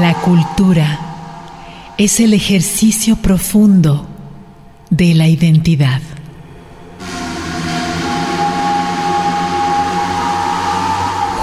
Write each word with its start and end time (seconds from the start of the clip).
La 0.00 0.14
cultura 0.14 1.00
es 1.96 2.20
el 2.20 2.32
ejercicio 2.32 3.16
profundo 3.16 4.06
de 4.90 5.14
la 5.14 5.26
identidad. 5.26 6.00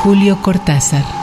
Julio 0.02 0.42
Cortázar 0.42 1.15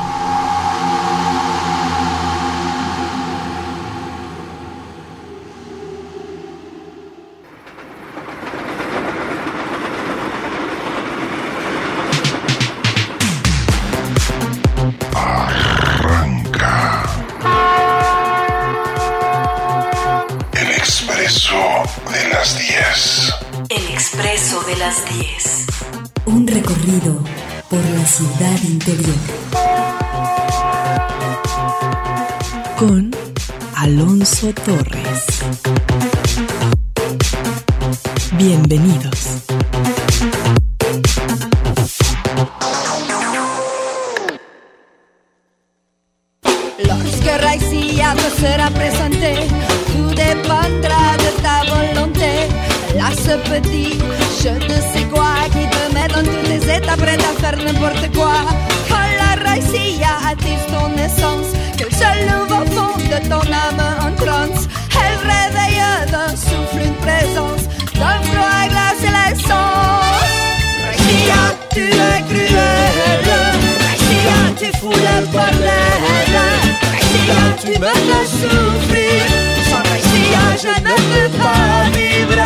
tu 77.64 77.78
me 77.78 77.86
fais 77.86 78.26
souffrir. 78.26 79.22
Sans 79.70 79.82
Raïsia, 79.88 80.44
je 80.62 80.74
ne 80.82 80.94
peux 81.10 81.30
pas 81.38 81.90
vivre. 81.94 82.42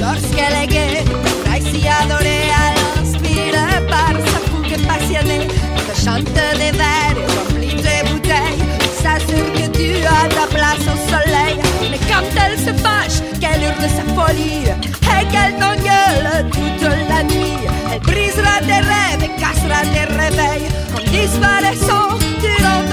Lorsqu'elle 0.00 0.64
est 0.64 0.66
gaie, 0.66 1.04
Raïsia 1.48 1.92
adorée, 2.02 2.50
elle 2.64 3.02
inspire 3.02 3.86
par 3.88 4.14
sa 4.30 4.40
fougue 4.50 4.76
passionnée. 4.88 5.46
Te 5.86 5.94
chante 6.04 6.24
des 6.24 6.72
vers 6.76 7.16
et 7.16 7.28
remplit 7.38 7.76
tes 7.76 8.02
bouteilles. 8.08 8.64
S'assure 9.00 9.52
que 9.52 9.66
tu 9.76 10.04
as 10.04 10.28
ta 10.28 10.46
place 10.52 10.86
au 10.92 10.98
soleil. 11.10 11.56
Mais 11.90 12.00
quand 12.10 12.26
elle 12.44 12.58
se 12.58 12.72
fâche, 12.82 13.18
qu'elle 13.40 13.62
hurle 13.62 13.88
sa 13.98 14.04
folie 14.14 14.66
et 14.66 15.26
qu'elle 15.30 15.54
t'engueule 15.60 16.50
toute 16.50 16.88
la 17.08 17.22
nuit, 17.22 17.58
elle 17.92 18.00
brisera 18.00 18.58
tes 18.66 18.82
rêves 18.92 19.24
et 19.24 19.40
cassera 19.40 19.82
tes 19.94 20.12
réveils 20.12 20.66
en 20.94 21.02
disparaissant 21.10 22.18
durant 22.40 22.89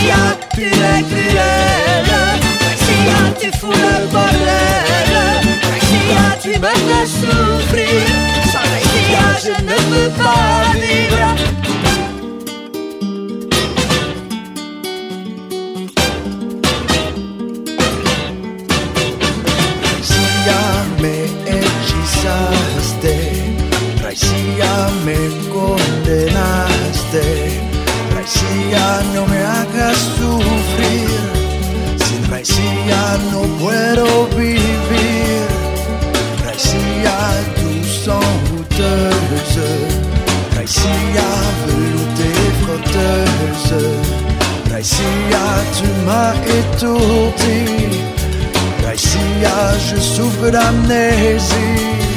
Raïsia, 0.00 0.38
tu 0.54 0.62
es 0.62 1.02
cruelle. 1.10 2.14
Raïsia, 2.64 3.18
tu 3.38 3.48
fous 3.58 3.70
le 3.70 4.06
bordel. 4.10 5.12
Raïsia, 5.62 6.24
tu 6.42 6.52
me 6.58 6.72
fais 6.86 7.06
souffrir. 7.06 8.00
Sans 8.50 8.66
Raïsia, 8.70 9.24
je 9.44 9.54
ne 9.62 9.76
peux 9.90 10.10
pas 10.16 10.72
vivre. 10.74 11.20
Me 21.00 21.16
hechizaste, 21.46 23.08
Raicía 28.30 28.78
condenaste, 28.80 28.80
Raicía 28.80 29.02
no 29.14 29.26
me 29.26 29.38
hagas 29.42 29.98
sufrir, 30.18 31.10
sin 32.06 32.30
Raicía 32.30 33.18
no 33.32 33.40
puedo 33.58 34.26
vivir, 34.36 35.46
Raicía 36.44 37.18
tu 37.56 37.70
sauteuse, 38.04 39.70
Raicía 40.54 41.28
veloutée 41.66 42.46
frotteuse, 42.62 43.82
Raicía 44.70 45.44
tu 45.76 45.88
m'as 46.06 46.34
étourdi. 46.58 48.10
Raïsia, 48.84 49.78
je 49.78 49.96
souffre 50.00 50.50
d'amnésie. 50.50 52.09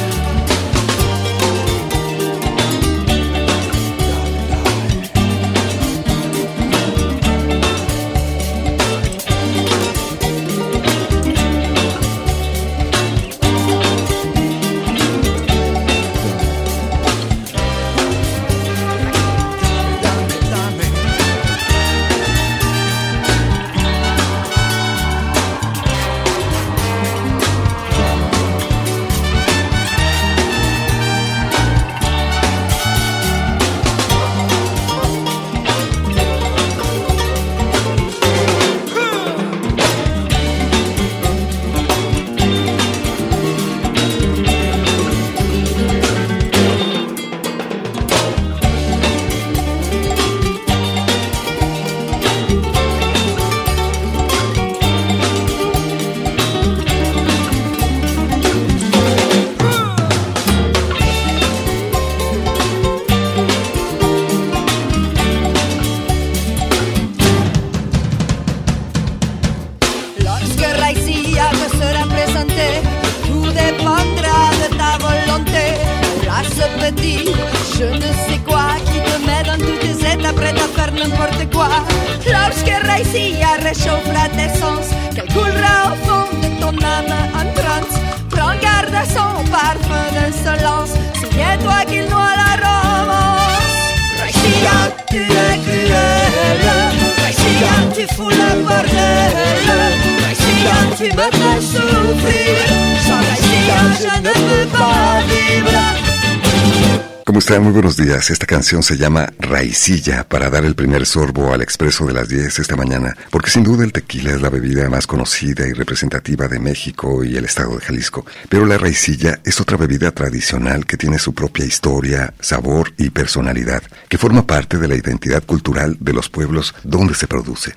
Esta 108.30 108.46
canción 108.46 108.84
se 108.84 108.96
llama 108.96 109.34
Raicilla 109.38 110.28
para 110.28 110.50
dar 110.50 110.64
el 110.64 110.76
primer 110.76 111.06
sorbo 111.06 111.54
al 111.54 111.62
expreso 111.62 112.06
de 112.06 112.14
las 112.14 112.30
10 112.30 112.60
esta 112.60 112.78
mañana, 112.78 113.18
porque 113.30 113.50
sin 113.50 113.64
duda 113.64 113.84
el 113.84 113.92
tequila 113.92 114.32
es 114.32 114.42
la 114.42 114.50
bebida 114.50 114.90
más 114.90 115.08
conocida 115.08 115.68
y 115.68 115.74
representativa 115.74 116.48
de 116.48 116.60
México 116.60 117.24
y 117.24 117.36
el 117.36 117.46
estado 117.46 117.76
de 117.76 117.82
Jalisco. 117.82 118.26
Pero 118.48 118.66
la 118.66 118.78
raicilla 118.78 119.40
es 119.44 119.60
otra 119.60 119.76
bebida 119.76 120.12
tradicional 120.12 120.86
que 120.86 120.96
tiene 120.96 121.20
su 121.20 121.34
propia 121.34 121.66
historia, 121.66 122.34
sabor 122.40 122.94
y 122.98 123.10
personalidad, 123.10 123.84
que 124.08 124.18
forma 124.18 124.48
parte 124.48 124.78
de 124.78 124.88
la 124.88 124.96
identidad 124.96 125.44
cultural 125.44 125.98
de 126.00 126.14
los 126.14 126.30
pueblos 126.30 126.74
donde 126.84 127.16
se 127.16 127.28
produce. 127.28 127.76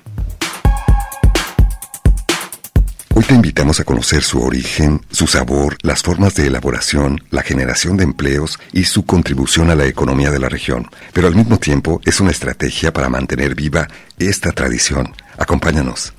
Hoy 3.17 3.23
te 3.23 3.33
invitamos 3.33 3.79
a 3.79 3.83
conocer 3.83 4.21
su 4.21 4.43
origen, 4.43 5.01
su 5.09 5.25
sabor, 5.25 5.75
las 5.81 6.03
formas 6.03 6.35
de 6.35 6.45
elaboración, 6.45 7.19
la 7.31 7.41
generación 7.41 7.97
de 7.97 8.03
empleos 8.03 8.59
y 8.73 8.83
su 8.83 9.07
contribución 9.07 9.71
a 9.71 9.75
la 9.75 9.87
economía 9.87 10.29
de 10.29 10.37
la 10.37 10.49
región. 10.49 10.87
Pero 11.13 11.27
al 11.27 11.33
mismo 11.33 11.57
tiempo 11.57 11.99
es 12.05 12.19
una 12.19 12.29
estrategia 12.29 12.93
para 12.93 13.09
mantener 13.09 13.55
viva 13.55 13.87
esta 14.19 14.51
tradición. 14.51 15.15
Acompáñanos. 15.35 16.13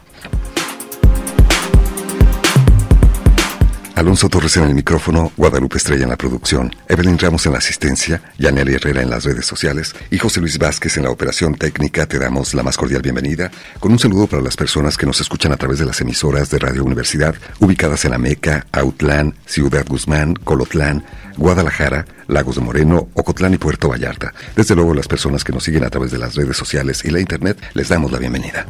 Alonso 3.98 4.28
Torres 4.28 4.56
en 4.56 4.62
el 4.62 4.76
micrófono, 4.76 5.32
Guadalupe 5.36 5.78
Estrella 5.78 6.04
en 6.04 6.10
la 6.10 6.16
producción, 6.16 6.72
Evelyn 6.86 7.18
Ramos 7.18 7.44
en 7.46 7.52
la 7.52 7.58
asistencia, 7.58 8.22
Yaneli 8.38 8.74
Herrera 8.74 9.02
en 9.02 9.10
las 9.10 9.24
redes 9.24 9.44
sociales 9.44 9.92
y 10.08 10.18
José 10.18 10.38
Luis 10.38 10.56
Vázquez 10.56 10.96
en 10.98 11.02
la 11.02 11.10
operación 11.10 11.56
técnica. 11.56 12.06
Te 12.06 12.20
damos 12.20 12.54
la 12.54 12.62
más 12.62 12.76
cordial 12.76 13.02
bienvenida 13.02 13.50
con 13.80 13.90
un 13.90 13.98
saludo 13.98 14.28
para 14.28 14.40
las 14.40 14.56
personas 14.56 14.96
que 14.96 15.04
nos 15.04 15.20
escuchan 15.20 15.50
a 15.50 15.56
través 15.56 15.80
de 15.80 15.84
las 15.84 16.00
emisoras 16.00 16.48
de 16.48 16.60
Radio 16.60 16.84
Universidad 16.84 17.34
ubicadas 17.58 18.04
en 18.04 18.14
Ameca, 18.14 18.68
Autlán, 18.70 19.34
Ciudad 19.46 19.84
Guzmán, 19.84 20.34
Colotlán, 20.34 21.04
Guadalajara, 21.36 22.06
Lagos 22.28 22.54
de 22.54 22.60
Moreno, 22.60 23.08
Ocotlán 23.14 23.54
y 23.54 23.58
Puerto 23.58 23.88
Vallarta. 23.88 24.32
Desde 24.54 24.76
luego 24.76 24.94
las 24.94 25.08
personas 25.08 25.42
que 25.42 25.52
nos 25.52 25.64
siguen 25.64 25.82
a 25.82 25.90
través 25.90 26.12
de 26.12 26.18
las 26.18 26.36
redes 26.36 26.56
sociales 26.56 27.04
y 27.04 27.10
la 27.10 27.18
internet 27.18 27.60
les 27.74 27.88
damos 27.88 28.12
la 28.12 28.20
bienvenida. 28.20 28.64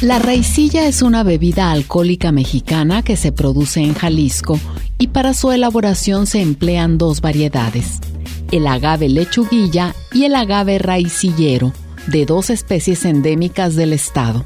La 0.00 0.20
raicilla 0.20 0.86
es 0.86 1.02
una 1.02 1.24
bebida 1.24 1.72
alcohólica 1.72 2.30
mexicana 2.30 3.02
que 3.02 3.16
se 3.16 3.32
produce 3.32 3.80
en 3.80 3.94
Jalisco 3.94 4.60
y 4.96 5.08
para 5.08 5.34
su 5.34 5.50
elaboración 5.50 6.28
se 6.28 6.40
emplean 6.40 6.98
dos 6.98 7.20
variedades, 7.20 7.98
el 8.52 8.68
agave 8.68 9.08
lechuguilla 9.08 9.96
y 10.12 10.22
el 10.22 10.36
agave 10.36 10.78
raicillero, 10.78 11.72
de 12.06 12.26
dos 12.26 12.48
especies 12.48 13.04
endémicas 13.04 13.74
del 13.74 13.92
estado. 13.92 14.44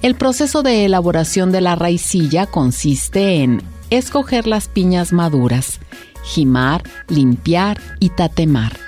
El 0.00 0.14
proceso 0.14 0.62
de 0.62 0.84
elaboración 0.84 1.50
de 1.50 1.60
la 1.60 1.74
raicilla 1.74 2.46
consiste 2.46 3.42
en 3.42 3.64
escoger 3.90 4.46
las 4.46 4.68
piñas 4.68 5.12
maduras, 5.12 5.80
jimar, 6.22 6.84
limpiar 7.08 7.80
y 7.98 8.10
tatemar. 8.10 8.78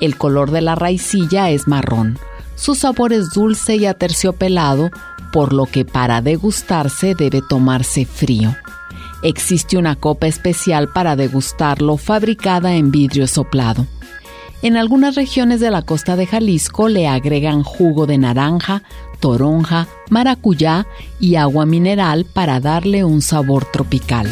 El 0.00 0.16
color 0.16 0.50
de 0.50 0.62
la 0.62 0.76
raicilla 0.76 1.50
es 1.50 1.68
marrón 1.68 2.18
su 2.54 2.74
sabor 2.74 3.12
es 3.12 3.30
dulce 3.30 3.76
y 3.76 3.86
aterciopelado, 3.86 4.90
por 5.32 5.52
lo 5.52 5.66
que 5.66 5.84
para 5.84 6.20
degustarse 6.20 7.14
debe 7.14 7.42
tomarse 7.42 8.04
frío. 8.04 8.54
Existe 9.22 9.76
una 9.76 9.96
copa 9.96 10.26
especial 10.26 10.88
para 10.88 11.16
degustarlo 11.16 11.96
fabricada 11.96 12.74
en 12.74 12.90
vidrio 12.90 13.26
soplado. 13.26 13.86
En 14.62 14.76
algunas 14.76 15.14
regiones 15.14 15.60
de 15.60 15.70
la 15.70 15.82
costa 15.82 16.16
de 16.16 16.26
Jalisco 16.26 16.88
le 16.88 17.08
agregan 17.08 17.62
jugo 17.62 18.06
de 18.06 18.18
naranja, 18.18 18.82
toronja, 19.20 19.88
maracuyá 20.08 20.86
y 21.20 21.34
agua 21.34 21.66
mineral 21.66 22.24
para 22.24 22.60
darle 22.60 23.04
un 23.04 23.20
sabor 23.20 23.64
tropical. 23.70 24.26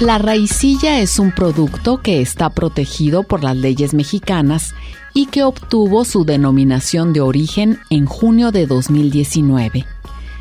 La 0.00 0.16
raicilla 0.16 1.00
es 1.00 1.18
un 1.18 1.32
producto 1.32 1.98
que 1.98 2.20
está 2.20 2.50
protegido 2.50 3.24
por 3.24 3.42
las 3.42 3.56
leyes 3.56 3.94
mexicanas 3.94 4.72
y 5.12 5.26
que 5.26 5.42
obtuvo 5.42 6.04
su 6.04 6.24
denominación 6.24 7.12
de 7.12 7.20
origen 7.20 7.80
en 7.90 8.06
junio 8.06 8.52
de 8.52 8.68
2019, 8.68 9.84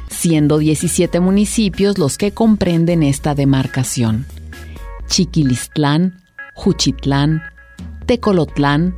siendo 0.10 0.60
17 0.60 1.20
municipios 1.22 1.98
los 1.98 2.20
que 2.20 2.34
comprenden 2.34 3.02
esta 3.02 3.34
demarcación. 3.34 4.28
Chiquilistlán, 5.08 6.22
Juchitlán, 6.54 7.42
Tecolotlán, 8.06 8.96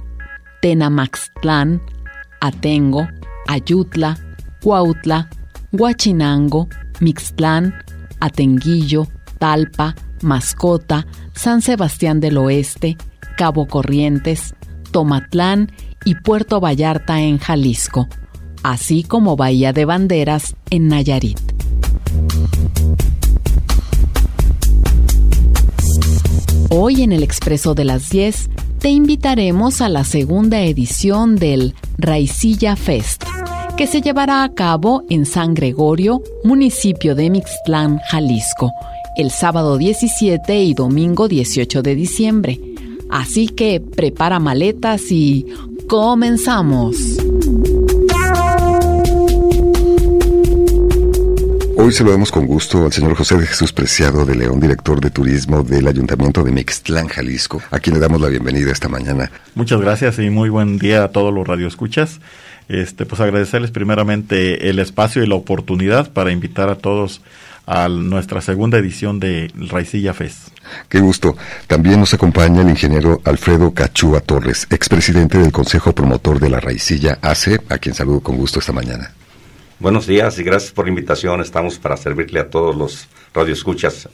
Tenamaxtlán, 0.61 1.81
Atengo, 2.41 3.07
Ayutla, 3.47 4.19
Cuautla, 4.61 5.29
Huachinango, 5.71 6.67
Mixtlán, 6.99 7.81
Atenguillo, 8.19 9.07
Talpa, 9.37 9.95
Mascota, 10.21 11.07
San 11.33 11.61
Sebastián 11.61 12.19
del 12.19 12.37
Oeste, 12.37 12.97
Cabo 13.37 13.67
Corrientes, 13.67 14.55
Tomatlán 14.91 15.71
y 16.05 16.15
Puerto 16.15 16.59
Vallarta 16.59 17.21
en 17.21 17.37
Jalisco, 17.37 18.07
así 18.63 19.03
como 19.03 19.35
Bahía 19.35 19.73
de 19.73 19.85
Banderas 19.85 20.55
en 20.69 20.87
Nayarit. 20.87 21.39
Hoy 26.71 27.01
en 27.01 27.11
el 27.11 27.23
Expreso 27.23 27.73
de 27.73 27.83
las 27.83 28.09
10 28.09 28.49
te 28.79 28.89
invitaremos 28.89 29.81
a 29.81 29.89
la 29.89 30.03
segunda 30.03 30.61
edición 30.61 31.35
del 31.35 31.73
Raicilla 31.97 32.75
Fest, 32.75 33.23
que 33.75 33.87
se 33.87 34.01
llevará 34.01 34.43
a 34.43 34.53
cabo 34.53 35.03
en 35.09 35.25
San 35.25 35.53
Gregorio, 35.53 36.21
municipio 36.43 37.15
de 37.15 37.29
Mixtlán, 37.29 37.99
Jalisco, 38.09 38.71
el 39.19 39.31
sábado 39.31 39.77
17 39.77 40.61
y 40.61 40.73
domingo 40.73 41.27
18 41.27 41.81
de 41.81 41.93
diciembre. 41.93 42.57
Así 43.09 43.49
que 43.49 43.81
prepara 43.81 44.39
maletas 44.39 45.11
y 45.11 45.45
comenzamos. 45.89 46.95
Hoy 51.75 51.91
saludamos 51.91 52.31
con 52.31 52.45
gusto 52.45 52.85
al 52.85 52.93
señor 52.93 53.15
José 53.15 53.35
de 53.35 53.47
Jesús 53.47 53.73
Preciado 53.73 54.25
de 54.25 54.35
León, 54.35 54.61
director 54.61 55.01
de 55.01 55.09
turismo 55.09 55.63
del 55.63 55.87
Ayuntamiento 55.87 56.41
de 56.41 56.51
Mixtlán, 56.51 57.09
Jalisco, 57.09 57.61
a 57.71 57.79
quien 57.79 57.95
le 57.95 57.99
damos 57.99 58.21
la 58.21 58.29
bienvenida 58.29 58.71
esta 58.71 58.87
mañana. 58.87 59.29
Muchas 59.53 59.81
gracias 59.81 60.17
y 60.19 60.29
muy 60.29 60.47
buen 60.47 60.79
día 60.79 61.03
a 61.03 61.07
todos 61.09 61.33
los 61.33 61.45
radioescuchas. 61.45 62.21
Este, 62.69 63.05
pues 63.05 63.19
agradecerles 63.19 63.71
primeramente 63.71 64.69
el 64.69 64.79
espacio 64.79 65.21
y 65.23 65.27
la 65.27 65.35
oportunidad 65.35 66.09
para 66.13 66.31
invitar 66.31 66.69
a 66.69 66.75
todos 66.75 67.21
a 67.69 67.87
nuestra 67.87 68.41
segunda 68.41 68.79
edición 68.79 69.19
de 69.19 69.51
Raicilla 69.55 70.15
Fest. 70.15 70.47
Qué 70.89 70.99
gusto. 70.99 71.37
También 71.67 71.99
nos 71.99 72.15
acompaña 72.15 72.63
el 72.63 72.69
ingeniero 72.69 73.21
Alfredo 73.23 73.71
Cachúa 73.75 74.21
Torres, 74.21 74.65
expresidente 74.71 75.37
del 75.37 75.51
Consejo 75.51 75.93
Promotor 75.93 76.39
de 76.39 76.49
la 76.49 76.59
Raicilla 76.59 77.19
AC, 77.21 77.61
a 77.69 77.77
quien 77.77 77.93
saludo 77.93 78.21
con 78.21 78.37
gusto 78.37 78.59
esta 78.59 78.73
mañana. 78.73 79.11
Buenos 79.77 80.07
días 80.07 80.39
y 80.39 80.43
gracias 80.43 80.71
por 80.71 80.85
la 80.85 80.89
invitación. 80.89 81.41
Estamos 81.41 81.77
para 81.77 81.95
servirle 81.95 82.39
a 82.39 82.49
todos 82.49 82.75
los 82.75 83.07
radioescuchas 83.35 84.09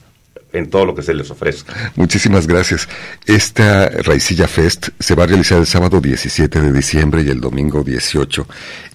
en 0.52 0.70
todo 0.70 0.86
lo 0.86 0.94
que 0.94 1.02
se 1.02 1.14
les 1.14 1.32
ofrezca. 1.32 1.94
Muchísimas 1.96 2.48
gracias. 2.48 2.90
Esta 3.26 3.88
Raicilla 3.88 4.50
Fest 4.50 4.90
se 5.00 5.16
va 5.16 5.24
a 5.24 5.28
realizar 5.28 5.60
el 5.60 5.66
sábado 5.66 6.02
17 6.02 6.60
de 6.60 6.74
diciembre 6.74 7.24
y 7.24 7.30
el 7.30 7.40
domingo 7.40 7.86
18 7.86 8.46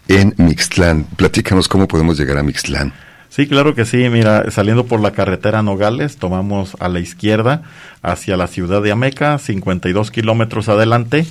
en 0.08 0.34
Mixtlán. 0.36 1.04
Platícanos 1.16 1.66
cómo 1.66 1.88
podemos 1.88 2.18
llegar 2.18 2.36
a 2.36 2.42
Mixtlán. 2.42 2.92
Sí, 3.30 3.46
claro 3.46 3.76
que 3.76 3.84
sí. 3.84 4.08
Mira, 4.08 4.50
saliendo 4.50 4.86
por 4.86 5.00
la 5.00 5.12
carretera 5.12 5.62
Nogales, 5.62 6.16
tomamos 6.16 6.76
a 6.80 6.88
la 6.88 6.98
izquierda 6.98 7.62
hacia 8.02 8.36
la 8.36 8.48
ciudad 8.48 8.82
de 8.82 8.90
Ameca, 8.90 9.38
52 9.38 10.10
kilómetros 10.10 10.68
adelante, 10.68 11.24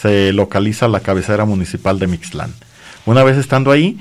se 0.00 0.32
localiza 0.32 0.88
la 0.88 1.00
cabecera 1.00 1.44
municipal 1.44 1.98
de 1.98 2.06
Mixlán. 2.06 2.52
Una 3.04 3.22
vez 3.22 3.36
estando 3.36 3.70
ahí, 3.70 4.00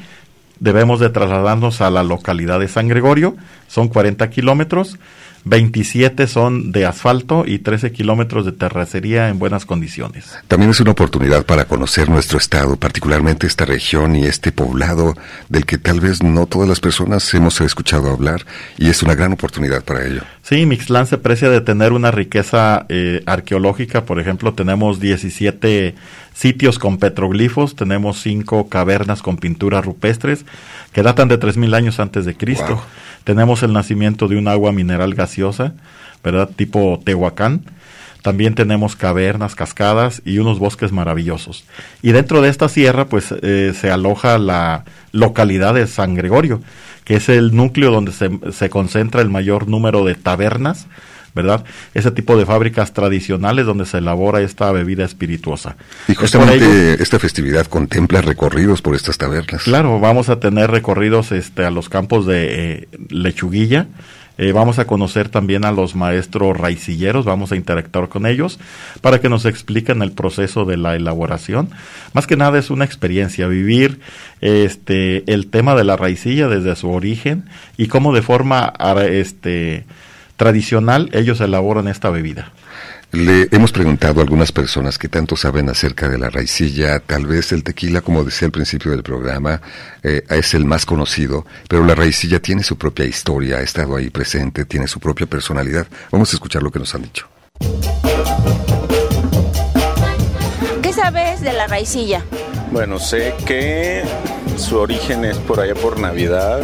debemos 0.62 1.02
de 1.02 1.10
trasladarnos 1.10 1.82
a 1.82 1.90
la 1.92 2.04
localidad 2.04 2.60
de 2.60 2.70
San 2.70 2.88
Gregorio, 2.88 3.36
son 3.68 3.90
40 3.90 4.30
kilómetros 4.30 4.98
27 5.46 6.28
son 6.28 6.72
de 6.72 6.86
asfalto 6.86 7.44
y 7.46 7.60
13 7.60 7.92
kilómetros 7.92 8.46
de 8.46 8.52
terracería 8.52 9.30
en 9.30 9.40
buenas 9.40 9.66
condiciones. 9.66 10.38
También 10.48 10.72
es 10.72 10.80
una 10.80 10.92
oportunidad 10.92 11.46
para 11.46 11.66
conocer 11.66 12.10
nuestro 12.10 12.38
estado, 12.38 12.76
particularmente 12.76 13.48
esta 13.48 13.66
región 13.66 14.16
y 14.16 14.26
este 14.26 14.52
poblado 14.52 15.16
del 15.50 15.66
que 15.66 15.78
tal 15.78 16.00
vez 16.00 16.22
no 16.22 16.46
todas 16.46 16.70
las 16.70 16.80
personas 16.80 17.34
hemos 17.34 17.60
escuchado 17.62 18.12
hablar 18.12 18.46
y 18.78 18.90
es 18.90 19.02
una 19.04 19.16
gran 19.16 19.34
oportunidad 19.34 19.84
para 19.84 20.06
ello. 20.06 20.22
Sí, 20.44 20.66
Mixlán 20.66 21.08
se 21.08 21.18
precia 21.18 21.50
de 21.50 21.62
tener 21.62 21.94
una 21.94 22.12
riqueza 22.12 22.86
eh, 22.90 23.24
arqueológica, 23.26 24.06
por 24.06 24.20
ejemplo, 24.20 24.54
tenemos 24.54 25.00
17 25.00 25.96
sitios 26.34 26.80
con 26.80 26.98
petroglifos, 26.98 27.76
tenemos 27.76 28.22
5 28.22 28.70
cavernas 28.70 29.22
con 29.22 29.38
pinturas 29.38 29.86
rupestres 29.86 30.46
que 30.94 31.04
datan 31.04 31.28
de 31.28 31.40
3.000 31.40 31.76
años 31.76 32.00
antes 32.00 32.26
de 32.26 32.36
Cristo. 32.36 32.84
Tenemos 33.24 33.64
el 33.64 33.74
nacimiento 33.74 34.28
de 34.28 34.38
un 34.38 34.48
agua 34.48 34.72
mineral 34.72 35.14
gaseosa, 35.14 35.74
¿verdad? 36.24 36.50
Tipo 36.56 37.00
Tehuacán. 37.04 37.64
También 38.22 38.54
tenemos 38.54 38.96
cavernas, 38.96 39.56
cascadas 39.56 40.22
y 40.26 40.38
unos 40.38 40.60
bosques 40.60 40.92
maravillosos. 40.92 41.66
Y 42.04 42.12
dentro 42.12 42.42
de 42.42 42.50
esta 42.50 42.70
sierra, 42.70 43.06
pues 43.06 43.34
eh, 43.42 43.74
se 43.76 43.90
aloja 43.90 44.38
la 44.38 44.86
localidad 45.12 45.74
de 45.74 45.88
San 45.88 46.14
Gregorio, 46.14 46.62
que 47.04 47.16
es 47.16 47.30
el 47.30 47.56
núcleo 47.56 47.92
donde 47.92 48.12
se, 48.12 48.30
se 48.52 48.70
concentra 48.70 49.22
el 49.22 49.30
mayor 49.30 49.68
número 49.68 50.06
de 50.06 50.14
tabernas, 50.14 50.86
¿verdad? 51.34 51.64
Ese 51.94 52.12
tipo 52.12 52.38
de 52.38 52.46
fábricas 52.46 52.94
tradicionales 52.94 53.66
donde 53.66 53.86
se 53.86 54.00
elabora 54.00 54.42
esta 54.42 54.72
bebida 54.72 55.06
espirituosa. 55.06 55.76
Y 56.08 56.16
justamente 56.16 57.02
esta 57.02 57.20
festividad 57.20 57.68
contempla 57.68 58.22
recorridos 58.22 58.82
por 58.82 58.96
estas 58.96 59.18
tabernas. 59.18 59.64
Claro, 59.64 60.00
vamos 60.00 60.30
a 60.30 60.40
tener 60.40 60.72
recorridos 60.72 61.32
este, 61.32 61.66
a 61.66 61.72
los 61.72 61.90
campos 61.90 62.26
de 62.26 62.74
eh, 62.74 62.88
lechuguilla, 63.10 63.88
eh, 64.38 64.54
vamos 64.54 64.80
a 64.80 64.86
conocer 64.86 65.30
también 65.30 65.66
a 65.66 65.72
los 65.72 65.96
maestros 65.96 66.58
raicilleros, 66.58 67.26
vamos 67.26 67.52
a 67.52 67.56
interactuar 67.56 68.10
con 68.10 68.26
ellos 68.26 68.60
para 69.02 69.20
que 69.20 69.30
nos 69.30 69.46
expliquen 69.46 70.02
el 70.02 70.14
proceso 70.14 70.66
de 70.66 70.78
la 70.78 70.96
elaboración. 70.96 71.70
Más 72.14 72.26
que 72.26 72.38
nada 72.38 72.58
es 72.58 72.72
una 72.72 72.86
experiencia, 72.86 73.48
vivir 73.48 74.00
este, 74.40 75.32
el 75.32 75.48
tema 75.48 75.76
de 75.76 75.84
la 75.84 75.96
raicilla 75.96 76.48
desde 76.48 76.76
su 76.76 76.90
origen 76.90 77.46
y 77.78 77.86
cómo 77.88 78.14
de 78.14 78.24
forma 78.24 78.74
este, 79.08 79.86
tradicional 80.42 81.08
ellos 81.14 81.40
elaboran 81.40 81.88
esta 81.88 82.10
bebida. 82.10 82.52
Le 83.12 83.48
hemos 83.52 83.72
preguntado 83.72 84.22
a 84.22 84.24
algunas 84.24 84.52
personas 84.52 84.98
que 84.98 85.08
tanto 85.08 85.36
saben 85.36 85.70
acerca 85.70 86.10
de 86.10 86.18
la 86.18 86.32
raicilla, 86.32 87.00
tal 87.00 87.28
vez 87.28 87.52
el 87.52 87.64
tequila, 87.64 88.02
como 88.02 88.24
decía 88.24 88.48
al 88.48 88.52
principio 88.52 88.90
del 88.90 89.04
programa, 89.04 89.62
eh, 90.02 90.24
es 90.28 90.56
el 90.56 90.66
más 90.66 90.88
conocido, 90.88 91.46
pero 91.70 91.86
la 91.86 91.94
raicilla 91.94 92.40
tiene 92.40 92.64
su 92.64 92.76
propia 92.76 93.06
historia, 93.06 93.58
ha 93.58 93.62
estado 93.62 93.96
ahí 93.96 94.10
presente, 94.10 94.66
tiene 94.66 94.88
su 94.88 95.00
propia 95.00 95.28
personalidad. 95.28 95.86
Vamos 96.12 96.34
a 96.34 96.38
escuchar 96.38 96.64
lo 96.64 96.72
que 96.72 96.80
nos 96.80 96.96
han 96.96 97.04
dicho. 97.04 97.28
¿Qué 100.82 100.92
sabes 100.92 101.42
de 101.42 101.54
la 101.54 101.68
raicilla? 101.68 102.26
Bueno, 102.72 102.98
sé 102.98 103.36
que 103.46 104.02
su 104.62 104.78
origen 104.78 105.26
es 105.26 105.38
por 105.38 105.60
allá 105.60 105.74
por 105.74 106.00
Navidad. 106.00 106.62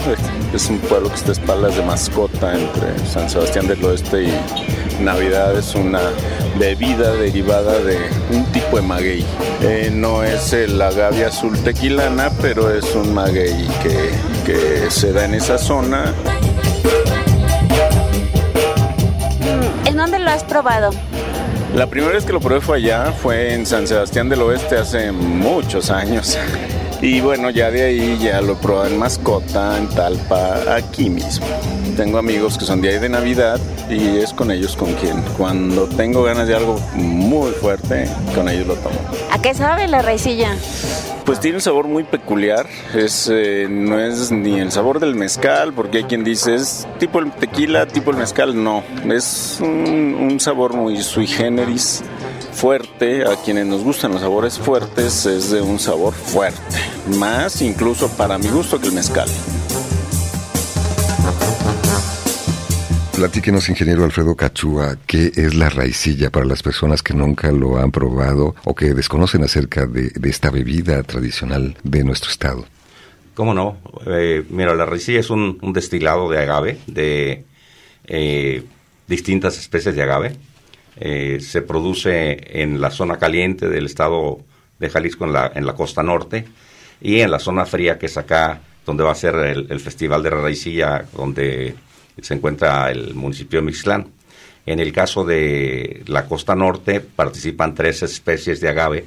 Es 0.54 0.70
un 0.70 0.78
pueblo 0.80 1.10
que 1.10 1.16
está 1.16 1.30
a 1.30 1.34
espaldas 1.34 1.76
de 1.76 1.84
mascota 1.84 2.54
entre 2.54 2.98
San 3.08 3.30
Sebastián 3.30 3.68
del 3.68 3.84
Oeste 3.84 4.24
y 4.24 5.04
Navidad. 5.04 5.58
Es 5.58 5.74
una 5.76 6.00
bebida 6.60 7.14
derivada 7.14 7.80
de 7.80 7.98
un 8.32 8.46
tipo 8.52 8.78
de 8.78 8.82
maguey. 8.84 9.26
Eh, 9.62 9.90
no 9.92 10.24
es 10.24 10.54
el 10.54 10.82
agave 10.82 11.26
azul 11.26 11.58
tequilana, 11.64 12.30
pero 12.42 12.72
es 12.72 12.94
un 12.96 13.14
maguey 13.14 13.68
que, 13.82 14.12
que 14.46 14.92
se 14.92 15.12
da 15.12 15.26
en 15.26 15.34
esa 15.34 15.58
zona. 15.58 16.14
¿En 19.86 19.98
dónde 19.98 20.20
lo 20.20 20.30
has 20.30 20.44
probado? 20.44 20.92
La 21.76 21.88
primera 21.88 22.14
vez 22.14 22.26
que 22.26 22.34
lo 22.34 22.40
probé 22.40 22.62
fue 22.62 22.78
allá, 22.78 23.12
fue 23.12 23.54
en 23.54 23.66
San 23.66 23.88
Sebastián 23.88 24.30
del 24.30 24.42
Oeste 24.42 24.78
hace 24.78 25.12
muchos 25.12 25.90
años. 25.90 26.38
Y 27.02 27.22
bueno, 27.22 27.52
ya 27.52 27.70
de 27.70 27.84
ahí 27.84 28.18
ya 28.20 28.42
lo 28.42 28.56
probé 28.56 28.90
en 28.90 28.98
Mascota, 28.98 29.78
en 29.78 29.88
Talpa, 29.90 30.76
aquí 30.76 31.10
mismo. 31.10 31.46
Tengo 31.96 32.18
amigos 32.18 32.58
que 32.58 32.66
son 32.66 32.82
de 32.82 32.90
ahí 32.90 33.00
de 33.00 33.10
Navidad 33.10 33.60
y 33.90 34.18
es 34.18 34.34
con 34.34 34.50
ellos 34.50 34.76
con 34.76 34.94
quien 34.94 35.22
cuando 35.38 35.88
tengo 35.88 36.24
ganas 36.24 36.48
de 36.48 36.56
algo 36.56 36.80
muy 36.96 37.52
fuerte, 37.52 38.10
con 38.34 38.50
ellos 38.50 38.68
lo 38.68 38.76
tomo. 38.76 38.96
¿A 39.32 39.40
qué 39.40 39.54
sabe 39.54 39.88
la 39.88 40.02
raicilla? 40.02 40.56
Pues 41.24 41.40
tiene 41.40 41.58
un 41.58 41.62
sabor 41.62 41.88
muy 41.88 42.04
peculiar, 42.04 42.68
es, 42.96 43.30
eh, 43.32 43.68
no 43.70 44.00
es 44.00 44.32
ni 44.32 44.60
el 44.60 44.72
sabor 44.72 45.00
del 45.00 45.14
mezcal, 45.14 45.74
porque 45.74 46.00
hay 46.00 46.04
quien 46.06 46.24
dice 46.24 46.56
es 46.56 46.88
tipo 47.00 47.20
el 47.20 47.32
tequila, 47.32 47.86
tipo 47.86 48.12
el 48.12 48.18
mezcal, 48.18 48.64
no, 48.64 48.84
es 49.12 49.58
un, 49.62 50.16
un 50.16 50.40
sabor 50.40 50.74
muy 50.74 51.02
sui 51.04 51.28
generis, 51.28 52.02
fuerte, 52.58 53.24
a 53.24 53.36
quienes 53.36 53.68
nos 53.68 53.84
gustan 53.84 54.12
los 54.14 54.22
sabores 54.22 54.58
fuertes, 54.58 55.28
es 55.28 55.52
de 55.52 55.62
un 55.62 55.78
sabor 55.78 56.16
fuerte, 56.16 56.76
más 57.20 57.62
incluso 57.62 58.10
para 58.18 58.40
mi 58.40 58.48
gusto 58.48 58.82
que 58.82 58.88
el 58.88 58.94
mezcal. 58.94 59.30
Platíquenos, 63.16 63.70
ingeniero 63.70 64.04
Alfredo 64.04 64.36
Cachúa, 64.36 64.98
¿qué 65.06 65.32
es 65.36 65.54
la 65.54 65.70
raicilla 65.70 66.32
para 66.32 66.48
las 66.48 66.64
personas 66.64 67.04
que 67.04 67.14
nunca 67.14 67.52
lo 67.52 67.78
han 67.78 67.92
probado 67.92 68.56
o 68.64 68.74
que 68.74 68.96
desconocen 68.96 69.44
acerca 69.44 69.86
de, 69.86 70.10
de 70.10 70.30
esta 70.30 70.50
bebida 70.50 71.04
tradicional 71.04 71.78
de 71.84 72.04
nuestro 72.04 72.32
estado? 72.32 72.66
¿Cómo 73.36 73.54
no? 73.54 73.78
Eh, 74.08 74.44
mira, 74.50 74.74
la 74.74 74.88
raicilla 74.88 75.20
es 75.20 75.30
un, 75.30 75.60
un, 75.62 75.74
destilado 75.74 76.28
de 76.28 76.40
agave, 76.40 76.80
de 76.88 77.46
eh, 78.06 78.64
distintas 79.08 79.60
especies 79.60 79.96
de 79.96 80.02
agave. 80.02 80.36
Eh, 81.00 81.40
se 81.42 81.62
produce 81.62 82.62
en 82.62 82.82
la 82.82 82.90
zona 82.90 83.18
caliente 83.18 83.70
del 83.70 83.86
estado 83.86 84.40
de 84.80 84.90
Jalisco, 84.90 85.26
en 85.26 85.34
la, 85.34 85.52
en 85.54 85.66
la 85.66 85.74
costa 85.74 86.02
norte, 86.02 86.46
y 87.02 87.20
en 87.20 87.30
la 87.30 87.40
zona 87.40 87.66
fría, 87.66 88.00
que 88.00 88.08
es 88.08 88.18
acá 88.18 88.62
donde 88.86 89.04
va 89.04 89.12
a 89.12 89.16
ser 89.16 89.36
el, 89.36 89.80
Festival 89.80 90.24
de 90.24 90.30
la 90.32 90.38
Raicilla, 90.38 91.06
donde 91.14 91.76
se 92.20 92.34
encuentra 92.34 92.90
el 92.90 93.14
municipio 93.14 93.60
de 93.60 93.66
Mixlán. 93.66 94.08
En 94.66 94.80
el 94.80 94.92
caso 94.92 95.24
de 95.24 96.04
la 96.08 96.26
costa 96.26 96.56
norte 96.56 97.00
participan 97.00 97.76
tres 97.76 98.04
especies 98.04 98.60
de 98.60 98.70
agave, 98.70 99.06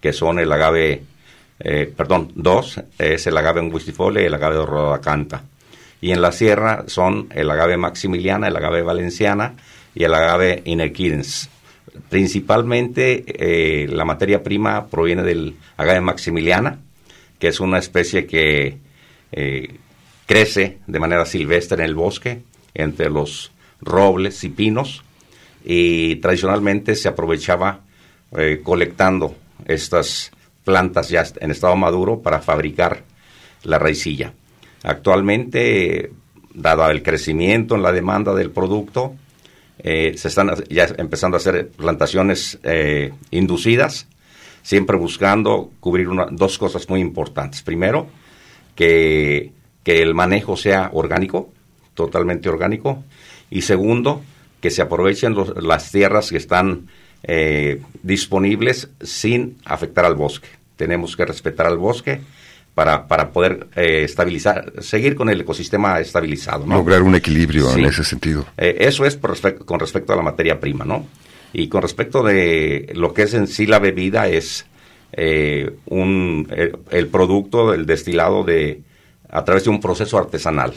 que 0.00 0.12
son 0.12 0.38
el 0.38 0.50
agave, 0.50 1.02
eh, 1.60 1.92
perdón, 1.94 2.32
dos, 2.34 2.80
es 2.96 3.26
el 3.26 3.36
agave 3.36 3.60
anguistifole 3.60 4.22
y 4.22 4.26
el 4.26 4.34
agave 4.34 4.64
rodacanta. 4.64 5.42
Y 6.00 6.12
en 6.12 6.22
la 6.22 6.32
sierra 6.32 6.84
son 6.86 7.28
el 7.34 7.50
agave 7.50 7.76
maximiliana, 7.76 8.48
el 8.48 8.56
agave 8.56 8.82
valenciana 8.82 9.54
y 9.98 10.04
el 10.04 10.14
agave 10.14 10.62
inequidens. 10.64 11.50
Principalmente 12.08 13.24
eh, 13.26 13.88
la 13.88 14.04
materia 14.04 14.44
prima 14.44 14.86
proviene 14.86 15.24
del 15.24 15.56
agave 15.76 16.00
maximiliana, 16.00 16.78
que 17.40 17.48
es 17.48 17.58
una 17.58 17.78
especie 17.78 18.24
que 18.24 18.78
eh, 19.32 19.74
crece 20.24 20.78
de 20.86 21.00
manera 21.00 21.26
silvestre 21.26 21.82
en 21.82 21.90
el 21.90 21.96
bosque, 21.96 22.42
entre 22.74 23.10
los 23.10 23.50
robles 23.80 24.44
y 24.44 24.50
pinos, 24.50 25.02
y 25.64 26.16
tradicionalmente 26.16 26.94
se 26.94 27.08
aprovechaba 27.08 27.80
eh, 28.36 28.60
colectando 28.62 29.34
estas 29.66 30.30
plantas 30.62 31.08
ya 31.08 31.24
en 31.40 31.50
estado 31.50 31.74
maduro 31.74 32.20
para 32.20 32.40
fabricar 32.40 33.02
la 33.64 33.80
raicilla. 33.80 34.32
Actualmente, 34.84 36.12
dado 36.54 36.88
el 36.88 37.02
crecimiento 37.02 37.74
en 37.74 37.82
la 37.82 37.90
demanda 37.90 38.32
del 38.32 38.52
producto, 38.52 39.16
eh, 39.78 40.14
se 40.16 40.28
están 40.28 40.50
ya 40.68 40.88
empezando 40.96 41.36
a 41.36 41.38
hacer 41.38 41.68
plantaciones 41.68 42.58
eh, 42.62 43.12
inducidas, 43.30 44.06
siempre 44.62 44.96
buscando 44.96 45.70
cubrir 45.80 46.08
una, 46.08 46.26
dos 46.30 46.58
cosas 46.58 46.88
muy 46.88 47.00
importantes. 47.00 47.62
Primero, 47.62 48.08
que 48.74 49.52
que 49.88 50.02
el 50.02 50.12
manejo 50.14 50.54
sea 50.54 50.90
orgánico, 50.92 51.50
totalmente 51.94 52.50
orgánico, 52.50 53.04
y 53.48 53.62
segundo, 53.62 54.22
que 54.60 54.70
se 54.70 54.82
aprovechen 54.82 55.34
las 55.62 55.90
tierras 55.90 56.28
que 56.28 56.36
están 56.36 56.88
eh, 57.22 57.80
disponibles 58.02 58.90
sin 59.00 59.56
afectar 59.64 60.04
al 60.04 60.14
bosque. 60.14 60.48
Tenemos 60.76 61.16
que 61.16 61.24
respetar 61.24 61.66
al 61.66 61.78
bosque 61.78 62.20
para, 62.78 63.08
para 63.08 63.32
poder 63.32 63.66
eh, 63.74 64.04
estabilizar, 64.04 64.72
seguir 64.78 65.16
con 65.16 65.28
el 65.28 65.40
ecosistema 65.40 65.98
estabilizado. 65.98 66.64
¿no? 66.64 66.76
Lograr 66.76 67.02
un 67.02 67.16
equilibrio 67.16 67.68
sí. 67.70 67.80
en 67.80 67.86
ese 67.86 68.04
sentido. 68.04 68.46
Eh, 68.56 68.76
eso 68.78 69.04
es 69.04 69.20
respecto, 69.20 69.66
con 69.66 69.80
respecto 69.80 70.12
a 70.12 70.16
la 70.16 70.22
materia 70.22 70.60
prima, 70.60 70.84
¿no? 70.84 71.04
Y 71.52 71.66
con 71.66 71.82
respecto 71.82 72.22
de 72.22 72.92
lo 72.94 73.12
que 73.12 73.22
es 73.22 73.34
en 73.34 73.48
sí 73.48 73.66
la 73.66 73.80
bebida, 73.80 74.28
es 74.28 74.64
un, 75.86 76.46
el, 76.54 76.78
el 76.92 77.08
producto, 77.08 77.74
el 77.74 77.84
destilado 77.84 78.44
de, 78.44 78.82
a 79.28 79.44
través 79.44 79.64
de 79.64 79.70
un 79.70 79.80
proceso 79.80 80.16
artesanal, 80.16 80.74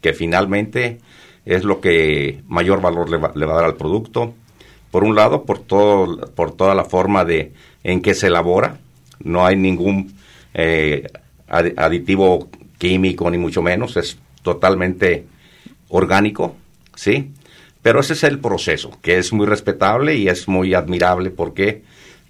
que 0.00 0.12
finalmente 0.12 1.00
es 1.44 1.64
lo 1.64 1.80
que 1.80 2.44
mayor 2.46 2.80
valor 2.80 3.10
le 3.10 3.16
va, 3.16 3.32
le 3.34 3.44
va, 3.44 3.54
a 3.54 3.56
dar 3.56 3.64
al 3.64 3.74
producto. 3.74 4.34
Por 4.92 5.02
un 5.02 5.16
lado, 5.16 5.42
por, 5.42 5.58
todo, 5.58 6.32
por 6.32 6.52
toda 6.52 6.76
la 6.76 6.84
forma 6.84 7.24
de 7.24 7.52
en 7.82 8.02
que 8.02 8.14
se 8.14 8.28
elabora, 8.28 8.78
no 9.18 9.44
hay 9.44 9.56
ningún 9.56 10.14
eh, 10.54 11.06
aditivo 11.50 12.48
químico, 12.78 13.30
ni 13.30 13.38
mucho 13.38 13.62
menos, 13.62 13.96
es 13.96 14.18
totalmente 14.42 15.26
orgánico, 15.88 16.56
¿sí? 16.94 17.32
Pero 17.82 18.00
ese 18.00 18.12
es 18.12 18.24
el 18.24 18.38
proceso, 18.38 18.98
que 19.02 19.18
es 19.18 19.32
muy 19.32 19.46
respetable 19.46 20.14
y 20.14 20.28
es 20.28 20.48
muy 20.48 20.74
admirable 20.74 21.30
porque 21.30 21.82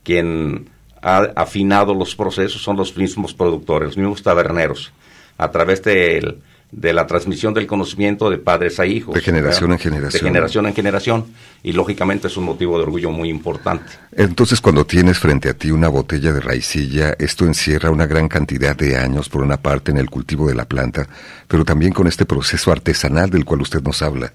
quien 0.03 0.71
ha 1.03 1.19
afinado 1.37 1.95
los 1.95 2.15
procesos 2.15 2.63
son 2.63 2.77
los 2.77 2.97
mismos 2.97 3.35
productores, 3.35 3.89
los 3.89 3.97
mismos 3.99 4.23
taberneros 4.23 4.93
a 5.39 5.51
través 5.51 5.83
del 5.83 6.39
de 6.73 6.93
la 6.93 7.07
transmisión 7.07 7.53
del 7.53 7.67
conocimiento 7.67 8.31
de 8.31 8.39
padres 8.39 8.79
a 8.79 8.87
hijos. 8.87 9.15
De 9.15 9.21
generación 9.21 9.71
¿verdad? 9.71 9.85
en 9.87 9.93
generación. 9.93 10.23
De 10.23 10.29
generación 10.29 10.67
en 10.67 10.75
generación. 10.75 11.25
Y 11.65 11.73
lógicamente 11.73 12.29
es 12.29 12.37
un 12.37 12.45
motivo 12.45 12.77
de 12.79 12.85
orgullo 12.85 13.11
muy 13.11 13.29
importante. 13.29 13.91
Entonces, 14.13 14.61
cuando 14.61 14.87
tienes 14.87 15.19
frente 15.19 15.49
a 15.49 15.55
ti 15.55 15.71
una 15.73 15.89
botella 15.89 16.33
de 16.33 16.41
raicilla, 16.41 17.15
esto 17.19 17.45
encierra 17.45 17.91
una 17.91 18.07
gran 18.07 18.29
cantidad 18.29 18.77
de 18.77 18.97
años, 18.97 19.29
por 19.29 19.43
una 19.43 19.57
parte, 19.57 19.91
en 19.91 19.99
el 19.99 20.09
cultivo 20.11 20.47
de 20.49 20.55
la 20.55 20.65
planta, 20.65 21.09
pero 21.49 21.65
también 21.65 21.93
con 21.93 22.07
este 22.07 22.25
proceso 22.25 22.71
artesanal 22.71 23.31
del 23.31 23.45
cual 23.45 23.63
usted 23.63 23.83
nos 23.83 24.01
habla. 24.03 24.33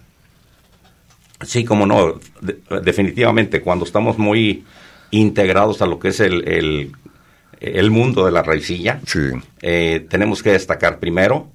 Sí, 1.42 1.64
como 1.66 1.86
no, 1.86 2.20
de- 2.42 2.60
definitivamente, 2.82 3.62
cuando 3.62 3.86
estamos 3.86 4.18
muy 4.18 4.64
integrados 5.12 5.82
a 5.82 5.86
lo 5.86 6.00
que 6.00 6.10
es 6.10 6.20
el, 6.20 6.48
el, 6.48 6.92
el 7.60 7.92
mundo 7.92 8.26
de 8.26 8.32
la 8.32 8.42
raicilla, 8.44 9.00
Sí. 9.06 9.20
eh, 9.62 10.06
tenemos 10.10 10.42
que 10.44 10.52
destacar 10.52 11.00
primero 11.00 11.50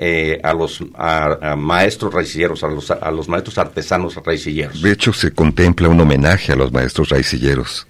eh, 0.00 0.38
a 0.44 0.54
los 0.54 0.80
a- 0.94 1.52
a 1.52 1.56
maestros 1.56 2.14
raicilleros, 2.14 2.62
a 2.62 2.68
los, 2.68 2.88
a 2.92 3.10
los 3.10 3.28
maestros 3.28 3.58
artesanos 3.58 4.14
raicilleros. 4.24 4.80
De 4.80 4.92
hecho, 4.92 5.12
se 5.12 5.32
contempla 5.32 5.88
un 5.88 6.00
homenaje 6.00 6.52
a 6.52 6.56
los 6.56 6.70
maestros 6.72 7.08
raicilleros. 7.08 7.84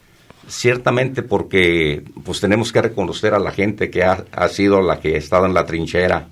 Ciertamente 0.48 1.22
porque 1.22 2.02
pues 2.24 2.40
tenemos 2.40 2.72
que 2.72 2.80
reconocer 2.80 3.34
a 3.34 3.38
la 3.38 3.50
gente 3.50 3.90
que 3.90 4.02
ha, 4.04 4.24
ha 4.32 4.48
sido 4.48 4.80
la 4.80 4.98
que 5.00 5.14
ha 5.16 5.18
estado 5.18 5.44
en 5.44 5.52
la 5.52 5.66
trinchera 5.66 6.28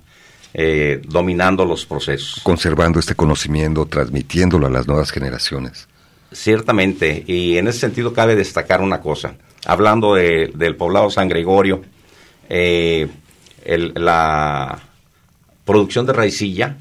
eh, 0.55 0.99
dominando 1.07 1.63
los 1.65 1.85
procesos. 1.85 2.39
conservando 2.41 2.99
este 2.99 3.13
conocimiento, 3.13 3.85
transmitiéndolo 3.85 4.65
a 4.65 4.71
las 4.71 4.87
nuevas 4.87 5.11
generaciones. 5.11 5.87
Ciertamente, 6.31 7.23
y 7.27 7.57
en 7.59 7.67
ese 7.67 7.79
sentido 7.81 8.11
cabe 8.13 8.35
destacar 8.35 8.81
una 8.81 8.99
cosa. 9.01 9.35
Hablando 9.67 10.15
de- 10.15 10.51
del 10.55 10.75
poblado 10.75 11.11
San 11.11 11.29
Gregorio, 11.29 11.83
eh, 12.49 13.07
el- 13.63 13.93
la 13.95 14.79
producción 15.67 16.05
de 16.05 16.13
raicilla, 16.13 16.77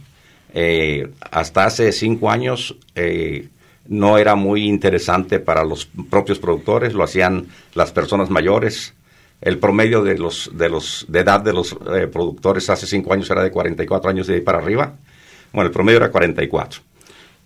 eh, 0.54 1.10
hasta 1.30 1.66
hace 1.66 1.92
cinco 1.92 2.30
años 2.30 2.76
eh, 2.94 3.48
no 3.88 4.16
era 4.16 4.36
muy 4.36 4.64
interesante 4.64 5.40
para 5.40 5.64
los 5.64 5.86
propios 6.08 6.38
productores, 6.38 6.94
lo 6.94 7.04
hacían 7.04 7.48
las 7.74 7.92
personas 7.92 8.30
mayores. 8.30 8.94
El 9.42 9.58
promedio 9.58 10.02
de 10.02 10.16
los 10.16 10.50
de 10.54 11.20
edad 11.20 11.40
de 11.42 11.52
los 11.52 11.72
eh, 11.72 12.06
productores 12.06 12.70
hace 12.70 12.86
cinco 12.86 13.12
años 13.12 13.28
era 13.28 13.42
de 13.42 13.50
44 13.50 14.08
años 14.08 14.26
de 14.28 14.36
ahí 14.36 14.40
para 14.40 14.58
arriba. 14.58 14.94
Bueno, 15.52 15.66
el 15.66 15.74
promedio 15.74 15.98
era 15.98 16.10
44. 16.10 16.80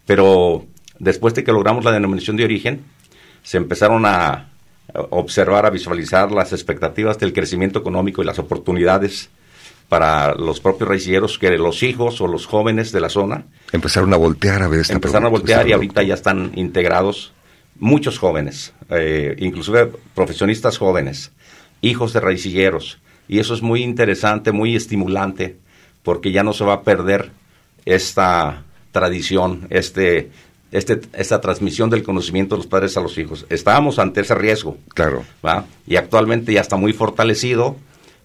Pero 0.06 0.66
después 0.99 1.35
de 1.35 1.42
que 1.42 1.52
logramos 1.52 1.85
la 1.85 1.90
denominación 1.90 2.37
de 2.37 2.44
origen, 2.44 2.85
se 3.42 3.56
empezaron 3.56 4.06
a 4.06 4.50
observar, 5.11 5.66
a 5.66 5.70
visualizar 5.70 6.30
las 6.30 6.52
expectativas 6.52 7.18
del 7.18 7.32
crecimiento 7.32 7.78
económico 7.78 8.23
y 8.23 8.26
las 8.26 8.38
oportunidades 8.38 9.30
para 9.90 10.35
los 10.37 10.61
propios 10.61 10.88
raicilleros 10.88 11.38
que 11.38 11.50
los 11.59 11.82
hijos 11.82 12.20
o 12.23 12.28
los 12.28 12.47
jóvenes 12.47 12.92
de 12.92 13.00
la 13.00 13.11
zona 13.11 13.44
Empezaron 13.73 14.14
a 14.14 14.16
voltear 14.16 14.62
a 14.62 14.68
ver 14.68 14.80
este 14.80 14.94
empezaron 14.94 15.26
a 15.26 15.28
voltear 15.28 15.68
y 15.68 15.73
ahorita 15.73 16.02
ya 16.04 16.14
están 16.14 16.52
integrados 16.54 17.35
muchos 17.80 18.18
jóvenes, 18.18 18.73
eh, 18.90 19.35
inclusive 19.38 19.90
profesionistas 20.14 20.78
jóvenes, 20.78 21.32
hijos 21.80 22.12
de 22.12 22.20
raicilleros. 22.20 22.99
Y 23.26 23.40
eso 23.40 23.54
es 23.54 23.62
muy 23.62 23.82
interesante, 23.82 24.52
muy 24.52 24.76
estimulante, 24.76 25.56
porque 26.02 26.30
ya 26.30 26.42
no 26.42 26.52
se 26.52 26.64
va 26.64 26.75
a 26.75 26.82
perder 26.82 27.30
esta 27.85 28.62
tradición, 28.92 29.66
este, 29.70 30.30
este, 30.73 31.00
esta 31.14 31.40
transmisión 31.40 31.90
del 31.90 32.02
conocimiento 32.02 32.54
de 32.54 32.59
los 32.59 32.66
padres 32.66 32.97
a 32.97 33.00
los 33.00 33.16
hijos. 33.18 33.47
Estábamos 33.49 33.99
ante 33.99 34.20
ese 34.20 34.35
riesgo. 34.35 34.76
Claro. 34.94 35.25
¿va? 35.44 35.64
Y 35.87 35.97
actualmente 35.97 36.52
ya 36.52 36.61
está 36.61 36.76
muy 36.76 36.92
fortalecido. 36.92 37.76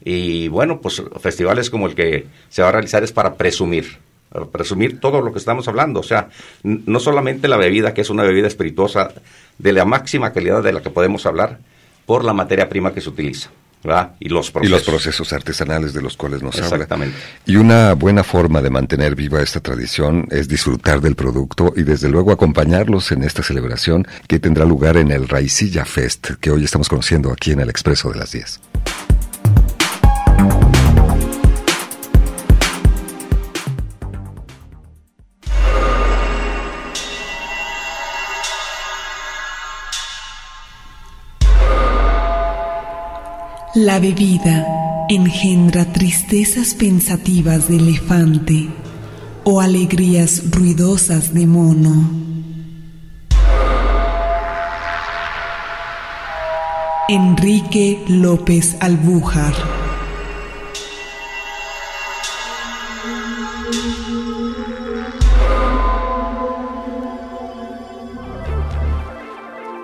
Y 0.08 0.48
bueno, 0.50 0.80
pues 0.80 1.02
festivales 1.20 1.70
como 1.72 1.88
el 1.88 1.96
que 1.96 2.28
se 2.50 2.62
va 2.62 2.70
a 2.70 2.72
realizar 2.72 3.04
es 3.04 3.12
para 3.12 3.34
presumir, 3.34 3.98
para 4.30 4.46
presumir 4.46 5.00
todo 5.00 5.20
lo 5.20 5.34
que 5.34 5.40
estamos 5.40 5.68
hablando. 5.68 6.00
O 6.00 6.04
sea, 6.04 6.30
no 6.64 7.00
solamente 7.00 7.48
la 7.48 7.58
bebida, 7.58 7.94
que 7.94 8.02
es 8.02 8.12
una 8.12 8.22
bebida 8.24 8.48
espirituosa 8.48 9.10
de 9.58 9.74
la 9.74 9.84
máxima 9.84 10.32
calidad 10.32 10.62
de 10.62 10.74
la 10.74 10.82
que 10.82 10.92
podemos 10.92 11.26
hablar, 11.26 11.58
por 12.06 12.24
la 12.24 12.34
materia 12.34 12.70
prima 12.70 12.94
que 12.94 13.02
se 13.02 13.10
utiliza. 13.10 13.50
¿va? 13.88 14.16
Y 14.20 14.30
los 14.30 14.50
Y 14.50 14.52
procesos. 14.52 14.72
los 14.72 14.84
procesos 14.84 15.34
artesanales 15.34 15.94
de 15.94 16.02
los 16.02 16.18
cuales 16.18 16.42
nos 16.42 16.56
habla. 16.56 16.68
Exactamente. 16.76 17.18
Y 17.46 17.56
una 17.56 17.94
buena 17.94 18.24
forma 18.24 18.62
de 18.62 18.70
mantener 18.70 19.16
viva 19.16 19.42
esta 19.42 19.60
tradición 19.60 20.28
es 20.32 20.48
disfrutar 20.48 21.02
del 21.02 21.16
producto 21.16 21.74
y 21.76 21.84
desde 21.84 22.10
luego 22.10 22.32
acompañarlos 22.32 23.12
en 23.12 23.24
esta 23.24 23.44
celebración 23.44 24.08
que 24.28 24.40
tendrá 24.40 24.66
lugar 24.66 24.98
en 24.98 25.12
el 25.12 25.28
Raicilla 25.28 25.86
Fest, 25.86 26.32
que 26.40 26.52
hoy 26.52 26.64
estamos 26.64 26.90
conociendo 26.90 27.32
aquí 27.32 27.52
en 27.52 27.60
el 27.60 27.70
Expreso 27.70 28.12
de 28.12 28.20
las 28.20 28.32
10. 28.32 28.60
La 43.76 44.00
bebida 44.00 45.06
engendra 45.10 45.84
tristezas 45.92 46.74
pensativas 46.74 47.68
de 47.68 47.76
elefante 47.76 48.70
o 49.44 49.60
alegrías 49.60 50.50
ruidosas 50.50 51.34
de 51.34 51.46
mono. 51.46 52.10
Enrique 57.10 58.02
López 58.08 58.78
Albújar 58.80 59.54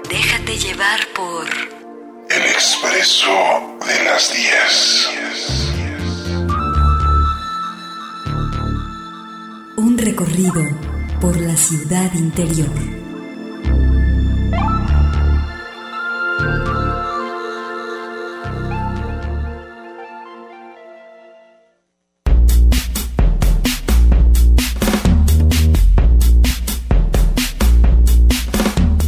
Déjate 0.10 0.58
llevar 0.58 1.00
por 1.14 1.46
El 2.30 2.44
expreso 2.44 3.41
las 4.22 4.34
10. 4.34 5.10
un 9.78 9.98
recorrido 9.98 10.62
por 11.20 11.40
la 11.40 11.56
ciudad 11.56 12.14
interior. 12.14 13.11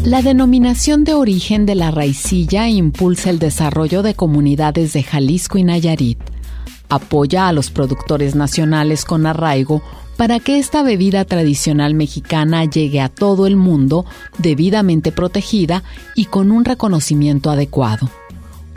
La 0.06 0.22
denominación 0.22 1.06
de 1.06 1.14
origen 1.14 1.66
de 1.66 1.76
la 1.76 1.90
raicilla 1.90 2.68
impulsa 2.68 3.30
el 3.30 3.40
desarrollo 3.40 4.04
de 4.04 4.16
comunidades 4.16 4.92
de 4.92 5.02
Jalisco 5.02 5.58
y 5.58 5.64
Nayarit. 5.64 6.20
Apoya 6.90 7.48
a 7.48 7.54
los 7.54 7.72
productores 7.72 8.36
nacionales 8.36 9.06
con 9.06 9.26
arraigo 9.26 9.82
para 10.18 10.42
que 10.42 10.60
esta 10.60 10.84
bebida 10.84 11.24
tradicional 11.24 11.94
mexicana 11.94 12.66
llegue 12.66 13.00
a 13.00 13.08
todo 13.08 13.48
el 13.48 13.56
mundo 13.56 14.06
debidamente 14.40 15.14
protegida 15.14 15.84
y 16.16 16.26
con 16.26 16.52
un 16.52 16.66
reconocimiento 16.66 17.50
adecuado. 17.50 18.10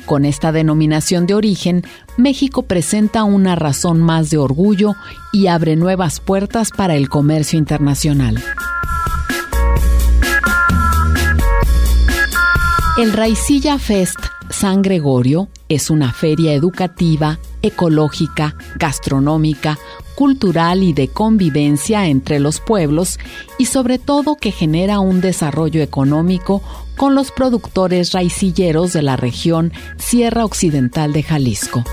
Con 0.07 0.25
esta 0.25 0.53
denominación 0.53 1.27
de 1.27 1.35
origen, 1.35 1.83
México 2.17 2.63
presenta 2.63 3.25
una 3.25 3.57
razón 3.57 4.01
más 4.01 4.31
de 4.31 4.39
orgullo 4.39 4.95
y 5.33 5.49
abre 5.49 5.75
nuevas 5.75 6.21
puertas 6.21 6.71
para 6.71 6.95
el 6.95 7.09
comercio 7.09 7.59
internacional. 7.59 8.41
El 12.99 13.13
Raicilla 13.13 13.79
Fest 13.79 14.19
San 14.49 14.81
Gregorio 14.81 15.51
es 15.69 15.91
una 15.91 16.15
feria 16.15 16.55
educativa, 16.55 17.39
ecológica, 17.61 18.57
gastronómica, 18.77 19.79
cultural 20.15 20.83
y 20.83 20.95
de 20.95 21.09
convivencia 21.09 22.07
entre 22.07 22.41
los 22.41 22.59
pueblos 22.59 23.19
y 23.59 23.67
sobre 23.67 23.99
todo 23.99 24.37
que 24.37 24.51
genera 24.51 25.01
un 25.01 25.21
desarrollo 25.21 25.83
económico 25.83 26.63
con 26.97 27.15
los 27.15 27.33
productores 27.33 28.13
raicilleros 28.13 28.95
de 28.95 29.03
la 29.03 29.17
región 29.17 29.75
Sierra 29.99 30.47
Occidental 30.47 31.13
de 31.13 31.23
Jalisco. 31.23 31.85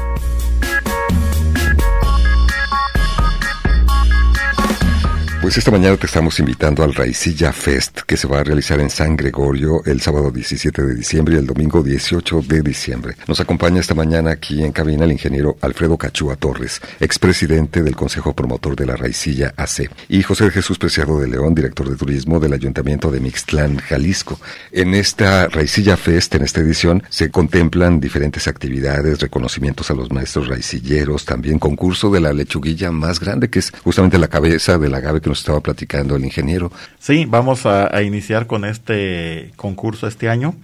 Pues 5.44 5.58
esta 5.58 5.72
mañana 5.72 5.98
te 5.98 6.06
estamos 6.06 6.40
invitando 6.40 6.86
al 6.86 6.96
Raicilla 6.96 7.52
Fest 7.52 8.04
que 8.08 8.16
se 8.16 8.30
va 8.30 8.40
a 8.40 8.44
realizar 8.46 8.80
en 8.80 8.90
San 8.90 9.18
Gregorio 9.18 9.84
el 9.84 10.00
sábado 10.00 10.32
17 10.32 10.82
de 10.82 10.96
diciembre 10.96 11.36
y 11.36 11.38
el 11.38 11.46
domingo 11.46 11.84
18 11.84 12.44
de 12.48 12.62
diciembre. 12.62 13.18
Nos 13.28 13.42
acompaña 13.42 13.82
esta 13.82 13.94
mañana 13.94 14.32
aquí 14.32 14.64
en 14.64 14.72
cabina 14.72 15.04
el 15.04 15.12
ingeniero 15.12 15.58
Alfredo 15.60 15.98
Cachúa 15.98 16.38
Torres, 16.38 16.80
expresidente 17.02 17.84
del 17.84 17.94
Consejo 17.94 18.32
Promotor 18.34 18.78
de 18.78 18.86
la 18.86 18.96
Raicilla 18.96 19.54
AC, 19.58 19.90
y 20.08 20.24
José 20.24 20.50
Jesús 20.50 20.80
Preciado 20.80 21.20
de 21.20 21.28
León, 21.28 21.54
director 21.54 21.90
de 21.90 21.98
turismo 21.98 22.40
del 22.40 22.54
Ayuntamiento 22.54 23.12
de 23.12 23.20
Mixtlán, 23.20 23.80
Jalisco. 23.80 24.40
En 24.72 24.94
esta 24.94 25.50
Raicilla 25.50 25.98
Fest, 25.98 26.36
en 26.36 26.44
esta 26.44 26.62
edición, 26.62 27.04
se 27.10 27.32
contemplan 27.32 28.00
diferentes 28.00 28.48
actividades, 28.48 29.20
reconocimientos 29.20 29.92
a 29.92 29.94
los 29.94 30.10
maestros 30.10 30.48
raicilleros, 30.48 31.26
también 31.26 31.60
concurso 31.60 32.10
de 32.12 32.22
la 32.22 32.32
lechuguilla 32.32 32.92
más 32.92 33.20
grande, 33.20 33.50
que 33.50 33.60
es 33.60 33.74
justamente 33.84 34.18
la 34.18 34.30
cabeza 34.30 34.78
del 34.78 34.96
agave 34.96 35.20
que 35.20 35.33
estaba 35.40 35.62
platicando 35.62 36.16
el 36.16 36.26
ingeniero. 36.26 36.72
Sí, 37.00 37.26
vamos 37.26 37.66
a, 37.66 38.02
iniciar 38.02 38.48
con 38.48 38.66
este 38.66 39.52
concurso 39.56 40.08
este 40.08 40.30
año. 40.30 40.56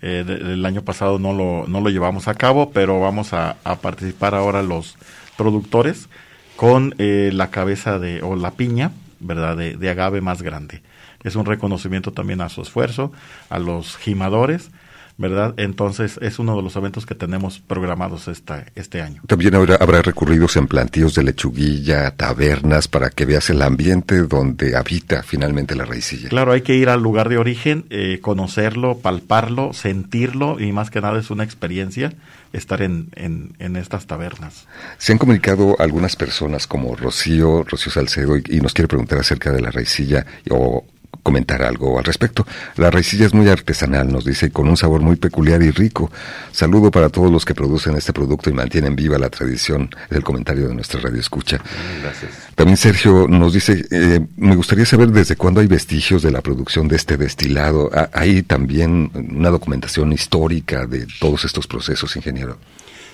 Eh, 0.00 0.24
el 0.26 0.64
año 0.64 0.82
pasado 0.82 1.18
no 1.18 1.32
lo, 1.32 1.66
no 1.66 1.80
lo 1.80 1.90
llevamos 1.90 2.28
a 2.28 2.34
cabo, 2.34 2.70
pero 2.70 3.00
vamos 3.00 3.32
a, 3.32 3.56
participar 3.80 4.34
ahora 4.34 4.62
los 4.62 4.96
productores 5.36 6.08
con 6.56 6.94
eh, 6.98 7.30
la 7.32 7.50
cabeza 7.50 7.98
de, 7.98 8.22
o 8.22 8.36
la 8.36 8.52
piña, 8.52 8.92
¿verdad?, 9.20 9.56
de, 9.56 9.76
de, 9.76 9.90
agave 9.90 10.20
más 10.20 10.42
grande. 10.42 10.82
Es 11.24 11.34
un 11.34 11.46
reconocimiento 11.46 12.12
también 12.12 12.40
a 12.40 12.48
su 12.48 12.62
esfuerzo, 12.62 13.12
a 13.50 13.58
los 13.58 13.96
gimadores 13.96 14.70
¿verdad? 15.18 15.54
Entonces 15.56 16.18
es 16.22 16.38
uno 16.38 16.56
de 16.56 16.62
los 16.62 16.76
eventos 16.76 17.04
que 17.04 17.16
tenemos 17.16 17.58
programados 17.58 18.28
esta, 18.28 18.64
este 18.76 19.02
año. 19.02 19.22
También 19.26 19.56
habrá, 19.56 19.74
habrá 19.74 20.00
recorridos 20.00 20.56
en 20.56 20.68
plantíos 20.68 21.14
de 21.16 21.24
lechuguilla, 21.24 22.12
tabernas, 22.12 22.86
para 22.86 23.10
que 23.10 23.26
veas 23.26 23.50
el 23.50 23.60
ambiente 23.62 24.22
donde 24.22 24.76
habita 24.76 25.24
finalmente 25.24 25.74
la 25.74 25.84
raicilla. 25.84 26.28
Claro, 26.28 26.52
hay 26.52 26.62
que 26.62 26.76
ir 26.76 26.88
al 26.88 27.02
lugar 27.02 27.28
de 27.28 27.36
origen, 27.36 27.84
eh, 27.90 28.20
conocerlo, 28.22 28.98
palparlo, 28.98 29.72
sentirlo 29.72 30.60
y 30.60 30.70
más 30.70 30.90
que 30.90 31.00
nada 31.00 31.18
es 31.18 31.30
una 31.30 31.42
experiencia 31.42 32.12
estar 32.52 32.80
en, 32.80 33.08
en, 33.14 33.52
en, 33.58 33.76
estas 33.76 34.06
tabernas. 34.06 34.66
Se 34.96 35.12
han 35.12 35.18
comunicado 35.18 35.76
algunas 35.78 36.16
personas 36.16 36.66
como 36.66 36.96
Rocío, 36.96 37.64
Rocío 37.64 37.92
Salcedo, 37.92 38.38
y, 38.38 38.42
y 38.48 38.60
nos 38.60 38.72
quiere 38.72 38.88
preguntar 38.88 39.18
acerca 39.18 39.52
de 39.52 39.60
la 39.60 39.70
raicilla 39.70 40.24
o 40.48 40.84
comentar 41.22 41.62
algo 41.62 41.98
al 41.98 42.04
respecto. 42.04 42.46
La 42.76 42.90
raicilla 42.90 43.26
es 43.26 43.34
muy 43.34 43.48
artesanal, 43.48 44.10
nos 44.10 44.24
dice, 44.24 44.50
con 44.50 44.68
un 44.68 44.76
sabor 44.76 45.00
muy 45.00 45.16
peculiar 45.16 45.62
y 45.62 45.70
rico. 45.70 46.10
Saludo 46.52 46.90
para 46.90 47.08
todos 47.08 47.30
los 47.30 47.44
que 47.44 47.54
producen 47.54 47.96
este 47.96 48.12
producto 48.12 48.50
y 48.50 48.52
mantienen 48.52 48.96
viva 48.96 49.18
la 49.18 49.30
tradición. 49.30 49.90
Es 50.10 50.16
el 50.16 50.24
comentario 50.24 50.68
de 50.68 50.74
nuestra 50.74 51.00
radio 51.00 51.20
escucha. 51.20 51.58
Gracias. 52.02 52.30
También 52.54 52.76
Sergio 52.76 53.26
nos 53.28 53.52
dice, 53.52 53.84
eh, 53.90 54.20
me 54.36 54.56
gustaría 54.56 54.84
saber 54.84 55.08
desde 55.08 55.36
cuándo 55.36 55.60
hay 55.60 55.66
vestigios 55.66 56.22
de 56.22 56.30
la 56.30 56.40
producción 56.40 56.88
de 56.88 56.96
este 56.96 57.16
destilado. 57.16 57.90
Ah, 57.94 58.10
¿Hay 58.12 58.42
también 58.42 59.10
una 59.14 59.50
documentación 59.50 60.12
histórica 60.12 60.86
de 60.86 61.06
todos 61.20 61.44
estos 61.44 61.66
procesos, 61.66 62.16
ingeniero? 62.16 62.58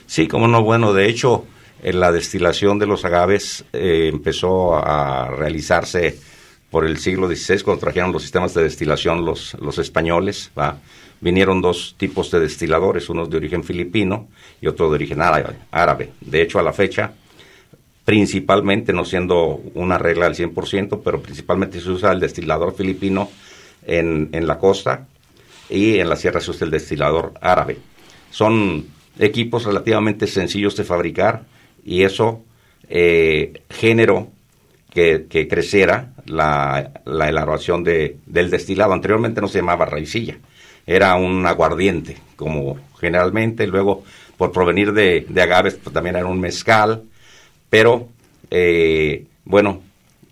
Sí, 0.07 0.29
como 0.29 0.49
no, 0.49 0.63
bueno, 0.63 0.93
de 0.93 1.09
hecho, 1.09 1.47
en 1.83 2.01
la 2.01 2.13
destilación 2.13 2.79
de 2.79 2.87
los 2.87 3.05
agaves 3.05 3.65
eh, 3.73 4.09
empezó 4.13 4.75
a 4.77 5.31
realizarse 5.31 6.19
por 6.75 6.85
el 6.85 6.99
siglo 6.99 7.29
XVI, 7.29 7.63
cuando 7.63 7.83
trajeron 7.83 8.11
los 8.11 8.23
sistemas 8.23 8.53
de 8.53 8.65
destilación 8.65 9.25
los, 9.25 9.55
los 9.61 9.79
españoles, 9.79 10.51
vinieron 11.21 11.63
dos 11.63 11.95
tipos 11.97 12.33
de 12.33 12.41
destiladores, 12.41 13.09
uno 13.09 13.27
de 13.27 13.37
origen 13.37 13.63
filipino 13.63 14.27
y 14.61 14.67
otro 14.67 14.89
de 14.89 14.97
origen 14.97 15.21
árabe. 15.23 16.11
De 16.21 16.43
hecho, 16.43 16.59
a 16.59 16.65
la 16.65 16.73
fecha, 16.73 17.13
principalmente, 18.05 18.93
no 18.93 19.05
siendo 19.05 19.61
una 19.75 19.99
regla 19.99 20.29
del 20.29 20.35
100%, 20.35 21.01
pero 21.05 21.23
principalmente 21.23 21.81
se 21.81 21.91
usa 21.91 22.11
el 22.11 22.19
destilador 22.19 22.75
filipino 22.75 23.31
en, 23.87 24.31
en 24.33 24.45
la 24.49 24.59
costa 24.59 25.07
y 25.71 26.01
en 26.01 26.09
la 26.09 26.17
sierra 26.17 26.41
se 26.41 26.51
usa 26.51 26.65
el 26.65 26.73
destilador 26.73 27.35
árabe. 27.41 27.79
Son 28.33 28.85
equipos 29.21 29.65
relativamente 29.65 30.27
sencillos 30.27 30.75
de 30.75 30.83
fabricar 30.83 31.45
y 31.85 32.03
eso 32.03 32.43
eh, 32.89 33.63
generó 33.71 34.33
que, 34.95 35.49
creciera 35.49 36.14
la, 36.27 36.91
la 37.05 37.29
elaboración 37.29 37.85
de, 37.85 38.19
del 38.27 38.51
destilado. 38.51 38.93
Anteriormente 38.93 39.41
no 39.41 39.49
se 39.49 39.59
llamaba 39.59 39.87
raicilla, 39.87 40.39
era 40.87 41.15
un 41.17 41.47
aguardiente, 41.47 42.17
como 42.37 42.79
generalmente, 42.99 43.67
luego 43.67 44.05
por 44.37 44.53
provenir 44.53 44.93
de, 44.93 45.27
de 45.29 45.43
agaves 45.43 45.75
pues, 45.75 45.93
también 45.93 46.17
era 46.17 46.27
un 46.27 46.41
mezcal, 46.41 47.05
pero 47.71 48.09
eh, 48.51 49.27
bueno, 49.45 49.83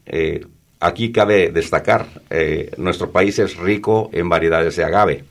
eh, 0.07 0.47
aquí 0.81 1.13
cabe 1.13 1.51
destacar, 1.51 2.07
eh, 2.31 2.71
nuestro 2.77 3.11
país 3.11 3.39
es 3.39 3.57
rico 3.57 4.11
en 4.13 4.29
variedades 4.29 4.77
de 4.77 4.85
agave. 4.85 5.25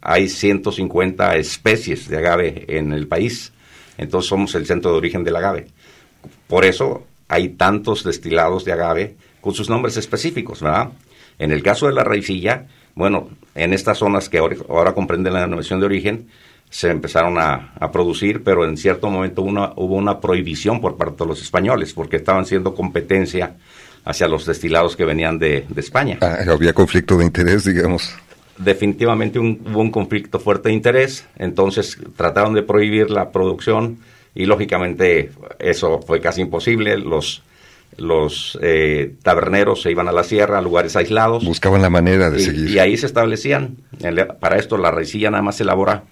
hay 0.00 0.28
150 0.28 1.36
especies 1.36 2.08
de 2.08 2.16
agave 2.18 2.64
en 2.68 2.92
el 2.92 3.06
país, 3.06 3.52
entonces 3.98 4.28
somos 4.28 4.54
el 4.54 4.66
centro 4.66 4.92
de 4.92 4.98
origen 4.98 5.24
del 5.24 5.36
agave. 5.36 5.66
Por 6.48 6.64
eso 6.64 7.06
hay 7.28 7.50
tantos 7.50 8.04
destilados 8.04 8.64
de 8.64 8.72
agave 8.72 9.16
con 9.46 9.54
sus 9.54 9.70
nombres 9.70 9.96
específicos, 9.96 10.60
¿verdad? 10.60 10.88
En 11.38 11.52
el 11.52 11.62
caso 11.62 11.86
de 11.86 11.92
la 11.92 12.02
raicilla, 12.02 12.66
bueno, 12.96 13.28
en 13.54 13.74
estas 13.74 13.98
zonas 13.98 14.28
que 14.28 14.38
ahora, 14.38 14.92
comprenden 14.92 15.34
la 15.34 15.42
denominación 15.42 15.78
de 15.78 15.86
origen, 15.86 16.26
se 16.68 16.90
empezaron 16.90 17.38
a, 17.38 17.72
producir, 17.92 18.42
pero 18.42 18.64
en 18.64 18.76
cierto 18.76 19.08
momento 19.08 19.42
hubo 19.42 19.94
una 19.94 20.18
prohibición 20.18 20.80
por 20.80 20.96
parte 20.96 21.22
de 21.22 21.28
los 21.28 21.40
españoles, 21.40 21.92
porque 21.92 22.16
estaban 22.16 22.44
siendo 22.44 22.74
competencia 22.74 23.54
hacia 24.04 24.26
los 24.26 24.46
destilados 24.46 24.96
que 24.96 25.04
venían 25.04 25.38
de, 25.38 25.64
España. 25.76 26.18
Ah, 26.22 26.38
había 26.48 26.72
conflicto 26.72 27.16
de 27.16 27.26
interés, 27.26 27.66
digamos. 27.66 28.16
Definitivamente 28.58 29.38
hubo 29.38 29.80
un 29.80 29.92
conflicto 29.92 30.40
fuerte 30.40 30.70
de 30.70 30.74
interés, 30.74 31.24
entonces 31.36 31.96
trataron 32.16 32.52
de 32.52 32.64
prohibir 32.64 33.12
la 33.12 33.30
producción 33.30 33.98
y 34.34 34.44
lógicamente 34.46 35.30
eso 35.60 36.00
fue 36.00 36.20
casi 36.20 36.40
imposible. 36.40 36.98
Los, 36.98 37.44
los 37.98 38.58
eh, 38.62 39.14
taberneros 39.22 39.82
se 39.82 39.90
iban 39.90 40.08
a 40.08 40.12
la 40.12 40.24
sierra, 40.24 40.58
a 40.58 40.62
lugares 40.62 40.96
aislados. 40.96 41.44
Buscaban 41.44 41.82
la 41.82 41.90
manera 41.90 42.30
de 42.30 42.40
y, 42.40 42.44
seguir. 42.44 42.70
Y 42.70 42.78
ahí 42.78 42.96
se 42.96 43.06
establecían. 43.06 43.76
Para 44.40 44.58
esto 44.58 44.76
la 44.76 44.90
raicilla 44.90 45.30
nada 45.30 45.42
más 45.42 45.56
se 45.56 45.62
elabora 45.62 46.04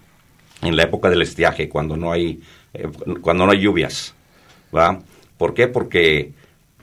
en 0.62 0.76
la 0.76 0.84
época 0.84 1.10
del 1.10 1.22
estiaje, 1.22 1.68
cuando 1.68 1.96
no 1.96 2.12
hay, 2.12 2.40
eh, 2.72 2.88
cuando 3.20 3.46
no 3.46 3.52
hay 3.52 3.60
lluvias. 3.60 4.14
¿va? 4.74 4.98
¿Por 5.36 5.54
qué? 5.54 5.68
Porque 5.68 6.32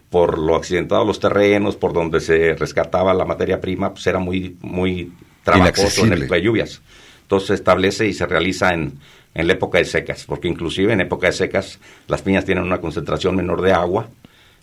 por 0.10 0.38
lo 0.38 0.56
accidentado 0.56 1.06
los 1.06 1.20
terrenos, 1.20 1.76
por 1.76 1.94
donde 1.94 2.20
se 2.20 2.54
rescataba 2.56 3.14
la 3.14 3.26
materia 3.26 3.62
prima, 3.62 3.94
pues 3.94 4.06
era 4.08 4.20
muy, 4.20 4.58
muy 4.62 5.14
trabajoso 5.44 6.06
en 6.06 6.14
época 6.14 6.36
de 6.36 6.42
lluvias. 6.42 6.82
Entonces 7.24 7.48
se 7.48 7.54
establece 7.54 8.08
y 8.08 8.14
se 8.14 8.26
realiza 8.26 8.74
en, 8.74 9.00
en 9.34 9.48
la 9.48 9.54
época 9.54 9.78
de 9.78 9.86
secas, 9.86 10.26
porque 10.26 10.50
inclusive 10.50 10.92
en 10.92 11.02
época 11.02 11.28
de 11.28 11.34
secas 11.34 11.80
las 12.08 12.22
piñas 12.22 12.44
tienen 12.44 12.66
una 12.66 12.82
concentración 12.82 13.36
menor 13.38 13.62
de 13.62 13.72
agua 13.72 14.10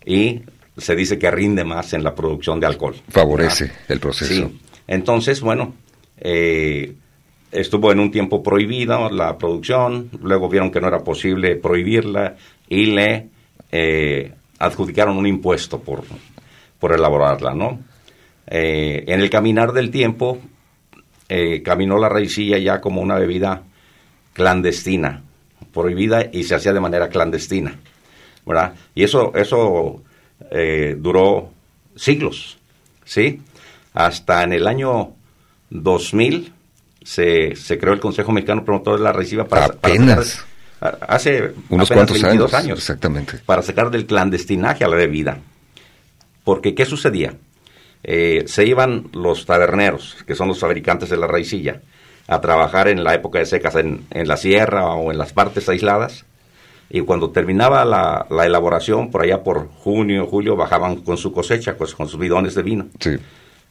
y 0.04 0.42
se 0.76 0.94
dice 0.94 1.18
que 1.18 1.30
rinde 1.30 1.64
más 1.64 1.92
en 1.92 2.04
la 2.04 2.14
producción 2.14 2.60
de 2.60 2.66
alcohol. 2.66 2.94
Favorece 3.08 3.70
el 3.88 4.00
proceso. 4.00 4.32
Sí. 4.32 4.60
Entonces, 4.86 5.40
bueno, 5.40 5.74
eh, 6.18 6.94
estuvo 7.52 7.92
en 7.92 8.00
un 8.00 8.10
tiempo 8.10 8.42
prohibida 8.42 9.10
la 9.10 9.36
producción, 9.36 10.10
luego 10.22 10.48
vieron 10.48 10.70
que 10.70 10.80
no 10.80 10.88
era 10.88 11.00
posible 11.00 11.56
prohibirla 11.56 12.36
y 12.68 12.86
le 12.86 13.28
eh, 13.72 14.32
adjudicaron 14.58 15.16
un 15.16 15.26
impuesto 15.26 15.80
por, 15.80 16.04
por 16.78 16.92
elaborarla, 16.92 17.54
¿no? 17.54 17.80
Eh, 18.46 19.04
en 19.06 19.20
el 19.20 19.28
caminar 19.28 19.72
del 19.72 19.90
tiempo, 19.90 20.38
caminó 21.62 21.98
la 21.98 22.08
raicilla 22.08 22.56
ya 22.56 22.80
como 22.80 23.02
una 23.02 23.16
bebida 23.16 23.62
clandestina, 24.32 25.22
prohibida 25.74 26.30
y 26.32 26.44
se 26.44 26.54
hacía 26.54 26.72
de 26.72 26.80
manera 26.80 27.10
clandestina, 27.10 27.78
¿verdad? 28.48 28.74
Y 28.94 29.04
eso, 29.04 29.32
eso 29.34 30.02
eh, 30.50 30.96
duró 30.98 31.50
siglos, 31.94 32.58
¿sí? 33.04 33.42
Hasta 33.92 34.42
en 34.42 34.54
el 34.54 34.66
año 34.66 35.12
2000 35.70 36.52
se, 37.04 37.54
se 37.54 37.78
creó 37.78 37.92
el 37.92 38.00
Consejo 38.00 38.32
Mexicano 38.32 38.64
Promotor 38.64 38.98
de 38.98 39.04
la 39.04 39.12
Reciba 39.12 39.44
para, 39.44 39.66
apenas. 39.66 40.44
hace 40.80 41.52
unos 41.68 41.90
cuantos 41.90 42.22
años, 42.24 42.54
años, 42.54 42.78
exactamente, 42.78 43.38
para 43.44 43.62
sacar 43.62 43.90
del 43.90 44.06
clandestinaje 44.06 44.84
a 44.84 44.88
la 44.88 44.96
bebida. 44.96 45.38
Porque 46.42 46.74
¿qué 46.74 46.86
sucedía? 46.86 47.34
Eh, 48.02 48.44
se 48.46 48.64
iban 48.64 49.08
los 49.12 49.44
taberneros, 49.44 50.16
que 50.26 50.34
son 50.34 50.48
los 50.48 50.58
fabricantes 50.58 51.10
de 51.10 51.18
la 51.18 51.26
raicilla, 51.26 51.82
a 52.26 52.40
trabajar 52.40 52.88
en 52.88 53.04
la 53.04 53.14
época 53.14 53.40
de 53.40 53.46
secas 53.46 53.74
en, 53.74 54.06
en 54.10 54.26
la 54.26 54.38
sierra 54.38 54.86
o 54.86 55.10
en 55.10 55.18
las 55.18 55.34
partes 55.34 55.68
aisladas. 55.68 56.24
Y 56.90 57.00
cuando 57.02 57.30
terminaba 57.30 57.84
la, 57.84 58.26
la, 58.30 58.46
elaboración, 58.46 59.10
por 59.10 59.22
allá 59.22 59.42
por 59.42 59.68
junio, 59.68 60.26
julio, 60.26 60.56
bajaban 60.56 60.96
con 60.96 61.18
su 61.18 61.32
cosecha, 61.32 61.76
pues 61.76 61.94
con 61.94 62.08
sus 62.08 62.18
bidones 62.18 62.54
de 62.54 62.62
vino. 62.62 62.86
Sí. 62.98 63.16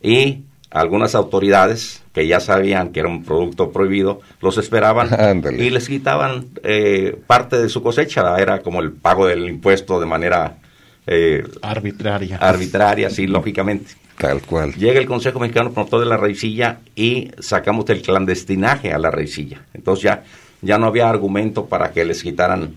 Y 0.02 0.44
algunas 0.70 1.16
autoridades 1.16 2.04
que 2.14 2.28
ya 2.28 2.40
sabían 2.40 2.92
que 2.92 3.00
era 3.00 3.10
un 3.10 3.24
producto 3.24 3.72
prohibido, 3.72 4.22
los 4.42 4.58
esperaban 4.58 5.10
y 5.58 5.70
les 5.70 5.88
quitaban 5.88 6.48
eh, 6.64 7.20
parte 7.26 7.58
de 7.58 7.70
su 7.70 7.82
cosecha. 7.82 8.38
Era 8.38 8.62
como 8.62 8.82
el 8.82 8.92
pago 8.92 9.28
del 9.28 9.48
impuesto 9.50 10.00
de 10.00 10.06
manera 10.06 10.58
eh, 11.06 11.44
arbitraria. 11.62 12.38
Arbitraria, 12.38 13.10
sí, 13.10 13.28
lógicamente. 13.28 13.94
Tal 14.18 14.42
cual. 14.42 14.74
Llega 14.74 15.00
el 15.00 15.06
Consejo 15.06 15.40
Mexicano 15.40 15.72
Promotor 15.72 16.00
de 16.00 16.08
la 16.08 16.18
Raicilla 16.18 16.80
y 16.96 17.32
sacamos 17.40 17.86
del 17.86 18.02
clandestinaje 18.02 18.92
a 18.92 18.98
la 18.98 19.12
raicilla. 19.12 19.62
Entonces 19.74 20.04
ya, 20.04 20.24
ya 20.62 20.80
no 20.80 20.88
había 20.88 21.08
argumento 21.08 21.68
para 21.68 21.92
que 21.92 22.04
les 22.04 22.24
quitaran 22.24 22.74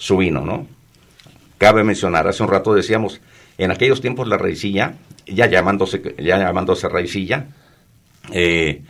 su 0.00 0.16
vino, 0.16 0.40
¿no? 0.40 0.66
Cabe 1.58 1.84
mencionar, 1.84 2.26
hace 2.26 2.42
un 2.42 2.48
rato 2.48 2.72
decíamos, 2.72 3.20
en 3.58 3.70
aquellos 3.70 4.00
tiempos 4.00 4.26
la 4.26 4.38
raicilla, 4.38 4.94
ya 5.26 5.46
llamándose, 5.46 6.14
ya 6.18 6.38
llamándose 6.38 6.88
raicilla, 6.88 7.48
eh, 8.32 8.82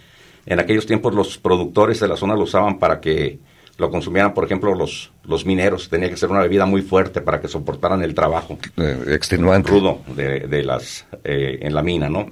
en 0.47 0.61
aquellos 0.61 0.87
tiempos 0.87 1.13
los 1.13 1.37
productores 1.37 1.99
de 1.99 2.07
la 2.07 2.17
zona 2.17 2.37
lo 2.37 2.43
usaban 2.45 2.79
para 2.79 3.01
que 3.01 3.41
lo 3.77 3.91
consumieran, 3.91 4.35
por 4.35 4.45
ejemplo, 4.45 4.73
los, 4.75 5.11
los 5.25 5.45
mineros. 5.45 5.89
Tenía 5.89 6.09
que 6.09 6.17
ser 6.17 6.31
una 6.31 6.43
bebida 6.43 6.65
muy 6.65 6.83
fuerte 6.83 7.21
para 7.21 7.41
que 7.41 7.49
soportaran 7.49 8.03
el 8.03 8.15
trabajo. 8.15 8.59
Eh, 8.77 9.05
extenuante. 9.09 9.71
Rudo 9.71 10.03
de, 10.15 10.41
de 10.41 10.63
las, 10.63 11.07
eh, 11.25 11.59
en 11.63 11.75
la 11.75 11.83
mina, 11.83 12.09
¿no? 12.09 12.31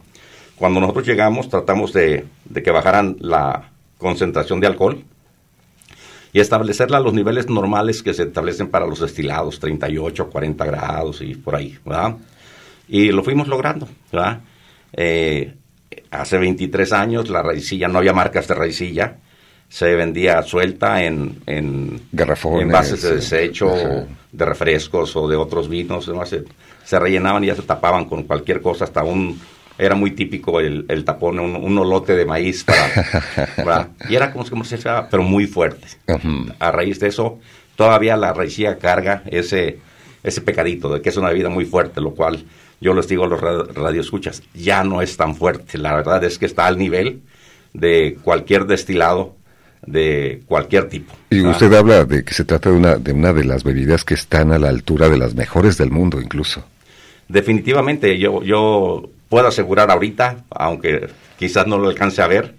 Cuando 0.56 0.78
nosotros 0.78 1.06
llegamos, 1.06 1.48
tratamos 1.48 1.92
de, 1.92 2.26
de 2.44 2.62
que 2.62 2.70
bajaran 2.70 3.16
la 3.18 3.70
concentración 3.96 4.60
de 4.60 4.66
alcohol 4.68 5.04
y 6.32 6.40
establecerla 6.40 6.98
a 6.98 7.00
los 7.00 7.14
niveles 7.14 7.48
normales 7.48 8.02
que 8.02 8.14
se 8.14 8.24
establecen 8.24 8.68
para 8.68 8.86
los 8.86 9.00
destilados, 9.00 9.58
38, 9.58 10.28
40 10.28 10.64
grados 10.64 11.20
y 11.22 11.34
por 11.34 11.56
ahí, 11.56 11.78
¿verdad? 11.84 12.16
Y 12.88 13.12
lo 13.12 13.22
fuimos 13.22 13.48
logrando, 13.48 13.88
¿verdad? 14.12 14.40
Eh, 14.92 15.54
hace 16.10 16.38
23 16.38 16.92
años 16.92 17.28
la 17.28 17.42
raicilla, 17.42 17.88
no 17.88 17.98
había 17.98 18.12
marcas 18.12 18.48
de 18.48 18.54
raicilla, 18.54 19.16
se 19.68 19.94
vendía 19.94 20.42
suelta 20.42 21.02
en, 21.02 21.42
en 21.46 22.00
garrafones, 22.12 22.62
envases 22.62 23.02
de 23.02 23.16
desecho, 23.16 23.70
de 24.32 24.44
refrescos 24.44 25.14
o 25.16 25.28
de 25.28 25.36
otros 25.36 25.68
vinos, 25.68 26.06
se, 26.06 26.44
se, 26.84 26.98
rellenaban 26.98 27.44
y 27.44 27.48
ya 27.48 27.54
se 27.54 27.62
tapaban 27.62 28.06
con 28.06 28.22
cualquier 28.22 28.62
cosa, 28.62 28.84
hasta 28.84 29.04
un, 29.04 29.38
era 29.78 29.94
muy 29.94 30.10
típico 30.10 30.60
el, 30.60 30.84
el 30.88 31.04
tapón, 31.04 31.38
un, 31.38 31.54
un, 31.54 31.78
olote 31.78 32.16
de 32.16 32.26
maíz, 32.26 32.64
para, 32.64 33.90
y 34.08 34.16
era 34.16 34.32
como, 34.32 34.44
como 34.44 34.64
se 34.64 34.76
decía, 34.76 35.06
pero 35.08 35.22
muy 35.22 35.46
fuerte. 35.46 35.86
Uh 36.08 36.12
-huh. 36.14 36.54
A 36.58 36.72
raíz 36.72 36.98
de 36.98 37.08
eso, 37.08 37.38
todavía 37.76 38.16
la 38.16 38.32
raicilla 38.32 38.76
carga 38.76 39.22
ese, 39.26 39.78
ese 40.24 40.40
pecadito 40.40 40.92
de 40.92 41.00
que 41.00 41.10
es 41.10 41.16
una 41.16 41.28
bebida 41.28 41.48
muy 41.48 41.64
fuerte, 41.64 42.00
lo 42.00 42.10
cual 42.10 42.44
yo 42.80 42.92
les 42.92 43.06
digo 43.08 43.24
a 43.24 43.28
los 43.28 43.40
radioescuchas, 43.40 44.42
ya 44.52 44.82
no 44.82 45.00
es 45.00 45.16
tan 45.16 45.36
fuerte, 45.36 45.78
la 45.78 45.94
verdad 45.94 46.22
es 46.24 46.38
que 46.38 46.46
está 46.46 46.66
al 46.66 46.76
nivel 46.76 47.22
de 47.72 48.18
cualquier 48.22 48.66
destilado 48.66 49.36
de 49.86 50.42
cualquier 50.46 50.88
tipo. 50.88 51.14
Y 51.30 51.36
¿verdad? 51.36 51.52
usted 51.52 51.72
habla 51.72 52.04
de 52.04 52.24
que 52.24 52.34
se 52.34 52.44
trata 52.44 52.70
de 52.70 52.76
una, 52.76 52.96
de 52.96 53.12
una 53.12 53.32
de 53.32 53.44
las 53.44 53.62
bebidas 53.62 54.04
que 54.04 54.14
están 54.14 54.52
a 54.52 54.58
la 54.58 54.68
altura 54.68 55.08
de 55.08 55.18
las 55.18 55.34
mejores 55.34 55.78
del 55.78 55.90
mundo 55.90 56.20
incluso. 56.20 56.64
Definitivamente, 57.28 58.18
yo, 58.18 58.42
yo 58.42 59.10
puedo 59.28 59.46
asegurar 59.46 59.90
ahorita, 59.90 60.44
aunque 60.50 61.08
quizás 61.38 61.66
no 61.66 61.78
lo 61.78 61.88
alcance 61.88 62.22
a 62.22 62.26
ver, 62.26 62.54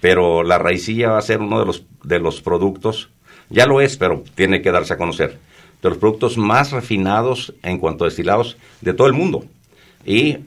pero 0.00 0.42
la 0.42 0.58
raicilla 0.58 1.10
va 1.10 1.18
a 1.18 1.22
ser 1.22 1.40
uno 1.40 1.58
de 1.60 1.66
los, 1.66 1.84
de 2.02 2.18
los 2.18 2.40
productos, 2.40 3.10
ya 3.50 3.66
lo 3.66 3.80
es, 3.80 3.96
pero 3.96 4.24
tiene 4.34 4.62
que 4.62 4.70
darse 4.70 4.94
a 4.94 4.98
conocer, 4.98 5.38
de 5.82 5.88
los 5.88 5.98
productos 5.98 6.36
más 6.36 6.72
refinados 6.72 7.54
en 7.62 7.78
cuanto 7.78 8.04
a 8.04 8.08
destilados 8.08 8.56
de 8.80 8.94
todo 8.94 9.06
el 9.06 9.12
mundo. 9.12 9.44
Y 10.04 10.38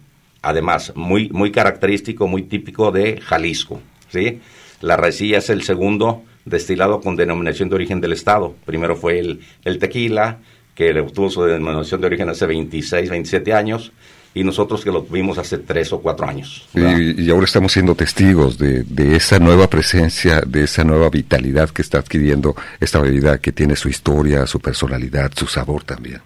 además, 0.41 0.93
muy, 0.95 1.29
muy 1.29 1.51
característico, 1.51 2.27
muy 2.27 2.43
típico 2.43 2.91
de 2.91 3.19
Jalisco, 3.21 3.81
¿sí? 4.09 4.39
La 4.81 4.97
raicilla 4.97 5.37
es 5.37 5.49
el 5.49 5.61
segundo 5.61 6.23
destilado 6.45 7.01
con 7.01 7.15
denominación 7.15 7.69
de 7.69 7.75
origen 7.75 8.01
del 8.01 8.13
Estado. 8.13 8.55
Primero 8.65 8.95
fue 8.95 9.19
el, 9.19 9.41
el 9.63 9.77
tequila, 9.77 10.39
que 10.73 10.99
obtuvo 10.99 11.29
su 11.29 11.43
denominación 11.43 12.01
de 12.01 12.07
origen 12.07 12.29
hace 12.29 12.47
26, 12.47 13.09
27 13.09 13.53
años, 13.53 13.91
y 14.33 14.43
nosotros 14.43 14.83
que 14.83 14.91
lo 14.91 15.03
tuvimos 15.03 15.37
hace 15.37 15.57
3 15.57 15.93
o 15.93 15.99
4 15.99 16.27
años. 16.27 16.67
Y, 16.73 17.23
y, 17.23 17.29
ahora 17.29 17.45
estamos 17.45 17.73
siendo 17.73 17.95
testigos 17.95 18.57
de, 18.57 18.83
de, 18.83 19.15
esa 19.15 19.39
nueva 19.39 19.69
presencia, 19.69 20.41
de 20.41 20.63
esa 20.63 20.83
nueva 20.83 21.09
vitalidad 21.09 21.69
que 21.69 21.81
está 21.81 21.99
adquiriendo 21.99 22.55
esta 22.79 22.99
bebida 22.99 23.39
que 23.39 23.51
tiene 23.51 23.75
su 23.75 23.89
historia, 23.89 24.47
su 24.47 24.59
personalidad, 24.59 25.31
su 25.35 25.47
sabor 25.47 25.83
también. 25.83 26.21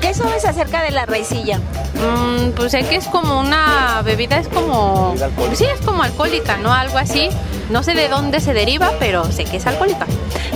¿Qué 0.00 0.14
sabes 0.14 0.44
acerca 0.44 0.82
de 0.82 0.90
la 0.92 1.06
raicilla? 1.06 1.58
Mm, 1.58 2.50
pues 2.54 2.72
sé 2.72 2.84
que 2.88 2.96
es 2.96 3.06
como 3.06 3.40
una 3.40 4.02
bebida, 4.02 4.38
es 4.38 4.48
como... 4.48 5.14
Sí, 5.54 5.64
es 5.64 5.80
como 5.84 6.02
alcohólica, 6.02 6.56
¿no? 6.58 6.72
Algo 6.72 6.98
así. 6.98 7.28
No 7.70 7.82
sé 7.82 7.94
de 7.94 8.08
dónde 8.08 8.40
se 8.40 8.54
deriva, 8.54 8.92
pero 9.00 9.30
sé 9.32 9.44
que 9.44 9.56
es 9.56 9.66
alcohólica. 9.66 10.06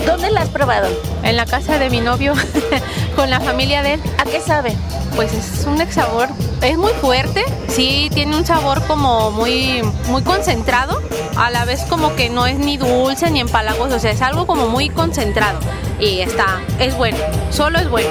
¿Dónde 0.05 0.31
la 0.31 0.41
has 0.41 0.49
probado? 0.49 0.87
En 1.23 1.35
la 1.35 1.45
casa 1.45 1.77
de 1.77 1.89
mi 1.89 1.99
novio, 1.99 2.33
con 3.15 3.29
la 3.29 3.39
familia 3.39 3.83
de 3.83 3.93
él. 3.93 4.01
¿A 4.17 4.23
qué 4.23 4.41
sabe? 4.41 4.73
Pues 5.15 5.33
es 5.33 5.65
un 5.65 5.79
sabor, 5.91 6.29
es 6.61 6.77
muy 6.77 6.93
fuerte, 6.93 7.43
sí 7.67 8.09
tiene 8.13 8.37
un 8.37 8.45
sabor 8.45 8.81
como 8.87 9.31
muy, 9.31 9.81
muy 10.07 10.21
concentrado, 10.21 11.01
a 11.35 11.49
la 11.49 11.65
vez 11.65 11.81
como 11.89 12.15
que 12.15 12.29
no 12.29 12.45
es 12.45 12.57
ni 12.57 12.77
dulce 12.77 13.29
ni 13.29 13.41
empalagoso, 13.41 13.95
o 13.95 13.99
sea, 13.99 14.11
es 14.11 14.21
algo 14.21 14.47
como 14.47 14.67
muy 14.67 14.89
concentrado 14.89 15.59
y 15.99 16.19
está, 16.19 16.61
es 16.79 16.95
bueno, 16.95 17.17
solo 17.49 17.79
es 17.79 17.89
bueno. 17.89 18.09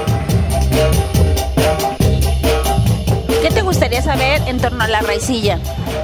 ¿Qué 3.43 3.51
te 3.51 3.63
gustaría 3.63 4.03
saber 4.03 4.43
en 4.47 4.61
torno 4.61 4.85
a 4.85 4.89
la 4.89 5.01
raicilla? 5.01 5.59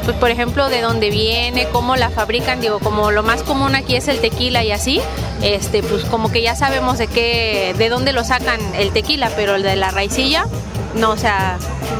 Pues 0.06 0.16
por 0.18 0.30
ejemplo, 0.30 0.68
de 0.68 0.82
dónde 0.82 1.10
viene, 1.10 1.66
cómo 1.72 1.96
la 1.96 2.10
fabrican, 2.10 2.60
digo, 2.60 2.78
como 2.78 3.10
lo 3.10 3.24
más 3.24 3.42
común 3.42 3.74
aquí 3.74 3.96
es 3.96 4.06
el 4.06 4.20
tequila 4.20 4.62
y 4.62 4.70
así, 4.70 5.00
este, 5.42 5.82
pues 5.82 6.04
como 6.04 6.30
que 6.30 6.42
ya 6.42 6.54
sabemos 6.54 6.96
de 6.96 7.08
qué, 7.08 7.74
de 7.76 7.88
dónde 7.88 8.12
lo 8.12 8.22
sacan 8.22 8.60
el 8.76 8.92
tequila, 8.92 9.30
pero 9.34 9.56
el 9.56 9.64
de 9.64 9.74
la 9.74 9.90
raicilla, 9.90 10.46
no, 10.94 11.10
o 11.10 11.16
sea, 11.16 11.58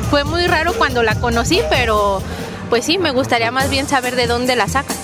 fue 0.09 0.23
muy 0.23 0.47
raro 0.47 0.73
cuando 0.75 1.03
la 1.03 1.17
conocí, 1.17 1.61
pero 1.69 2.23
pues 2.71 2.85
sí, 2.85 2.97
me 2.97 3.11
gustaría 3.11 3.51
más 3.51 3.71
bien 3.71 3.89
saber 3.89 4.15
de 4.15 4.29
dónde 4.29 4.55
la 4.55 4.69
sacan. 4.69 4.97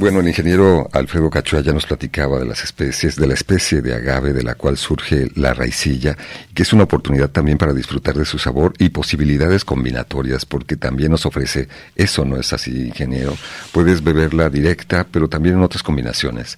Bueno, 0.00 0.20
el 0.20 0.28
ingeniero 0.28 0.88
Alfredo 0.94 1.28
Cachoa 1.28 1.60
ya 1.60 1.74
nos 1.74 1.84
platicaba 1.84 2.38
de 2.38 2.46
las 2.46 2.64
especies, 2.64 3.16
de 3.16 3.26
la 3.26 3.34
especie 3.34 3.82
de 3.82 3.94
agave 3.94 4.32
de 4.32 4.42
la 4.42 4.54
cual 4.54 4.78
surge 4.78 5.28
la 5.34 5.52
raicilla, 5.52 6.16
que 6.54 6.62
es 6.62 6.72
una 6.72 6.84
oportunidad 6.84 7.28
también 7.28 7.58
para 7.58 7.74
disfrutar 7.74 8.14
de 8.14 8.24
su 8.24 8.38
sabor 8.38 8.72
y 8.78 8.88
posibilidades 8.88 9.62
combinatorias, 9.62 10.46
porque 10.46 10.76
también 10.76 11.10
nos 11.10 11.26
ofrece, 11.26 11.68
eso 11.96 12.24
no 12.24 12.38
es 12.38 12.50
así, 12.54 12.86
ingeniero, 12.86 13.36
puedes 13.72 14.02
beberla 14.02 14.48
directa, 14.48 15.06
pero 15.12 15.28
también 15.28 15.56
en 15.56 15.64
otras 15.64 15.82
combinaciones. 15.82 16.56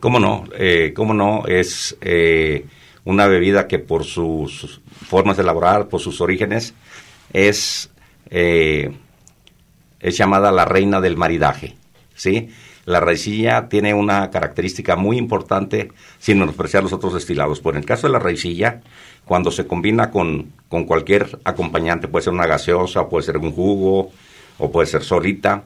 ¿Cómo 0.00 0.18
no? 0.18 0.44
Eh, 0.58 0.94
¿Cómo 0.96 1.12
no? 1.12 1.46
Es 1.46 1.98
eh, 2.00 2.64
una 3.04 3.26
bebida 3.26 3.68
que 3.68 3.78
por 3.78 4.04
sus 4.04 4.80
formas 5.06 5.36
de 5.36 5.42
elaborar, 5.42 5.88
por 5.88 6.00
sus 6.00 6.22
orígenes, 6.22 6.72
es, 7.30 7.90
eh, 8.30 8.90
es 10.00 10.16
llamada 10.16 10.50
la 10.50 10.64
reina 10.64 11.02
del 11.02 11.18
maridaje. 11.18 11.76
¿Sí? 12.18 12.50
La 12.84 13.00
raicilla 13.00 13.68
tiene 13.68 13.94
una 13.94 14.30
característica 14.30 14.96
muy 14.96 15.16
importante 15.16 15.92
sin 16.18 16.38
menospreciar 16.38 16.82
los 16.82 16.92
otros 16.92 17.14
destilados. 17.14 17.60
Por 17.60 17.76
el 17.76 17.86
caso 17.86 18.06
de 18.06 18.12
la 18.12 18.18
raicilla, 18.18 18.82
cuando 19.24 19.50
se 19.50 19.66
combina 19.66 20.10
con, 20.10 20.52
con 20.68 20.84
cualquier 20.84 21.38
acompañante, 21.44 22.08
puede 22.08 22.24
ser 22.24 22.32
una 22.34 22.46
gaseosa, 22.46 23.08
puede 23.08 23.24
ser 23.24 23.38
un 23.38 23.52
jugo 23.52 24.10
o 24.58 24.70
puede 24.70 24.86
ser 24.86 25.02
solita, 25.02 25.64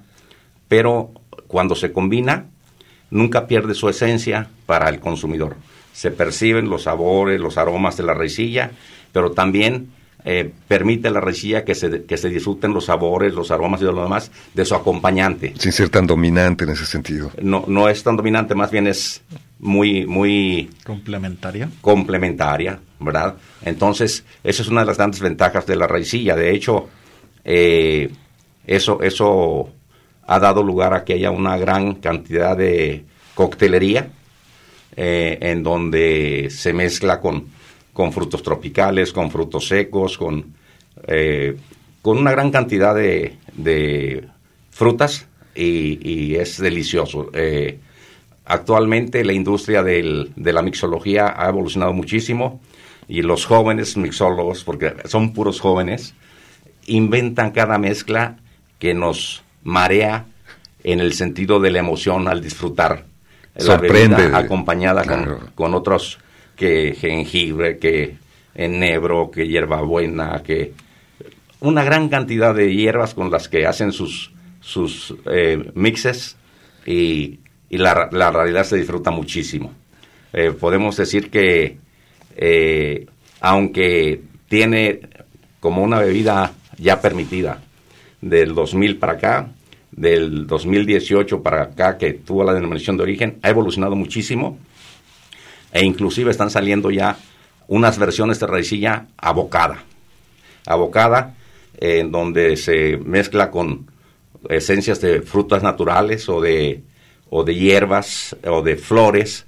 pero 0.69 1.11
cuando 1.47 1.75
se 1.75 1.93
combina, 1.93 2.47
nunca 3.11 3.47
pierde 3.47 3.75
su 3.75 3.89
esencia 3.89 4.49
para 4.67 4.89
el 4.89 5.01
consumidor. 5.01 5.57
Se 5.93 6.11
perciben 6.11 6.71
los 6.71 6.85
sabores, 6.85 7.41
los 7.41 7.59
aromas 7.59 7.97
de 7.97 8.03
la 8.03 8.15
raicilla, 8.15 8.73
pero 9.13 9.33
también 9.33 9.93
eh, 10.25 10.53
permite 10.69 11.09
a 11.09 11.11
la 11.11 11.21
raicilla 11.21 11.65
que 11.65 11.75
se, 11.75 12.05
que 12.05 12.17
se 12.17 12.29
disfruten 12.29 12.73
los 12.73 12.87
sabores, 12.87 13.35
los 13.35 13.51
aromas 13.51 13.81
y 13.81 13.85
lo 13.85 14.03
demás 14.03 14.31
de 14.55 14.65
su 14.65 14.75
acompañante. 14.75 15.55
Sin 15.59 15.73
ser 15.73 15.89
tan 15.89 16.07
dominante 16.07 16.65
en 16.65 16.71
ese 16.71 16.87
sentido. 16.87 17.31
No, 17.41 17.65
no 17.67 17.89
es 17.89 18.03
tan 18.03 18.17
dominante, 18.17 18.55
más 18.55 18.71
bien 18.71 18.87
es 18.87 19.23
muy, 19.59 20.07
muy... 20.07 20.71
Complementaria. 20.85 21.71
Complementaria, 21.81 22.79
¿verdad? 23.01 23.37
Entonces, 23.65 24.25
esa 24.43 24.63
es 24.63 24.69
una 24.69 24.81
de 24.81 24.87
las 24.87 24.97
grandes 24.97 25.21
ventajas 25.21 25.67
de 25.67 25.77
la 25.77 25.87
raicilla. 25.87 26.37
De 26.37 26.55
hecho, 26.55 26.89
eh, 27.45 28.11
eso, 28.67 29.03
eso 29.03 29.71
ha 30.27 30.39
dado 30.39 30.63
lugar 30.63 30.95
a 30.95 31.05
que 31.05 31.15
haya 31.15 31.31
una 31.31 31.57
gran 31.57 31.97
cantidad 31.97 32.57
de 32.57 33.05
coctelería 33.35 34.09
eh, 34.97 35.39
en 35.41 35.63
donde 35.63 36.49
se 36.51 36.73
mezcla 36.73 37.21
con 37.21 37.47
con 37.93 38.13
frutos 38.13 38.43
tropicales, 38.43 39.13
con 39.13 39.31
frutos 39.31 39.69
secos, 39.69 40.17
con, 40.17 40.55
eh, 41.07 41.57
con 42.01 42.19
una 42.19 42.31
gran 42.33 42.51
cantidad 42.51 42.95
de, 42.95 43.37
de 43.55 44.29
frutas 44.71 45.27
y, 45.55 45.99
y, 46.03 46.37
es 46.37 46.59
delicioso. 46.59 47.31
Eh, 47.35 47.79
actualmente 48.45 49.25
la 49.25 49.33
industria 49.33 49.83
del, 49.83 50.33
de 50.37 50.53
la 50.53 50.63
mixología 50.63 51.35
ha 51.37 51.49
evolucionado 51.49 51.93
muchísimo 51.93 52.61
y 53.09 53.23
los 53.23 53.45
jóvenes 53.45 53.97
mixólogos, 53.97 54.65
porque 54.65 54.95
son 55.05 55.33
puros 55.33 55.61
jóvenes, 55.61 56.15
inventan 56.87 57.51
cada 57.51 57.79
mezcla 57.79 58.39
que 58.79 58.95
nos 58.95 59.43
marea 59.63 60.27
en 60.83 61.01
el 61.01 61.13
sentido 61.13 61.61
de 61.61 61.71
la 61.71 61.79
emoción 61.79 62.27
al 62.27 62.41
disfrutar 62.41 63.05
la 63.55 63.77
bebida 63.77 64.37
acompañada 64.37 65.05
con, 65.05 65.51
con, 65.55 65.75
otros 65.75 66.19
que 66.57 66.95
jengibre, 66.95 67.79
que 67.79 68.17
enebro, 68.55 69.31
que 69.31 69.47
hierbabuena, 69.47 70.43
que 70.45 70.73
una 71.61 71.85
gran 71.85 72.09
cantidad 72.09 72.55
de 72.55 72.75
hierbas 72.75 73.15
con 73.15 73.31
las 73.31 73.49
que 73.49 73.67
hacen 73.67 73.93
sus, 73.93 74.33
sus 74.61 75.15
eh, 75.27 75.71
mixes 75.75 76.37
y, 76.85 77.39
y 77.71 77.79
la, 77.79 78.09
la, 78.13 78.31
realidad 78.31 78.65
se 78.65 78.77
disfruta 78.77 79.11
muchísimo. 79.11 79.73
Eh, 80.33 80.53
podemos 80.53 80.97
decir 80.97 81.31
que 81.31 81.79
eh, 82.37 83.07
aunque 83.41 84.21
tiene 84.49 85.01
como 85.61 85.83
una 85.83 86.01
bebida 86.01 86.53
ya 86.79 87.01
permitida 87.01 87.63
del 88.21 88.55
2000 88.55 88.99
para 88.99 89.13
acá, 89.15 89.49
del 89.91 90.47
2018 90.47 91.43
para 91.43 91.63
acá 91.65 91.99
que 91.99 92.15
tuvo 92.15 92.45
la 92.45 92.55
denominación 92.55 92.97
de 92.97 93.03
origen, 93.03 93.39
ha 93.43 93.51
evolucionado 93.51 93.95
muchísimo 93.95 94.59
e 95.73 95.85
inclusive 95.85 96.31
están 96.31 96.51
saliendo 96.51 96.91
ya 96.91 97.17
unas 97.69 97.99
versiones 97.99 98.39
de 98.39 98.47
raicilla 98.47 99.07
abocada. 99.17 99.83
Abocada 100.67 101.35
en 101.79 102.13
donde 102.13 102.57
se 102.57 102.99
mezcla 102.99 103.51
con 103.51 103.91
esencias 104.49 105.01
de 105.01 105.23
frutas 105.23 105.63
naturales 105.63 106.29
o 106.29 106.41
de, 106.41 106.83
o 107.31 107.45
de 107.45 107.55
hierbas 107.55 108.37
o 108.47 108.63
de 108.63 108.77
flores 108.77 109.47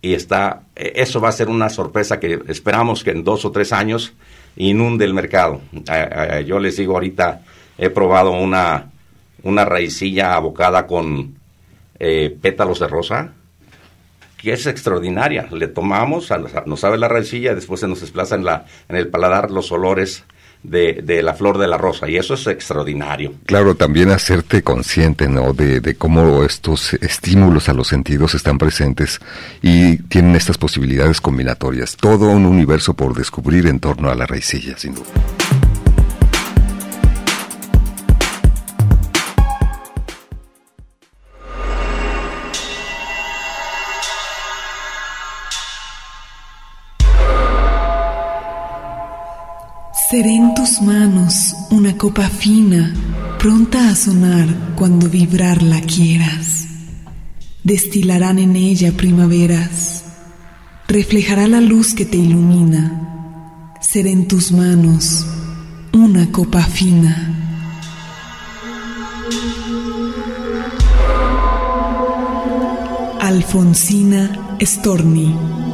y 0.00 0.14
está, 0.14 0.62
eso 0.76 1.20
va 1.20 1.28
a 1.28 1.32
ser 1.32 1.48
una 1.48 1.68
sorpresa 1.68 2.20
que 2.20 2.40
esperamos 2.48 3.02
que 3.02 3.10
en 3.10 3.24
dos 3.24 3.44
o 3.44 3.50
tres 3.50 3.72
años 3.72 4.12
inunde 4.56 5.04
el 5.04 5.14
mercado. 5.14 5.60
yo 6.46 6.58
les 6.60 6.76
digo 6.76 6.94
ahorita, 6.94 7.42
he 7.76 7.90
probado 7.90 8.32
una, 8.32 8.90
una 9.42 9.64
raicilla 9.64 10.34
abocada 10.34 10.86
con 10.86 11.36
eh, 11.98 12.36
pétalos 12.40 12.78
de 12.78 12.86
rosa, 12.86 13.32
que 14.38 14.52
es 14.52 14.66
extraordinaria. 14.66 15.48
Le 15.50 15.68
tomamos, 15.68 16.32
nos 16.64 16.80
sabe 16.80 16.96
la 16.96 17.08
raicilla, 17.08 17.54
después 17.54 17.80
se 17.80 17.88
nos 17.88 18.00
desplaza 18.00 18.36
en, 18.36 18.44
la, 18.44 18.64
en 18.88 18.96
el 18.96 19.08
paladar 19.08 19.50
los 19.50 19.70
olores 19.72 20.24
de, 20.62 21.00
de, 21.02 21.22
la 21.22 21.34
flor 21.34 21.58
de 21.58 21.68
la 21.68 21.76
rosa 21.76 22.08
y 22.08 22.16
eso 22.16 22.34
es 22.34 22.46
extraordinario. 22.46 23.34
Claro, 23.46 23.74
también 23.74 24.10
hacerte 24.10 24.62
consciente, 24.62 25.28
¿no? 25.28 25.52
De, 25.52 25.80
de, 25.80 25.94
cómo 25.96 26.44
estos 26.44 26.94
estímulos 26.94 27.68
a 27.68 27.74
los 27.74 27.88
sentidos 27.88 28.34
están 28.34 28.58
presentes 28.58 29.20
y 29.60 29.98
tienen 30.04 30.36
estas 30.36 30.56
posibilidades 30.56 31.20
combinatorias. 31.20 31.96
Todo 31.96 32.30
un 32.30 32.46
universo 32.46 32.94
por 32.94 33.14
descubrir 33.14 33.66
en 33.66 33.80
torno 33.80 34.10
a 34.10 34.14
la 34.14 34.26
raicilla, 34.26 34.76
sin 34.78 34.94
duda. 34.94 35.06
Seré 50.10 50.36
en 50.36 50.54
tus 50.54 50.80
manos 50.80 51.54
una 51.70 51.98
copa 51.98 52.30
fina, 52.30 52.94
pronta 53.38 53.90
a 53.90 53.94
sonar 53.94 54.48
cuando 54.74 55.06
vibrarla 55.10 55.82
quieras. 55.82 56.66
Destilarán 57.62 58.38
en 58.38 58.56
ella 58.56 58.92
primaveras, 58.92 60.04
reflejará 60.86 61.46
la 61.46 61.60
luz 61.60 61.92
que 61.92 62.06
te 62.06 62.16
ilumina. 62.16 63.74
Seré 63.82 64.12
en 64.12 64.26
tus 64.26 64.50
manos 64.50 65.26
una 65.92 66.32
copa 66.32 66.62
fina. 66.62 67.34
Alfonsina 73.20 74.56
Storni 74.58 75.67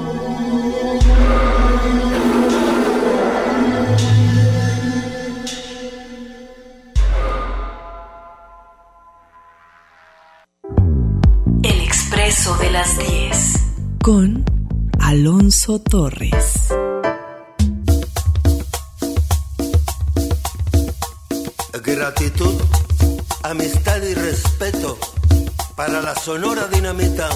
las 12.72 12.98
10 12.98 13.54
con 14.02 14.44
Alonso 14.98 15.78
Torres. 15.78 16.68
Gratitud, 21.84 22.60
amistad 23.44 24.02
y 24.02 24.14
respeto 24.14 24.98
para 25.76 26.02
la 26.02 26.16
Sonora 26.16 26.66
Dinamita 26.66 27.28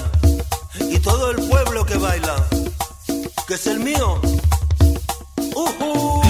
y 0.80 0.98
todo 0.98 1.30
el 1.30 1.48
pueblo 1.48 1.86
que 1.86 1.96
baila, 1.96 2.48
que 3.46 3.54
es 3.54 3.66
el 3.68 3.78
mío. 3.78 4.20
Uh 5.54 6.27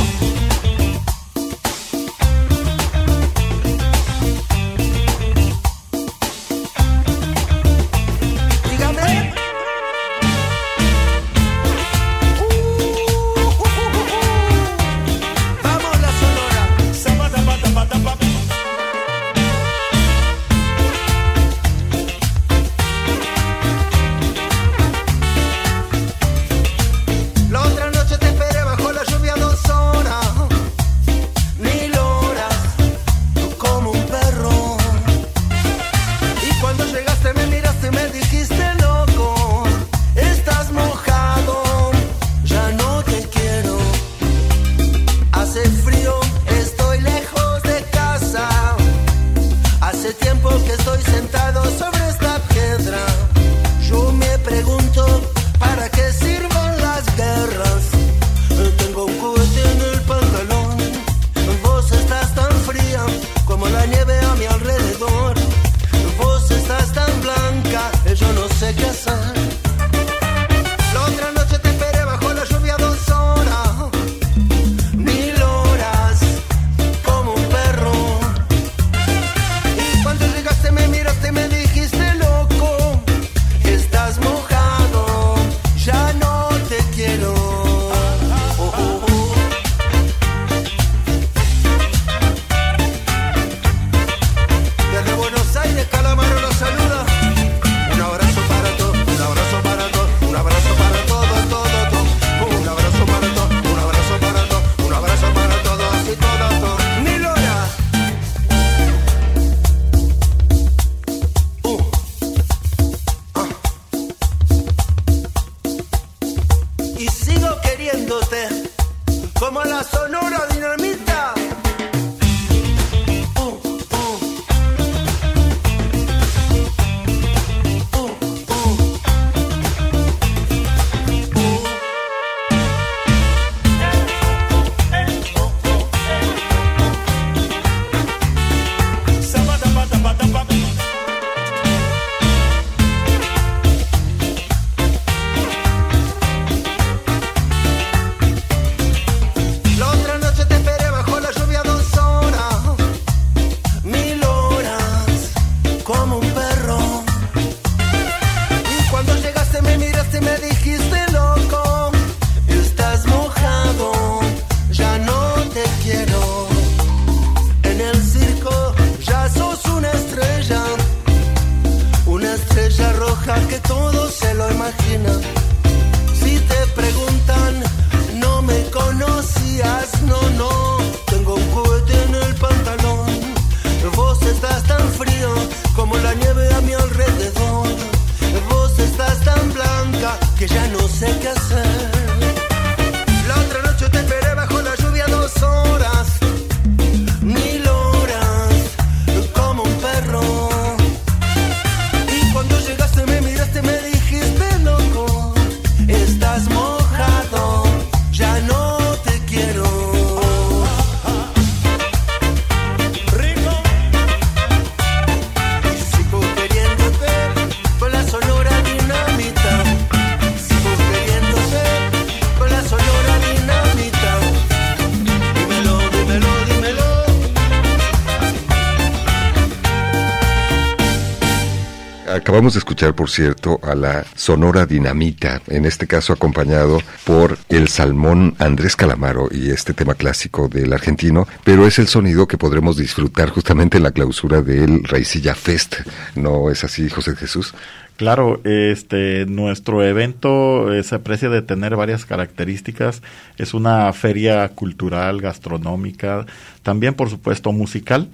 Acabamos 232.39 232.55
de 232.55 232.61
escuchar, 232.61 232.95
por 232.95 233.11
cierto, 233.11 233.59
a 233.65 233.75
la 233.75 234.05
Sonora 234.15 234.65
Dinamita, 234.65 235.43
en 235.49 235.65
este 235.65 235.89
caso 235.89 236.13
acompañado 236.13 236.79
por 237.03 237.37
el 237.49 237.67
salmón 237.67 238.37
Andrés 238.39 238.77
Calamaro 238.77 239.27
y 239.29 239.51
este 239.51 239.75
tema 239.75 239.97
clásico 239.97 240.47
del 240.47 240.73
argentino, 240.73 241.27
pero 241.43 241.67
es 241.67 241.81
el 241.81 241.89
sonido 241.89 242.29
que 242.29 242.39
podremos 242.39 242.77
disfrutar 242.77 243.31
justamente 243.31 243.79
en 243.79 243.83
la 243.83 243.91
clausura 243.91 244.41
del 244.41 244.85
Raicilla 244.85 245.35
Fest. 245.35 245.79
¿No 246.15 246.49
es 246.49 246.63
así, 246.63 246.89
José 246.89 247.17
Jesús? 247.17 247.55
Claro, 247.97 248.41
este 248.45 249.27
nuestro 249.27 249.83
evento 249.83 250.73
eh, 250.73 250.85
se 250.85 250.95
aprecia 250.95 251.31
de 251.31 251.43
tener 251.43 251.75
varias 251.75 252.05
características. 252.05 253.03
Es 253.37 253.53
una 253.53 253.93
feria 253.93 254.49
cultural, 254.51 255.21
gastronómica, 255.21 256.25
también 256.63 256.95
por 256.95 257.11
supuesto 257.11 257.51
musical. 257.51 258.11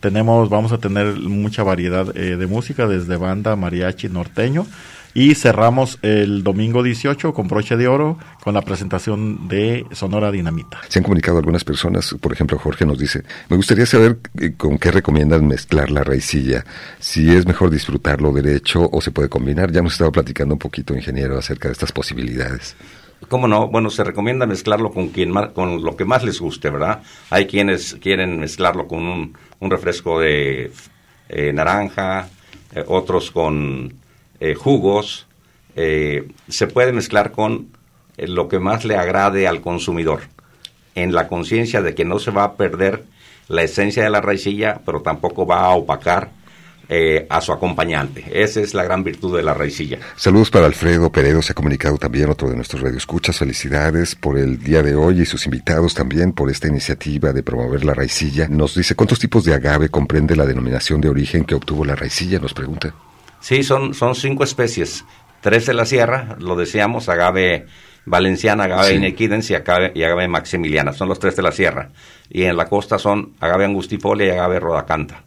Tenemos, 0.00 0.48
vamos 0.48 0.72
a 0.72 0.78
tener 0.78 1.14
mucha 1.20 1.62
variedad 1.62 2.16
eh, 2.16 2.36
de 2.36 2.46
música, 2.46 2.86
desde 2.86 3.16
banda, 3.16 3.54
mariachi, 3.56 4.08
norteño. 4.08 4.66
Y 5.12 5.34
cerramos 5.34 5.98
el 6.02 6.44
domingo 6.44 6.84
18 6.84 7.34
con 7.34 7.48
broche 7.48 7.76
de 7.76 7.88
oro 7.88 8.16
con 8.44 8.54
la 8.54 8.62
presentación 8.62 9.48
de 9.48 9.84
Sonora 9.90 10.30
Dinamita. 10.30 10.80
Se 10.88 11.00
han 11.00 11.02
comunicado 11.02 11.38
algunas 11.38 11.64
personas, 11.64 12.14
por 12.20 12.32
ejemplo, 12.32 12.58
Jorge 12.58 12.86
nos 12.86 12.98
dice, 12.98 13.24
me 13.48 13.56
gustaría 13.56 13.86
saber 13.86 14.18
eh, 14.38 14.52
con 14.56 14.78
qué 14.78 14.92
recomiendan 14.92 15.48
mezclar 15.48 15.90
la 15.90 16.04
raicilla, 16.04 16.64
si 17.00 17.34
es 17.34 17.44
mejor 17.44 17.70
disfrutarlo 17.70 18.32
derecho 18.32 18.88
o 18.90 19.00
se 19.00 19.10
puede 19.10 19.28
combinar. 19.28 19.72
Ya 19.72 19.80
hemos 19.80 19.94
estado 19.94 20.12
platicando 20.12 20.54
un 20.54 20.60
poquito, 20.60 20.94
ingeniero, 20.94 21.36
acerca 21.36 21.68
de 21.68 21.72
estas 21.72 21.90
posibilidades. 21.90 22.76
¿Cómo 23.28 23.46
no? 23.46 23.68
Bueno, 23.68 23.90
se 23.90 24.02
recomienda 24.02 24.46
mezclarlo 24.46 24.90
con 24.90 25.08
quien 25.08 25.30
más, 25.30 25.50
con 25.50 25.82
lo 25.82 25.96
que 25.96 26.04
más 26.04 26.24
les 26.24 26.40
guste, 26.40 26.70
¿verdad? 26.70 27.02
Hay 27.28 27.46
quienes 27.46 27.94
quieren 27.96 28.40
mezclarlo 28.40 28.88
con 28.88 29.06
un, 29.06 29.70
refresco 29.70 30.20
de 30.20 30.72
eh, 31.28 31.52
naranja, 31.52 32.28
eh, 32.74 32.84
otros 32.86 33.30
con 33.30 33.94
eh, 34.40 34.54
jugos. 34.54 35.26
Eh, 35.76 36.28
se 36.48 36.66
puede 36.66 36.92
mezclar 36.92 37.30
con 37.30 37.68
lo 38.16 38.48
que 38.48 38.58
más 38.58 38.84
le 38.84 38.96
agrade 38.96 39.46
al 39.46 39.60
consumidor, 39.60 40.22
en 40.94 41.14
la 41.14 41.28
conciencia 41.28 41.82
de 41.82 41.94
que 41.94 42.04
no 42.04 42.18
se 42.18 42.30
va 42.30 42.44
a 42.44 42.54
perder 42.54 43.04
la 43.48 43.62
esencia 43.62 44.02
de 44.02 44.10
la 44.10 44.20
raicilla, 44.20 44.80
pero 44.84 45.02
tampoco 45.02 45.46
va 45.46 45.60
a 45.60 45.70
opacar 45.70 46.30
eh, 46.92 47.24
a 47.30 47.40
su 47.40 47.52
acompañante. 47.52 48.24
Esa 48.32 48.60
es 48.60 48.74
la 48.74 48.82
gran 48.82 49.04
virtud 49.04 49.36
de 49.36 49.44
la 49.44 49.54
raicilla. 49.54 49.98
Saludos 50.16 50.50
para 50.50 50.66
Alfredo 50.66 51.12
Peredo, 51.12 51.40
se 51.40 51.52
ha 51.52 51.54
comunicado 51.54 51.96
también 51.98 52.28
otro 52.28 52.48
de 52.50 52.56
nuestros 52.56 52.82
radioescuchas. 52.82 53.38
Felicidades 53.38 54.16
por 54.16 54.36
el 54.36 54.58
día 54.58 54.82
de 54.82 54.96
hoy 54.96 55.20
y 55.20 55.24
sus 55.26 55.46
invitados 55.46 55.94
también 55.94 56.32
por 56.32 56.50
esta 56.50 56.66
iniciativa 56.66 57.32
de 57.32 57.44
promover 57.44 57.84
la 57.84 57.94
raicilla. 57.94 58.48
Nos 58.48 58.74
dice, 58.74 58.96
¿cuántos 58.96 59.20
tipos 59.20 59.44
de 59.44 59.54
agave 59.54 59.88
comprende 59.88 60.34
la 60.34 60.44
denominación 60.46 61.00
de 61.00 61.08
origen 61.08 61.44
que 61.44 61.54
obtuvo 61.54 61.84
la 61.84 61.94
raicilla? 61.94 62.40
Nos 62.40 62.54
pregunta. 62.54 62.92
Sí, 63.38 63.62
son, 63.62 63.94
son 63.94 64.16
cinco 64.16 64.42
especies. 64.42 65.04
Tres 65.40 65.66
de 65.66 65.74
la 65.74 65.86
sierra, 65.86 66.36
lo 66.40 66.56
decíamos, 66.56 67.08
agave 67.08 67.66
valenciana, 68.04 68.64
agave 68.64 68.88
Sí. 68.88 68.94
inequidens 68.96 69.48
y 69.50 69.54
agave, 69.54 69.92
y 69.94 70.02
agave 70.02 70.26
maximiliana. 70.26 70.92
Son 70.92 71.08
los 71.08 71.18
tres 71.20 71.36
de 71.36 71.42
la 71.42 71.52
sierra. 71.52 71.90
Y 72.28 72.42
en 72.42 72.56
la 72.56 72.66
costa 72.66 72.98
son 72.98 73.34
agave 73.40 73.64
angustifolia 73.64 74.26
y 74.26 74.30
agave 74.30 74.58
rodacanta. 74.58 75.22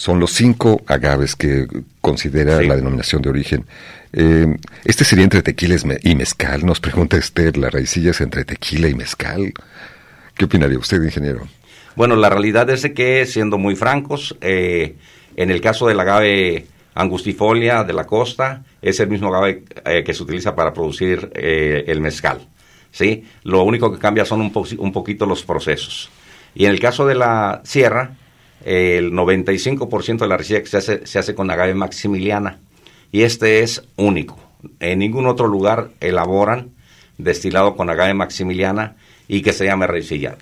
Son 0.00 0.18
los 0.18 0.32
cinco 0.32 0.80
agaves 0.86 1.36
que 1.36 1.66
considera 2.00 2.60
Sí. 2.60 2.66
la 2.66 2.74
denominación 2.76 3.20
de 3.20 3.28
origen. 3.28 3.66
Eh, 4.14 4.46
¿Este 4.82 5.04
sería 5.04 5.24
entre 5.24 5.42
tequila 5.42 5.74
y 5.76 5.86
me- 5.86 5.98
y 6.02 6.14
mezcal? 6.14 6.64
Nos 6.64 6.80
pregunta 6.80 7.18
Esther, 7.18 7.58
¿la 7.58 7.68
raicilla 7.68 8.12
es 8.12 8.22
entre 8.22 8.46
tequila 8.46 8.88
y 8.88 8.94
mezcal? 8.94 9.52
¿Qué 10.34 10.46
opinaría 10.46 10.78
usted, 10.78 11.02
ingeniero? 11.02 11.46
Bueno, 11.96 12.16
la 12.16 12.30
realidad 12.30 12.70
es 12.70 12.88
que, 12.94 13.26
siendo 13.26 13.58
muy 13.58 13.76
francos, 13.76 14.34
eh, 14.40 14.94
en 15.36 15.50
el 15.50 15.60
caso 15.60 15.86
del 15.86 16.00
agave 16.00 16.64
angustifolia 16.94 17.84
de 17.84 17.92
la 17.92 18.06
costa, 18.06 18.62
es 18.80 19.00
el 19.00 19.08
mismo 19.10 19.28
agave 19.28 19.64
eh, 19.84 20.02
que 20.02 20.14
se 20.14 20.22
utiliza 20.22 20.54
para 20.56 20.72
producir 20.72 21.30
el 21.34 22.00
mezcal. 22.00 22.40
¿sí? 22.90 23.24
Lo 23.44 23.64
único 23.64 23.92
que 23.92 23.98
cambia 23.98 24.24
son 24.24 24.40
un, 24.40 24.50
po- 24.50 24.66
un 24.78 24.92
poquito 24.92 25.26
los 25.26 25.42
procesos. 25.42 26.08
Y 26.54 26.64
en 26.64 26.70
el 26.70 26.80
caso 26.80 27.06
de 27.06 27.16
la 27.16 27.60
sierra, 27.64 28.16
el 28.64 29.12
95% 29.12 30.18
de 30.18 30.28
la 30.28 30.36
receta 30.36 30.60
que 30.60 30.66
se 30.66 30.76
hace, 30.76 31.06
se 31.06 31.18
hace 31.18 31.34
con 31.34 31.50
agave 31.50 31.74
maximiliana. 31.74 32.58
Y 33.12 33.22
este 33.22 33.60
es 33.60 33.82
único. 33.96 34.38
En 34.78 34.98
ningún 34.98 35.26
otro 35.26 35.46
lugar 35.46 35.90
elaboran 36.00 36.70
destilado 37.18 37.76
con 37.76 37.90
agave 37.90 38.14
maximiliana 38.14 38.96
y 39.28 39.42
que 39.42 39.52
se 39.52 39.64
llame 39.64 39.86
raicilla 39.86 40.36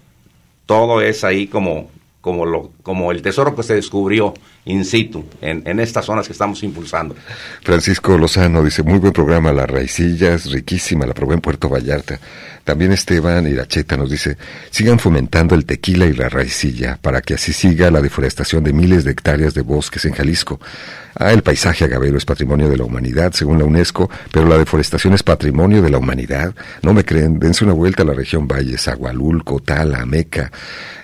todo 0.69 1.01
es 1.01 1.25
ahí 1.25 1.47
como, 1.47 1.91
como, 2.29 2.45
lo, 2.45 2.73
como 2.83 3.11
el 3.11 3.23
tesoro 3.23 3.57
que 3.57 3.63
se 3.63 3.75
descubrió 3.75 4.35
in 4.67 4.85
situ 4.85 5.25
en, 5.41 5.81
estas 5.81 6.05
zonas 6.05 6.27
que 6.27 6.35
estamos 6.35 6.63
impulsando. 6.63 7.17
Francisco 7.63 8.19
Lozano 8.19 8.63
dice, 8.63 8.83
muy 8.83 8.99
buen 8.99 9.15
programa, 9.15 9.51
la 9.51 9.65
raicilla 9.65 10.37
riquísima, 10.37 11.07
la 11.07 11.15
probé 11.15 11.37
en 11.37 11.41
Puerto 11.41 11.71
Vallarta. 11.71 12.21
También 12.65 12.93
Esteban 12.93 13.47
Iracheta 13.47 13.97
nos 13.97 14.11
dice, 14.11 14.37
sigan 14.69 14.99
fomentando 14.99 15.55
el 15.55 15.65
tequila 15.65 16.05
y 16.05 16.13
la 16.13 16.29
raicilla 16.29 16.99
para 17.01 17.23
que 17.23 17.33
así 17.33 17.55
siga 17.55 17.91
la 17.91 18.03
deforestación 18.03 18.63
de 18.63 18.75
miles 18.75 19.05
de 19.05 19.13
hectáreas 19.13 19.55
de 19.55 19.63
bosques 19.63 20.05
en 20.05 20.13
Jalisco. 20.13 20.61
Ah, 21.21 21.33
el 21.33 21.43
paisaje 21.43 21.85
agavero 21.85 22.17
es 22.17 22.25
patrimonio 22.25 22.69
de 22.69 22.77
la 22.77 22.85
humanidad, 22.85 23.33
según 23.33 23.59
la 23.59 23.65
UNESCO, 23.65 24.09
pero 24.33 24.47
la 24.47 24.57
deforestación 24.57 25.15
es 25.15 25.25
patrimonio 25.25 25.83
de 25.83 25.91
la 25.91 25.99
humanidad. 25.99 26.55
No 26.83 26.95
me 26.95 27.05
creen, 27.05 27.41
dense 27.41 27.65
una 27.65 27.73
vuelta 27.73 28.05
a 28.05 28.07
la 28.07 28.15
región 28.15 28.47
Valles, 28.47 28.87
Agualulco, 28.87 29.59
Tala, 29.59 30.07
Meca. 30.07 30.53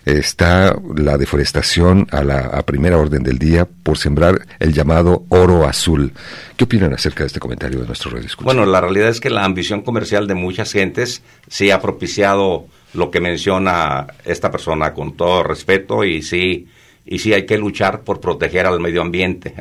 Está 0.05 0.77
la 0.95 1.19
deforestación 1.19 2.07
a 2.12 2.23
la 2.23 2.41
a 2.41 2.62
primera 2.65 2.97
orden 2.99 3.25
del 3.25 3.39
día 3.39 3.67
por 3.67 3.99
sembrar 3.99 4.47
el 4.61 4.73
llamado 4.73 5.25
oro 5.31 5.67
azul. 5.67 6.12
¿Qué 6.57 6.65
opinan 6.65 6.93
acerca 6.93 7.25
de 7.25 7.29
este 7.29 7.41
comentario 7.41 7.81
de 7.81 7.87
nuestro 7.87 8.11
radio 8.12 8.29
Bueno, 8.43 8.67
la 8.67 8.81
realidad 8.81 9.09
es 9.09 9.19
que 9.19 9.31
la 9.31 9.45
ambición 9.45 9.83
comercial 9.83 10.29
de 10.29 10.35
muchas 10.35 10.71
gentes 10.71 11.23
sí 11.49 11.73
ha 11.73 11.81
propiciado 11.81 12.67
lo 12.93 13.11
que 13.11 13.21
menciona 13.21 14.07
esta 14.25 14.53
persona 14.53 14.95
con 14.95 15.17
todo 15.17 15.43
respeto 15.43 16.05
y 16.05 16.23
sí, 16.23 16.69
y 17.07 17.18
sí 17.18 17.32
hay 17.32 17.46
que 17.46 17.59
luchar 17.59 18.02
por 18.02 18.20
proteger 18.20 18.66
al 18.66 18.80
medio 18.80 19.02
ambiente, 19.02 19.55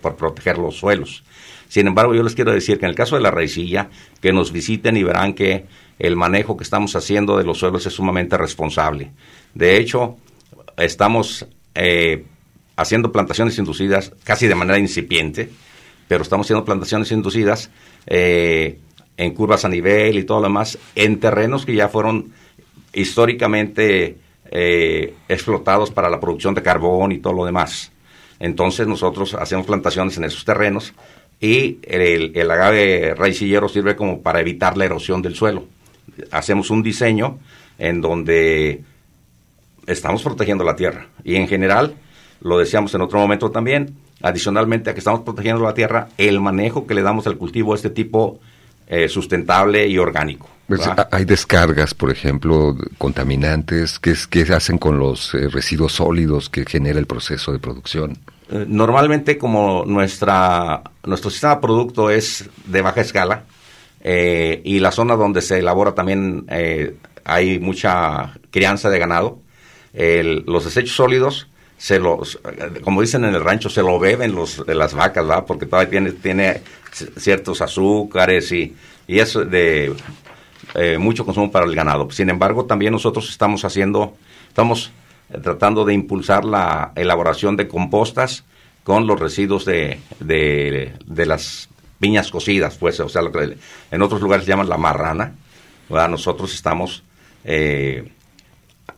por 0.00 0.16
proteger 0.16 0.58
los 0.58 0.76
suelos. 0.76 1.24
Sin 1.68 1.86
embargo, 1.86 2.14
yo 2.14 2.22
les 2.22 2.34
quiero 2.34 2.52
decir 2.52 2.78
que 2.78 2.86
en 2.86 2.90
el 2.90 2.96
caso 2.96 3.16
de 3.16 3.22
la 3.22 3.30
raicilla, 3.30 3.90
que 4.20 4.32
nos 4.32 4.52
visiten 4.52 4.96
y 4.96 5.02
verán 5.02 5.34
que 5.34 5.66
el 5.98 6.16
manejo 6.16 6.56
que 6.56 6.64
estamos 6.64 6.94
haciendo 6.94 7.36
de 7.36 7.44
los 7.44 7.58
suelos 7.58 7.86
es 7.86 7.94
sumamente 7.94 8.36
responsable. 8.36 9.10
De 9.54 9.76
hecho, 9.78 10.16
estamos 10.76 11.46
eh, 11.74 12.24
haciendo 12.76 13.10
plantaciones 13.10 13.58
inducidas 13.58 14.12
casi 14.22 14.46
de 14.46 14.54
manera 14.54 14.78
incipiente, 14.78 15.50
pero 16.08 16.22
estamos 16.22 16.46
haciendo 16.46 16.64
plantaciones 16.64 17.10
inducidas 17.10 17.70
eh, 18.06 18.78
en 19.16 19.34
curvas 19.34 19.64
a 19.64 19.68
nivel 19.68 20.18
y 20.18 20.24
todo 20.24 20.38
lo 20.38 20.48
demás, 20.48 20.78
en 20.94 21.18
terrenos 21.18 21.66
que 21.66 21.74
ya 21.74 21.88
fueron 21.88 22.32
históricamente 22.92 24.18
eh, 24.50 25.14
explotados 25.28 25.90
para 25.90 26.08
la 26.08 26.20
producción 26.20 26.54
de 26.54 26.62
carbón 26.62 27.12
y 27.12 27.18
todo 27.18 27.32
lo 27.32 27.44
demás. 27.44 27.92
Entonces 28.38 28.86
nosotros 28.86 29.34
hacemos 29.34 29.66
plantaciones 29.66 30.16
en 30.16 30.24
esos 30.24 30.44
terrenos 30.44 30.92
y 31.40 31.78
el, 31.82 32.50
agave 32.50 33.14
raicillero 33.14 33.68
sirve 33.68 33.96
como 33.96 34.22
para 34.22 34.40
evitar 34.40 34.76
la 34.76 34.84
erosión 34.84 35.22
del 35.22 35.34
suelo. 35.34 35.64
Hacemos 36.30 36.70
un 36.70 36.82
diseño 36.82 37.38
en 37.78 38.00
donde 38.00 38.82
estamos 39.86 40.22
protegiendo 40.22 40.64
la 40.64 40.76
tierra. 40.76 41.08
Y 41.24 41.36
en 41.36 41.48
general, 41.48 41.94
lo 42.40 42.58
decíamos 42.58 42.94
en 42.94 43.02
otro 43.02 43.18
momento 43.18 43.50
también, 43.50 43.96
adicionalmente 44.22 44.90
a 44.90 44.94
que 44.94 45.00
estamos 45.00 45.20
protegiendo 45.20 45.62
la 45.62 45.74
tierra, 45.74 46.08
el 46.16 46.40
manejo 46.40 46.86
que 46.86 46.94
le 46.94 47.02
damos 47.02 47.26
al 47.26 47.36
cultivo 47.36 47.72
de 47.72 47.76
este 47.76 47.90
tipo 47.90 48.40
eh, 48.86 49.08
sustentable 49.08 49.86
y 49.86 49.98
orgánico. 49.98 50.48
Pues, 50.68 50.80
hay 51.12 51.24
descargas, 51.24 51.94
por 51.94 52.10
ejemplo, 52.10 52.76
contaminantes. 52.98 53.98
¿Qué, 54.00 54.10
es- 54.10 54.26
qué 54.26 54.42
hacen 54.52 54.78
con 54.78 54.98
los 54.98 55.32
eh, 55.34 55.48
residuos 55.48 55.92
sólidos 55.92 56.50
que 56.50 56.64
genera 56.64 56.98
el 56.98 57.06
proceso 57.06 57.52
de 57.52 57.58
producción? 57.60 58.18
Eh, 58.50 58.64
Normalmente 58.68 59.38
como 59.38 59.84
nuestra, 59.86 60.82
nuestro 61.04 61.30
sistema 61.30 61.54
de 61.56 61.60
producto 61.60 62.10
es 62.10 62.48
de 62.66 62.82
baja 62.82 63.00
escala 63.00 63.44
eh, 64.00 64.60
y 64.64 64.80
la 64.80 64.90
zona 64.92 65.14
donde 65.16 65.40
se 65.40 65.58
elabora 65.60 65.94
también 65.94 66.46
hay 67.24 67.58
mucha 67.58 68.34
crianza 68.50 68.90
de 68.90 68.98
ganado, 68.98 69.40
el- 69.92 70.44
los 70.46 70.64
desechos 70.64 70.94
sólidos 70.96 71.48
se 71.78 71.98
los, 71.98 72.38
como 72.82 73.00
dicen 73.00 73.24
en 73.24 73.34
el 73.34 73.44
rancho, 73.44 73.68
se 73.68 73.82
lo 73.82 73.98
beben 73.98 74.34
los, 74.34 74.64
de 74.64 74.74
las 74.74 74.94
vacas, 74.94 75.26
¿verdad? 75.26 75.44
Porque 75.46 75.66
todavía 75.66 75.90
tiene, 75.90 76.12
tiene 76.12 76.62
ciertos 77.18 77.60
azúcares 77.60 78.50
y, 78.52 78.74
y 79.06 79.18
es 79.18 79.34
de 79.34 79.94
eh, 80.74 80.98
mucho 80.98 81.24
consumo 81.24 81.50
para 81.50 81.66
el 81.66 81.74
ganado. 81.74 82.10
Sin 82.10 82.30
embargo, 82.30 82.64
también 82.64 82.92
nosotros 82.92 83.28
estamos 83.28 83.64
haciendo, 83.64 84.16
estamos 84.48 84.90
tratando 85.42 85.84
de 85.84 85.94
impulsar 85.94 86.44
la 86.44 86.92
elaboración 86.94 87.56
de 87.56 87.68
compostas 87.68 88.44
con 88.84 89.06
los 89.06 89.18
residuos 89.18 89.64
de, 89.64 90.00
de, 90.20 90.94
de 91.04 91.26
las 91.26 91.68
piñas 91.98 92.30
cocidas, 92.30 92.76
pues, 92.76 93.00
o 93.00 93.08
sea, 93.08 93.22
lo 93.22 93.32
que 93.32 93.56
en 93.90 94.02
otros 94.02 94.20
lugares 94.20 94.44
se 94.44 94.50
llaman 94.50 94.68
la 94.68 94.76
marrana. 94.78 95.34
¿verdad? 95.88 96.08
Nosotros 96.08 96.54
estamos 96.54 97.02
eh, 97.44 98.10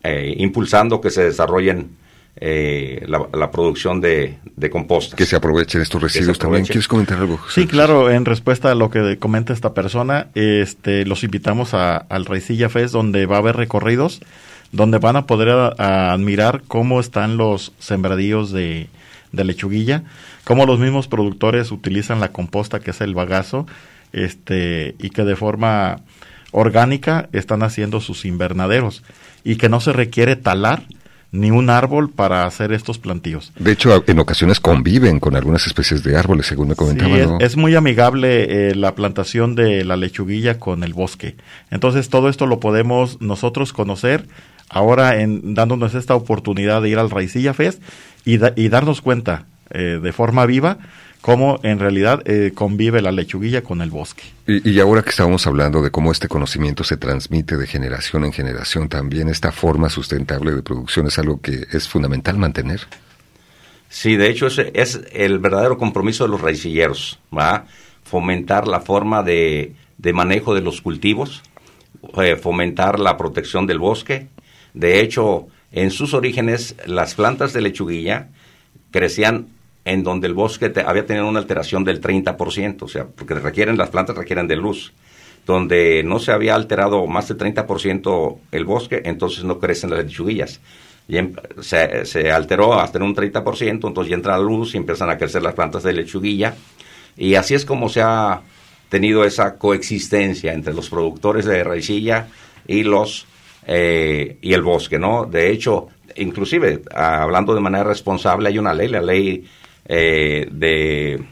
eh, 0.03 0.35
impulsando 0.39 1.01
que 1.01 1.11
se 1.11 1.25
desarrollen 1.25 1.97
eh, 2.41 3.05
la, 3.07 3.27
la 3.33 3.51
producción 3.51 4.01
de, 4.01 4.39
de 4.57 4.71
compostas. 4.71 5.15
Que 5.17 5.27
se 5.27 5.37
aprovechen 5.37 5.81
estos 5.81 6.03
residuos 6.03 6.39
también. 6.39 6.65
¿Quieres 6.65 6.89
comentar 6.89 7.19
algo? 7.19 7.37
José? 7.39 7.63
Sí, 7.63 7.67
claro, 7.67 8.11
en 8.11 8.25
respuesta 8.25 8.71
a 8.71 8.75
lo 8.75 8.91
que 8.91 9.19
comenta 9.19 9.53
esta 9.53 9.75
persona, 9.75 10.29
este, 10.35 11.05
los 11.07 11.25
invitamos 11.25 11.75
a- 11.75 11.97
al 11.97 12.25
Raicilla 12.27 12.69
Fest, 12.69 12.93
donde 12.93 13.27
va 13.27 13.37
a 13.37 13.39
haber 13.41 13.57
recorridos, 13.57 14.21
donde 14.73 14.99
van 14.99 15.17
a 15.17 15.27
poder 15.27 15.49
a- 15.51 15.75
a 15.79 16.13
admirar 16.13 16.63
cómo 16.69 17.01
están 17.01 17.37
los 17.37 17.73
sembradíos 17.79 18.53
de, 18.53 18.89
de 19.33 19.45
lechuguilla, 19.45 20.05
cómo 20.45 20.67
los 20.67 20.79
mismos 20.79 21.09
productores 21.09 21.71
utilizan 21.73 22.21
la 22.21 22.29
composta 22.33 22.81
que 22.81 22.91
es 22.93 23.01
el 23.01 23.15
bagazo, 23.15 23.67
este, 24.13 24.95
y 24.99 25.11
que 25.11 25.25
de 25.25 25.37
forma 25.37 26.01
orgánica 26.51 27.29
están 27.33 27.63
haciendo 27.63 28.01
sus 28.01 28.25
invernaderos, 28.25 29.03
y 29.45 29.57
que 29.57 29.69
no 29.69 29.81
se 29.81 29.93
requiere 29.93 30.37
talar 30.37 30.83
ni 31.31 31.51
un 31.51 31.69
árbol 31.69 32.09
para 32.11 32.47
hacer 32.47 32.73
estos 32.73 32.99
plantíos. 32.99 33.53
De 33.59 33.73
hecho, 33.73 34.03
en 34.07 34.19
ocasiones 34.19 34.61
conviven 34.61 35.21
con 35.21 35.37
algunas 35.37 35.67
especies 35.67 36.03
de 36.03 36.17
árboles, 36.17 36.47
según 36.47 36.69
me 36.69 36.75
comentaba. 36.75 37.15
Sí, 37.15 37.21
es, 37.21 37.29
¿no? 37.29 37.39
es 37.41 37.57
muy 37.57 37.75
amigable 37.75 38.71
eh, 38.71 38.75
la 38.75 38.95
plantación 38.95 39.55
de 39.55 39.85
la 39.85 39.97
lechuguilla 39.97 40.59
con 40.59 40.85
el 40.85 40.95
bosque. 40.95 41.37
Entonces 41.71 42.09
todo 42.09 42.29
esto 42.31 42.47
lo 42.47 42.61
podemos 42.61 43.21
nosotros 43.21 43.73
conocer 43.75 44.27
ahora 44.71 45.21
en 45.21 45.55
dándonos 45.55 45.95
esta 45.95 46.15
oportunidad 46.15 46.81
de 46.83 46.89
ir 46.91 46.99
al 46.99 47.11
Raicilla 47.11 47.53
Fest 47.55 47.83
y, 48.25 48.39
da- 48.39 48.53
y 48.57 48.69
darnos 48.69 49.01
cuenta 49.03 49.45
eh, 49.71 50.01
de 50.03 50.13
forma 50.13 50.47
viva 50.47 50.79
cómo 51.21 51.59
en 51.63 51.79
realidad 51.79 52.23
eh, 52.27 52.53
convive 52.55 53.03
la 53.03 53.13
lechuguilla 53.13 53.63
con 53.63 53.83
el 53.83 53.91
bosque. 53.91 54.23
Y, 54.47 54.71
y 54.71 54.81
ahora 54.81 55.03
que 55.03 55.11
estábamos 55.11 55.47
hablando 55.47 55.83
de 55.83 55.91
cómo 55.91 56.13
este 56.13 56.29
conocimiento 56.29 56.85
se 56.85 56.97
transmite 56.97 57.57
de 57.57 57.67
generación 57.67 58.25
en 58.25 58.33
generación, 58.33 58.89
también 58.89 59.29
esta 59.29 59.53
forma 59.53 59.91
sustentable 59.91 60.53
de 60.53 60.63
producción 60.63 61.07
es 61.07 61.19
algo 61.19 61.41
que 61.41 61.67
es 61.73 61.89
fundamental 61.89 62.39
mantener. 62.39 62.81
Sí, 63.89 64.17
de 64.17 64.29
hecho 64.29 64.47
ese 64.47 64.71
es 64.75 65.01
el 65.13 65.39
verdadero 65.39 65.79
compromiso 65.79 66.25
de 66.25 66.31
los 66.31 66.41
raicilleros, 66.41 67.19
¿va? 67.37 67.67
Fomentar 68.05 68.69
la 68.69 68.81
forma 68.81 69.23
de, 69.23 69.75
de 69.97 70.13
manejo 70.13 70.55
de 70.55 70.61
los 70.61 70.81
cultivos, 70.81 71.43
eh, 72.23 72.37
fomentar 72.37 73.01
la 73.01 73.17
protección 73.17 73.67
del 73.67 73.79
bosque. 73.79 74.29
De 74.75 75.01
hecho, 75.01 75.49
en 75.73 75.91
sus 75.91 76.15
orígenes, 76.15 76.77
las 76.87 77.15
plantas 77.15 77.53
de 77.53 77.63
lechuguilla 77.63 78.29
crecían 78.91 79.49
en 79.93 80.03
donde 80.03 80.27
el 80.27 80.35
bosque 80.35 80.69
te- 80.69 80.83
había 80.83 81.07
tenido 81.07 81.27
una 81.29 81.41
alteración 81.41 81.83
del 81.85 82.01
30%, 82.01 82.83
o 82.85 82.89
sea, 82.89 83.07
porque 83.07 83.35
requieren, 83.35 83.77
las 83.79 83.91
plantas 83.91 84.17
requieren 84.17 84.47
de 84.47 84.57
luz. 84.57 84.93
Donde 85.47 86.03
no 86.05 86.19
se 86.19 86.31
había 86.31 86.55
alterado 86.55 87.07
más 87.07 87.29
del 87.29 87.39
30% 87.39 88.39
el 88.53 88.65
bosque, 88.67 89.01
entonces 89.05 89.45
no 89.45 89.59
crecen 89.59 89.91
las 89.91 90.05
lechuguillas. 90.05 90.61
Y 91.09 91.17
em- 91.17 91.33
se, 91.63 92.05
se 92.05 92.31
alteró 92.31 92.75
hasta 92.79 92.99
en 92.99 93.05
un 93.05 93.15
30%, 93.15 93.89
entonces 93.89 94.11
ya 94.11 94.17
entra 94.17 94.37
la 94.37 94.43
luz 94.45 94.75
y 94.75 94.77
empiezan 94.77 95.09
a 95.11 95.17
crecer 95.17 95.43
las 95.43 95.55
plantas 95.55 95.83
de 95.85 95.95
lechuguilla. 95.95 96.55
Y 97.17 97.35
así 97.35 97.55
es 97.55 97.65
como 97.65 97.89
se 97.89 98.03
ha 98.03 98.43
tenido 98.91 99.25
esa 99.25 99.57
coexistencia 99.57 100.53
entre 100.53 100.75
los 100.75 100.91
productores 100.91 101.45
de 101.47 101.65
raicilla 101.65 102.29
y 102.67 102.83
los 102.83 103.27
eh, 103.67 104.37
y 104.43 104.53
el 104.53 104.63
bosque, 104.63 104.99
¿no? 104.99 105.25
De 105.27 105.51
hecho, 105.51 105.89
inclusive 106.17 106.83
hablando 106.95 107.55
de 107.55 107.61
manera 107.61 107.85
responsable, 107.85 108.49
hay 108.49 108.59
una 108.59 108.73
ley, 108.75 108.89
la 108.89 109.01
ley 109.03 109.45
eh, 109.89 110.47
de 110.51 111.25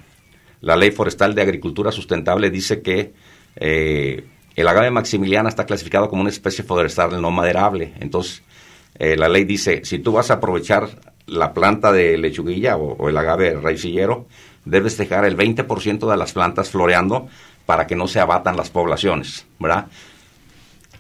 la 0.63 0.77
ley 0.77 0.91
forestal 0.91 1.35
de 1.35 1.43
agricultura 1.43 1.93
sustentable 1.93 2.51
dice 2.51 2.83
que 2.83 3.13
eh, 3.57 4.25
el 4.57 4.69
agave 4.69 4.91
maximiliana 4.91 5.49
está 5.49 5.67
clasificado 5.67 6.09
como 6.09 6.23
una 6.23 6.31
especie 6.31 6.65
forestal 6.65 7.21
no 7.21 7.31
maderable. 7.31 7.93
Entonces, 8.01 8.43
eh, 8.99 9.17
la 9.17 9.29
ley 9.29 9.45
dice, 9.45 9.83
si 9.85 9.99
tú 9.99 10.13
vas 10.13 10.31
a 10.31 10.35
aprovechar 10.35 10.89
la 11.27 11.53
planta 11.53 11.93
de 11.93 12.17
lechuguilla 12.17 12.77
o, 12.77 12.95
o 12.95 13.09
el 13.09 13.17
agave 13.17 13.55
raicillero, 13.61 14.27
debes 14.65 14.97
dejar 14.97 15.25
el 15.27 15.37
20% 15.37 16.11
de 16.11 16.17
las 16.17 16.33
plantas 16.33 16.71
floreando 16.71 17.29
para 17.67 17.87
que 17.87 17.97
no 17.97 18.09
se 18.09 18.21
abatan 18.21 18.57
las 18.57 18.71
poblaciones, 18.71 19.47
¿verdad? 19.59 19.87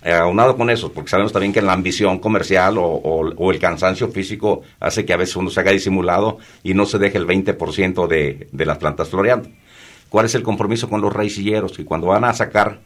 Eh, 0.06 0.12
aunado 0.12 0.56
con 0.56 0.70
eso, 0.70 0.92
porque 0.92 1.10
sabemos 1.10 1.32
también 1.32 1.52
que 1.52 1.60
la 1.60 1.72
ambición 1.72 2.20
comercial 2.20 2.76
o, 2.78 3.50
el 3.50 3.58
cansancio 3.58 4.06
físico 4.08 4.62
hace 4.78 5.04
que 5.04 5.12
a 5.12 5.16
veces 5.16 5.34
uno 5.34 5.50
se 5.50 5.58
haga 5.58 5.72
disimulado 5.72 6.38
y 6.62 6.74
no 6.74 6.86
se 6.86 7.00
deje 7.00 7.18
el 7.18 7.26
20% 7.26 8.06
de, 8.06 8.46
de 8.52 8.66
las 8.66 8.78
plantas 8.78 9.08
floreando. 9.08 9.48
¿Cuál 10.08 10.26
es 10.26 10.36
el 10.36 10.44
compromiso 10.44 10.88
con 10.88 11.00
los 11.00 11.12
raicilleros? 11.12 11.76
Que 11.76 11.84
cuando 11.84 12.06
van 12.06 12.22
a 12.22 12.32
sacar 12.34 12.78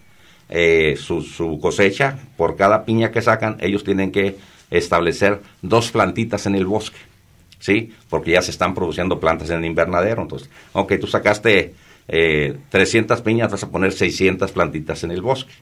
eh, 0.49 0.97
su, 0.97 1.59
cosecha, 1.61 2.19
por 2.39 2.57
cada 2.57 2.87
piña 2.87 3.11
que 3.11 3.21
sacan, 3.21 3.59
ellos 3.61 3.85
tienen 3.85 4.13
que 4.13 4.39
establecer 4.71 5.43
dos 5.61 5.91
plantitas 5.91 6.47
en 6.47 6.55
el 6.55 6.65
bosque, 6.65 7.01
¿sí? 7.59 7.93
Porque 8.09 8.31
ya 8.31 8.41
se 8.41 8.51
están 8.51 8.75
produciendo 8.75 9.21
plantas 9.21 9.51
en 9.51 9.59
el 9.59 9.67
invernadero. 9.67 10.23
Entonces, 10.23 10.49
ok, 10.73 10.95
tú 10.99 11.07
sacaste 11.07 11.75
eh, 12.09 12.57
300 12.71 13.21
piñas, 13.21 13.53
vas 13.53 13.63
a 13.63 13.69
poner 13.69 13.93
600 13.93 14.51
plantitas 14.53 15.05
en 15.05 15.11
el 15.11 15.21
bosque. 15.21 15.53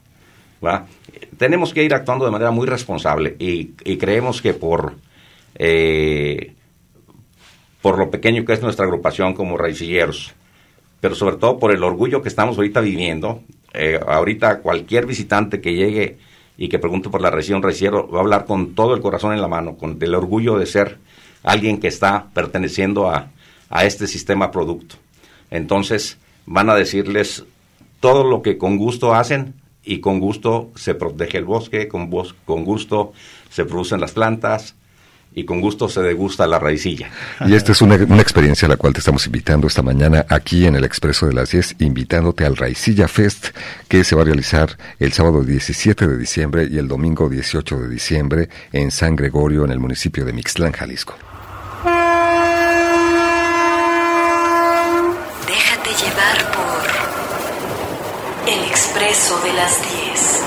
Tenemos 1.37 1.73
que 1.73 1.83
ir 1.83 1.93
actuando 1.93 2.25
de 2.25 2.31
manera 2.31 2.51
muy 2.51 2.67
responsable 2.67 3.35
y, 3.39 3.67
creemos 3.97 4.41
que 4.41 4.53
por, 4.53 4.95
eh, 5.55 6.53
por 7.81 7.97
lo 7.97 8.11
pequeño 8.11 8.45
que 8.45 8.53
es 8.53 8.61
nuestra 8.61 8.85
agrupación 8.85 9.33
como 9.33 9.57
raicilleros, 9.57 10.33
pero 10.99 11.15
sobre 11.15 11.37
todo 11.37 11.57
por 11.59 11.71
el 11.71 11.83
orgullo 11.83 12.21
que 12.21 12.29
estamos 12.29 12.57
ahorita 12.57 12.81
viviendo, 12.81 13.41
eh, 13.73 13.99
ahorita 14.05 14.59
cualquier 14.59 15.05
visitante 15.05 15.61
que 15.61 15.75
llegue 15.75 16.17
y 16.57 16.67
que 16.67 16.79
pregunte 16.79 17.09
por 17.09 17.21
la 17.21 17.31
región 17.31 17.63
raicillero 17.63 18.09
va 18.09 18.17
a 18.17 18.21
hablar 18.21 18.45
con 18.45 18.75
todo 18.75 18.93
el 18.93 19.01
corazón 19.01 19.33
en 19.33 19.41
la 19.41 19.47
mano, 19.47 19.77
con 19.77 19.97
el 20.01 20.13
orgullo 20.13 20.57
de 20.57 20.65
ser 20.65 20.97
alguien 21.43 21.79
que 21.79 21.87
está 21.87 22.27
perteneciendo 22.33 23.09
a, 23.09 23.31
a 23.69 23.85
este 23.85 24.07
sistema 24.07 24.51
producto. 24.51 24.95
Entonces 25.51 26.17
van 26.45 26.69
a 26.69 26.75
decirles 26.75 27.45
todo 28.01 28.25
lo 28.25 28.41
que 28.41 28.57
con 28.57 28.77
gusto 28.77 29.13
hacen 29.13 29.53
y 29.83 29.99
con 30.01 30.19
gusto 30.19 30.71
se 30.75 30.93
protege 30.95 31.37
el 31.37 31.45
bosque, 31.45 31.87
con, 31.87 32.09
bos- 32.11 32.35
con 32.45 32.63
gusto 32.65 33.13
se 33.49 33.65
producen 33.65 33.99
las 34.01 34.11
plantas 34.11 34.75
y 35.33 35.45
con 35.45 35.61
gusto 35.61 35.87
se 35.89 36.01
degusta 36.01 36.47
la 36.47 36.57
raicilla. 36.59 37.09
Y 37.45 37.53
esta 37.53 37.71
es 37.71 37.81
una, 37.81 37.95
una 37.95 38.21
experiencia 38.21 38.65
a 38.65 38.69
la 38.69 38.77
cual 38.77 38.93
te 38.93 38.99
estamos 38.99 39.25
invitando 39.27 39.67
esta 39.67 39.83
mañana 39.83 40.25
aquí 40.27 40.65
en 40.65 40.75
el 40.75 40.83
Expreso 40.83 41.27
de 41.27 41.33
las 41.33 41.51
10, 41.51 41.75
invitándote 41.79 42.45
al 42.45 42.57
Raicilla 42.57 43.07
Fest, 43.07 43.49
que 43.87 44.03
se 44.03 44.15
va 44.15 44.23
a 44.23 44.25
realizar 44.25 44.75
el 44.99 45.13
sábado 45.13 45.43
17 45.43 46.07
de 46.07 46.17
diciembre 46.17 46.67
y 46.69 46.77
el 46.79 46.87
domingo 46.87 47.29
18 47.29 47.77
de 47.79 47.89
diciembre 47.89 48.49
en 48.73 48.89
San 48.91 49.15
Gregorio, 49.15 49.63
en 49.65 49.71
el 49.71 49.79
municipio 49.79 50.25
de 50.25 50.33
Mixtlán, 50.33 50.71
Jalisco. 50.73 51.15
Déjate 55.47 55.89
llevar 56.03 56.51
por 56.51 56.83
El 58.53 58.69
Expreso 58.91 59.39
de 59.41 59.53
las 59.53 59.79
10. 59.83 60.43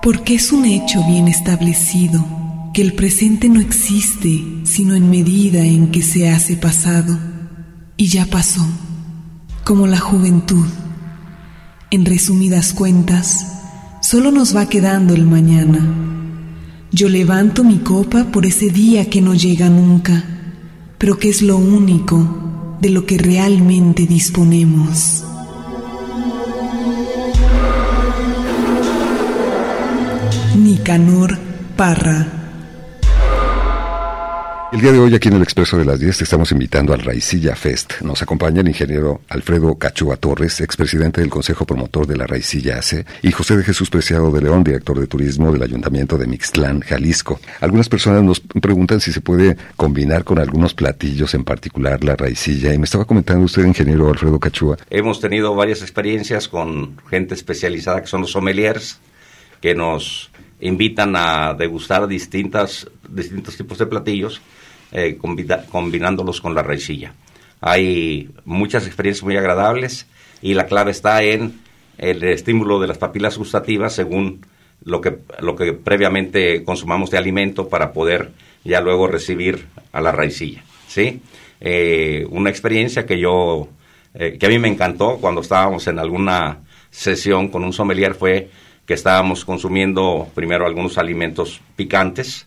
Porque 0.00 0.36
es 0.36 0.52
un 0.52 0.64
hecho 0.64 1.02
bien 1.08 1.26
establecido 1.26 2.24
que 2.72 2.82
el 2.82 2.92
presente 2.92 3.48
no 3.48 3.60
existe 3.60 4.44
sino 4.62 4.94
en 4.94 5.10
medida 5.10 5.58
en 5.58 5.90
que 5.90 6.02
se 6.02 6.30
hace 6.30 6.56
pasado 6.56 7.18
y 7.96 8.06
ya 8.06 8.26
pasó. 8.26 8.64
Como 9.64 9.86
la 9.86 9.98
juventud. 9.98 10.66
En 11.90 12.04
resumidas 12.04 12.74
cuentas, 12.74 13.62
solo 14.02 14.30
nos 14.30 14.54
va 14.54 14.68
quedando 14.68 15.14
el 15.14 15.24
mañana. 15.24 15.80
Yo 16.92 17.08
levanto 17.08 17.64
mi 17.64 17.78
copa 17.78 18.24
por 18.24 18.46
ese 18.46 18.68
día 18.68 19.08
que 19.08 19.20
no 19.20 19.34
llega 19.34 19.68
nunca, 19.70 20.22
pero 20.98 21.18
que 21.18 21.30
es 21.30 21.42
lo 21.42 21.56
único 21.56 22.76
de 22.80 22.90
lo 22.90 23.06
que 23.06 23.18
realmente 23.18 24.06
disponemos. 24.06 25.24
Nicanor 30.56 31.38
Parra 31.76 32.43
el 34.74 34.80
día 34.80 34.90
de 34.90 34.98
hoy 34.98 35.14
aquí 35.14 35.28
en 35.28 35.34
el 35.34 35.42
Expreso 35.42 35.78
de 35.78 35.84
las 35.84 36.00
10 36.00 36.18
te 36.18 36.24
estamos 36.24 36.50
invitando 36.50 36.92
al 36.92 36.98
Raicilla 36.98 37.54
Fest. 37.54 38.00
Nos 38.00 38.22
acompaña 38.22 38.60
el 38.60 38.66
ingeniero 38.66 39.20
Alfredo 39.28 39.76
Cachua 39.76 40.16
Torres, 40.16 40.60
expresidente 40.60 41.20
del 41.20 41.30
Consejo 41.30 41.64
Promotor 41.64 42.08
de 42.08 42.16
la 42.16 42.26
Raicilla 42.26 42.78
AC, 42.78 43.06
y 43.22 43.30
José 43.30 43.56
de 43.56 43.62
Jesús 43.62 43.88
Preciado 43.88 44.32
de 44.32 44.42
León, 44.42 44.64
director 44.64 44.98
de 44.98 45.06
turismo 45.06 45.52
del 45.52 45.62
Ayuntamiento 45.62 46.18
de 46.18 46.26
Mixtlán, 46.26 46.80
Jalisco. 46.80 47.38
Algunas 47.60 47.88
personas 47.88 48.24
nos 48.24 48.40
preguntan 48.40 48.98
si 48.98 49.12
se 49.12 49.20
puede 49.20 49.56
combinar 49.76 50.24
con 50.24 50.40
algunos 50.40 50.74
platillos, 50.74 51.34
en 51.34 51.44
particular 51.44 52.02
la 52.02 52.16
raicilla. 52.16 52.74
Y 52.74 52.78
me 52.78 52.86
estaba 52.86 53.04
comentando 53.04 53.44
usted, 53.44 53.64
ingeniero 53.64 54.08
Alfredo 54.08 54.40
Cachua. 54.40 54.76
Hemos 54.90 55.20
tenido 55.20 55.54
varias 55.54 55.82
experiencias 55.82 56.48
con 56.48 56.96
gente 57.08 57.34
especializada 57.34 58.00
que 58.00 58.08
son 58.08 58.22
los 58.22 58.32
sommeliers, 58.32 58.98
que 59.60 59.76
nos 59.76 60.32
invitan 60.60 61.14
a 61.14 61.54
degustar 61.54 62.08
distintas, 62.08 62.90
distintos 63.08 63.56
tipos 63.56 63.78
de 63.78 63.86
platillos 63.86 64.42
eh, 64.94 65.18
combinándolos 65.18 66.40
con 66.40 66.54
la 66.54 66.62
raicilla. 66.62 67.14
Hay 67.60 68.30
muchas 68.44 68.86
experiencias 68.86 69.24
muy 69.24 69.36
agradables 69.36 70.06
y 70.40 70.54
la 70.54 70.66
clave 70.66 70.92
está 70.92 71.22
en 71.22 71.60
el 71.98 72.22
estímulo 72.22 72.78
de 72.78 72.86
las 72.86 72.98
papilas 72.98 73.36
gustativas 73.36 73.92
según 73.92 74.46
lo 74.84 75.00
que, 75.00 75.18
lo 75.40 75.56
que 75.56 75.72
previamente 75.72 76.62
consumamos 76.62 77.10
de 77.10 77.18
alimento 77.18 77.68
para 77.68 77.92
poder 77.92 78.30
ya 78.62 78.80
luego 78.80 79.08
recibir 79.08 79.66
a 79.90 80.00
la 80.00 80.12
raicilla. 80.12 80.62
¿sí? 80.86 81.20
Eh, 81.60 82.24
una 82.30 82.50
experiencia 82.50 83.04
que 83.04 83.18
yo, 83.18 83.68
eh, 84.14 84.36
que 84.38 84.46
a 84.46 84.48
mí 84.48 84.60
me 84.60 84.68
encantó 84.68 85.18
cuando 85.20 85.40
estábamos 85.40 85.88
en 85.88 85.98
alguna 85.98 86.60
sesión 86.90 87.48
con 87.48 87.64
un 87.64 87.72
sommelier 87.72 88.14
fue 88.14 88.48
que 88.86 88.94
estábamos 88.94 89.44
consumiendo 89.44 90.28
primero 90.36 90.66
algunos 90.66 90.98
alimentos 90.98 91.60
picantes 91.74 92.46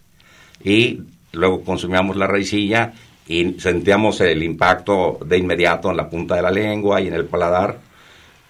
y 0.63 1.01
luego 1.33 1.63
consumíamos 1.63 2.15
la 2.15 2.27
raicilla 2.27 2.93
y 3.27 3.59
sentíamos 3.59 4.21
el 4.21 4.41
impacto 4.43 5.19
de 5.25 5.37
inmediato 5.37 5.91
en 5.91 5.97
la 5.97 6.09
punta 6.09 6.35
de 6.35 6.41
la 6.41 6.51
lengua 6.51 7.01
y 7.01 7.07
en 7.07 7.13
el 7.13 7.25
paladar. 7.25 7.77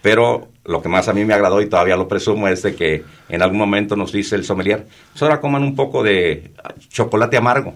Pero 0.01 0.49
lo 0.65 0.81
que 0.81 0.89
más 0.89 1.07
a 1.07 1.13
mí 1.13 1.25
me 1.25 1.33
agradó 1.33 1.61
y 1.61 1.67
todavía 1.67 1.97
lo 1.97 2.07
presumo 2.07 2.47
es 2.47 2.61
de 2.61 2.75
que 2.75 3.03
en 3.29 3.41
algún 3.41 3.57
momento 3.57 3.95
nos 3.95 4.11
dice 4.11 4.35
el 4.35 4.43
sommelier, 4.43 4.85
pues 5.11 5.23
ahora 5.23 5.41
coman 5.41 5.63
un 5.63 5.75
poco 5.75 6.03
de 6.03 6.51
chocolate 6.89 7.37
amargo. 7.37 7.73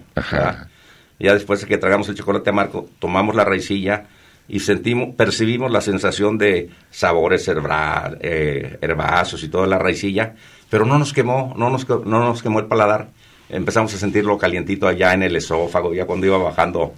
Ya 1.18 1.34
después 1.34 1.60
de 1.60 1.68
que 1.68 1.78
tragamos 1.78 2.08
el 2.08 2.16
chocolate 2.16 2.50
amargo, 2.50 2.88
tomamos 2.98 3.36
la 3.36 3.44
raicilla 3.44 4.06
y 4.48 4.58
sentimos, 4.58 5.14
percibimos 5.14 5.70
la 5.70 5.80
sensación 5.80 6.36
de 6.36 6.70
sabores 6.90 7.48
eh, 7.48 8.78
herbáceos 8.80 9.42
y 9.44 9.48
toda 9.48 9.68
la 9.68 9.78
raicilla, 9.78 10.34
pero 10.68 10.84
no 10.84 10.98
nos 10.98 11.12
quemó, 11.12 11.54
no 11.56 11.70
nos, 11.70 11.88
no 11.88 12.04
nos 12.04 12.42
quemó 12.42 12.58
el 12.58 12.66
paladar 12.66 13.08
empezamos 13.48 13.94
a 13.94 13.98
sentirlo 13.98 14.38
calientito 14.38 14.88
allá 14.88 15.14
en 15.14 15.22
el 15.22 15.36
esófago, 15.36 15.94
ya 15.94 16.06
cuando 16.06 16.26
iba 16.26 16.38
bajando 16.38 16.94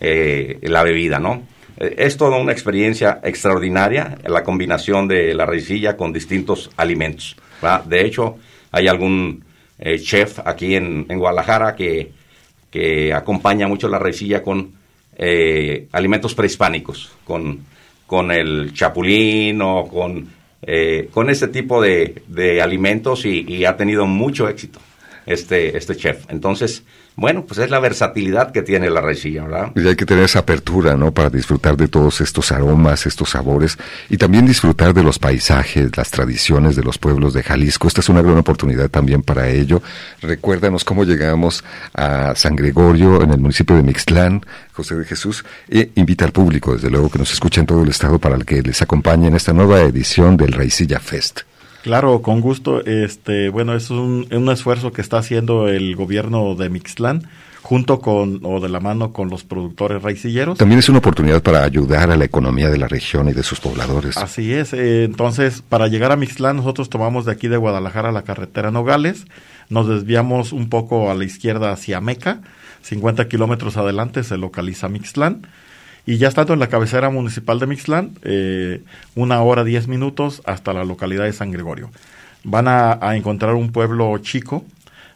eh, 0.00 0.58
la 0.62 0.82
bebida, 0.82 1.18
¿no? 1.18 1.42
Eh, 1.78 1.94
es 1.98 2.16
toda 2.16 2.38
una 2.38 2.52
experiencia 2.52 3.20
extraordinaria, 3.22 4.18
la 4.24 4.44
combinación 4.44 5.08
de 5.08 5.34
la 5.34 5.46
raicilla 5.46 5.96
con 5.96 6.12
distintos 6.12 6.70
alimentos. 6.76 7.36
De 7.86 8.04
hecho, 8.04 8.36
hay 8.70 8.88
algún 8.88 9.44
eh, 9.78 9.98
chef 9.98 10.38
aquí 10.44 10.74
en, 10.74 11.06
Guadalajara 11.06 11.74
que, 11.74 12.12
que, 12.70 13.12
acompaña 13.12 13.66
mucho 13.66 13.88
la 13.88 13.98
raicilla 13.98 14.42
con 14.42 14.74
alimentos 15.92 16.34
prehispánicos, 16.34 17.10
con, 17.24 17.64
con 18.06 18.30
el 18.30 18.74
chapulín 18.74 19.62
o 19.62 19.88
con, 19.88 20.28
con 21.10 21.30
ese 21.30 21.48
tipo 21.48 21.80
de, 21.80 22.22
de 22.26 22.60
alimentos 22.60 23.24
y 23.24 23.64
ha 23.64 23.78
tenido 23.78 24.04
mucho 24.04 24.46
éxito 24.46 24.78
este, 25.26 25.76
este 25.76 25.96
chef. 25.96 26.24
Entonces, 26.28 26.82
bueno, 27.16 27.46
pues 27.46 27.58
es 27.60 27.70
la 27.70 27.78
versatilidad 27.78 28.52
que 28.52 28.60
tiene 28.60 28.90
la 28.90 29.00
raicilla, 29.00 29.44
¿verdad? 29.44 29.72
Y 29.74 29.88
hay 29.88 29.96
que 29.96 30.04
tener 30.04 30.24
esa 30.24 30.40
apertura, 30.40 30.96
¿no? 30.96 31.12
Para 31.12 31.30
disfrutar 31.30 31.76
de 31.76 31.88
todos 31.88 32.20
estos 32.20 32.52
aromas, 32.52 33.06
estos 33.06 33.30
sabores 33.30 33.78
y 34.10 34.18
también 34.18 34.44
disfrutar 34.44 34.92
de 34.92 35.02
los 35.02 35.18
paisajes, 35.18 35.96
las 35.96 36.10
tradiciones 36.10 36.76
de 36.76 36.82
los 36.82 36.98
pueblos 36.98 37.32
de 37.32 37.42
Jalisco. 37.42 37.88
Esta 37.88 38.00
es 38.00 38.08
una 38.10 38.20
gran 38.20 38.36
oportunidad 38.36 38.90
también 38.90 39.22
para 39.22 39.48
ello. 39.48 39.82
Recuérdanos 40.20 40.84
cómo 40.84 41.04
llegamos 41.04 41.64
a 41.94 42.34
San 42.34 42.54
Gregorio, 42.54 43.22
en 43.22 43.30
el 43.30 43.38
municipio 43.38 43.76
de 43.76 43.82
Mixtlán, 43.82 44.44
José 44.72 44.96
de 44.96 45.04
Jesús, 45.06 45.42
e 45.70 45.90
invita 45.94 46.26
al 46.26 46.32
público, 46.32 46.74
desde 46.74 46.90
luego, 46.90 47.10
que 47.10 47.18
nos 47.18 47.32
escucha 47.32 47.60
en 47.60 47.66
todo 47.66 47.82
el 47.82 47.88
estado 47.88 48.18
para 48.18 48.36
que 48.38 48.60
les 48.60 48.82
acompañe 48.82 49.28
en 49.28 49.36
esta 49.36 49.54
nueva 49.54 49.80
edición 49.80 50.36
del 50.36 50.52
Raicilla 50.52 51.00
Fest. 51.00 51.40
Claro, 51.86 52.20
con 52.20 52.40
gusto. 52.40 52.84
Este, 52.84 53.48
bueno, 53.48 53.76
es 53.76 53.90
un, 53.90 54.26
un 54.32 54.50
esfuerzo 54.50 54.90
que 54.90 55.00
está 55.00 55.18
haciendo 55.18 55.68
el 55.68 55.94
gobierno 55.94 56.56
de 56.56 56.68
Mixtlán 56.68 57.28
junto 57.62 58.00
con 58.00 58.40
o 58.42 58.58
de 58.58 58.68
la 58.68 58.80
mano 58.80 59.12
con 59.12 59.30
los 59.30 59.44
productores 59.44 60.02
raicilleros. 60.02 60.58
También 60.58 60.80
es 60.80 60.88
una 60.88 60.98
oportunidad 60.98 61.44
para 61.44 61.62
ayudar 61.62 62.10
a 62.10 62.16
la 62.16 62.24
economía 62.24 62.70
de 62.70 62.78
la 62.78 62.88
región 62.88 63.28
y 63.28 63.34
de 63.34 63.44
sus 63.44 63.60
pobladores. 63.60 64.16
Así 64.16 64.52
es. 64.52 64.72
Eh, 64.72 65.04
entonces, 65.04 65.62
para 65.62 65.86
llegar 65.86 66.10
a 66.10 66.16
Mixtlán, 66.16 66.56
nosotros 66.56 66.90
tomamos 66.90 67.24
de 67.24 67.30
aquí 67.30 67.46
de 67.46 67.56
Guadalajara 67.56 68.10
la 68.10 68.22
carretera 68.22 68.72
Nogales, 68.72 69.24
nos 69.68 69.86
desviamos 69.86 70.52
un 70.52 70.68
poco 70.68 71.08
a 71.08 71.14
la 71.14 71.24
izquierda 71.24 71.70
hacia 71.70 72.00
Meca, 72.00 72.40
50 72.82 73.28
kilómetros 73.28 73.76
adelante 73.76 74.24
se 74.24 74.36
localiza 74.36 74.88
Mixtlán 74.88 75.46
y 76.06 76.18
ya 76.18 76.28
estando 76.28 76.54
en 76.54 76.60
la 76.60 76.68
cabecera 76.68 77.10
municipal 77.10 77.58
de 77.58 77.66
Mixlán, 77.66 78.12
eh, 78.22 78.80
una 79.16 79.42
hora 79.42 79.64
diez 79.64 79.88
minutos 79.88 80.40
hasta 80.44 80.72
la 80.72 80.84
localidad 80.84 81.24
de 81.24 81.32
San 81.32 81.50
Gregorio. 81.50 81.90
Van 82.44 82.68
a, 82.68 83.16
encontrar 83.16 83.54
un 83.54 83.72
pueblo 83.72 84.16
chico, 84.18 84.64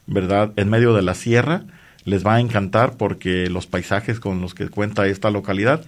¿verdad? 0.09 0.51
En 0.57 0.69
medio 0.69 0.93
de 0.93 1.03
la 1.03 1.15
sierra. 1.15 1.63
Les 2.05 2.27
va 2.27 2.35
a 2.35 2.41
encantar 2.41 2.97
porque 2.97 3.49
los 3.49 3.69
paisajes 3.69 4.19
con 4.19 4.41
los 4.41 4.53
que 4.55 4.69
cuenta 4.69 5.07
esta 5.07 5.31
localidad, 5.31 5.85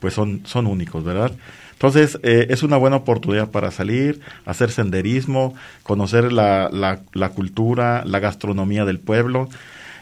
pues 0.00 0.14
son, 0.14 0.40
son 0.46 0.66
únicos, 0.66 1.04
¿verdad? 1.04 1.32
Entonces, 1.72 2.18
eh, 2.22 2.46
es 2.48 2.62
una 2.62 2.78
buena 2.78 2.96
oportunidad 2.96 3.50
para 3.50 3.70
salir, 3.70 4.20
hacer 4.46 4.70
senderismo, 4.70 5.54
conocer 5.82 6.32
la, 6.32 6.70
la, 6.72 7.28
cultura, 7.28 8.04
la 8.06 8.20
gastronomía 8.20 8.86
del 8.86 9.00
pueblo. 9.00 9.50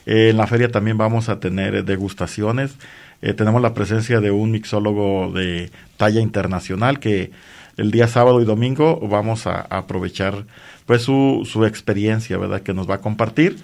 Eh, 0.06 0.28
en 0.30 0.36
la 0.36 0.46
feria 0.46 0.70
también 0.70 0.96
vamos 0.96 1.28
a 1.28 1.40
tener 1.40 1.84
degustaciones 1.84 2.76
eh, 3.24 3.32
tenemos 3.32 3.62
la 3.62 3.72
presencia 3.72 4.20
de 4.20 4.30
un 4.30 4.50
mixólogo 4.50 5.32
de 5.32 5.70
talla 5.96 6.20
internacional 6.20 7.00
que 7.00 7.30
el 7.78 7.90
día 7.90 8.06
sábado 8.06 8.42
y 8.42 8.44
domingo 8.44 9.00
vamos 9.00 9.46
a, 9.46 9.62
aprovechar 9.62 10.44
pues 10.84 11.00
su, 11.00 11.48
su, 11.50 11.64
experiencia, 11.64 12.36
¿verdad? 12.36 12.60
Que 12.60 12.74
nos 12.74 12.88
va 12.88 12.96
a 12.96 13.00
compartir. 13.00 13.56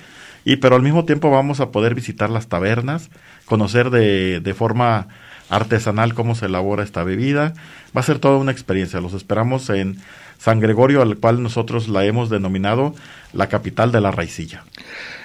Y 0.47 0.57
pero 0.57 0.77
al 0.77 0.83
mismo 0.83 1.05
tiempo 1.05 1.31
vamos 1.31 1.61
a 1.61 1.73
poder 1.73 1.95
visitar 1.95 2.31
las 2.31 2.47
tabernas, 2.49 3.11
conocer 3.45 3.91
de, 3.91 4.41
de 4.41 4.55
forma 4.55 5.09
artesanal 5.51 6.15
cómo 6.15 6.35
se 6.35 6.47
elabora 6.47 6.83
esta 6.83 7.05
bebida. 7.05 7.53
Va 7.95 8.01
a 8.01 8.05
ser 8.05 8.19
toda 8.19 8.39
una 8.39 8.53
experiencia. 8.53 9.03
Los 9.03 9.13
esperamos 9.13 9.69
en 9.69 9.99
San 10.39 10.61
Gregorio, 10.61 11.03
al 11.03 11.19
cual 11.19 11.43
nosotros 11.43 11.87
la 11.87 12.07
hemos 12.07 12.31
denominado 12.31 12.95
la 13.35 13.51
capital 13.51 13.93
de 13.93 14.01
la 14.01 14.11
raicilla. 14.11 14.65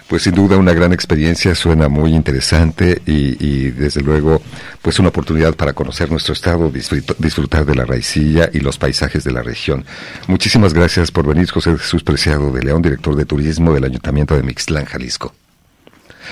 Pues 0.08 0.22
sin 0.22 0.36
duda 0.36 0.58
una 0.58 0.74
gran 0.74 0.94
experiencia, 0.94 1.56
suena 1.56 1.90
muy 1.90 2.14
interesante 2.14 3.02
y, 3.08 3.72
desde 3.72 4.02
luego 4.02 4.42
pues 4.82 5.00
una 5.00 5.10
oportunidad 5.10 5.56
para 5.56 5.74
conocer 5.74 6.12
nuestro 6.12 6.34
estado, 6.34 6.72
disfrutar 6.72 7.66
de 7.66 7.74
la 7.74 7.86
raicilla 7.86 8.50
y 8.54 8.60
los 8.60 8.78
paisajes 8.78 9.24
de 9.24 9.32
la 9.32 9.42
región. 9.42 9.84
Muchísimas 10.28 10.76
gracias 10.76 11.10
por 11.10 11.26
venir, 11.26 11.50
José 11.50 11.76
Jesús 11.76 12.04
Preciado 12.04 12.52
de 12.52 12.62
León, 12.62 12.84
director 12.84 13.16
de 13.16 13.26
turismo 13.26 13.74
del 13.74 13.86
Ayuntamiento 13.86 14.36
de 14.36 14.44
Mixtlán, 14.44 14.86
Jalisco. 14.86 15.34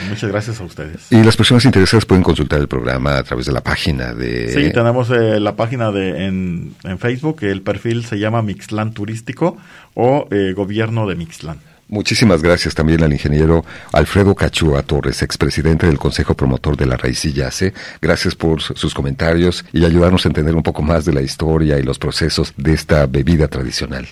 Muchas 0.10 0.30
gracias 0.30 0.60
a 0.60 0.64
ustedes. 0.64 1.12
Y 1.12 1.24
las 1.24 1.36
personas 1.36 1.66
interesadas 1.66 2.06
pueden 2.06 2.24
consultar 2.24 2.60
el 2.60 2.68
programa 2.68 3.18
a 3.18 3.24
través 3.24 3.46
de 3.46 3.52
la 3.52 3.62
página 3.62 4.14
de... 4.14 4.50
Sí, 4.50 4.72
tenemos 4.72 5.10
eh, 5.10 5.40
la 5.40 5.56
página 5.56 5.92
de 5.92 6.26
en, 6.26 6.76
Facebook, 7.00 7.38
el 7.42 7.62
perfil 7.62 8.06
se 8.06 8.20
llama 8.20 8.42
Mixtlán 8.42 8.94
Turístico 8.94 9.58
o 9.94 10.28
eh, 10.32 10.54
Gobierno 10.56 11.08
de 11.08 11.16
Mixtlán. 11.16 11.60
Muchísimas 11.88 12.42
gracias 12.42 12.74
también 12.74 13.04
al 13.04 13.14
ingeniero 13.14 13.64
Alfredo 13.92 14.34
Cachua 14.36 14.82
Torres, 14.84 15.22
expresidente 15.22 15.86
del 15.86 16.00
Consejo 16.00 16.34
Promotor 16.34 16.78
de 16.78 16.86
la 16.86 16.98
Raicilla 16.98 17.52
C. 17.52 17.74
Gracias 18.02 18.36
por 18.36 18.62
sus 18.62 18.94
comentarios 18.94 19.66
y 19.74 19.86
ayudarnos 19.86 20.26
a 20.26 20.30
entender 20.30 20.56
un 20.56 20.64
poco 20.64 20.82
más 20.82 21.06
de 21.06 21.14
la 21.14 21.22
historia 21.22 21.78
y 21.78 21.84
los 21.84 22.00
procesos 22.00 22.54
de 22.58 22.74
esta 22.74 23.06
bebida 23.06 23.48
tradicional. 23.48 24.08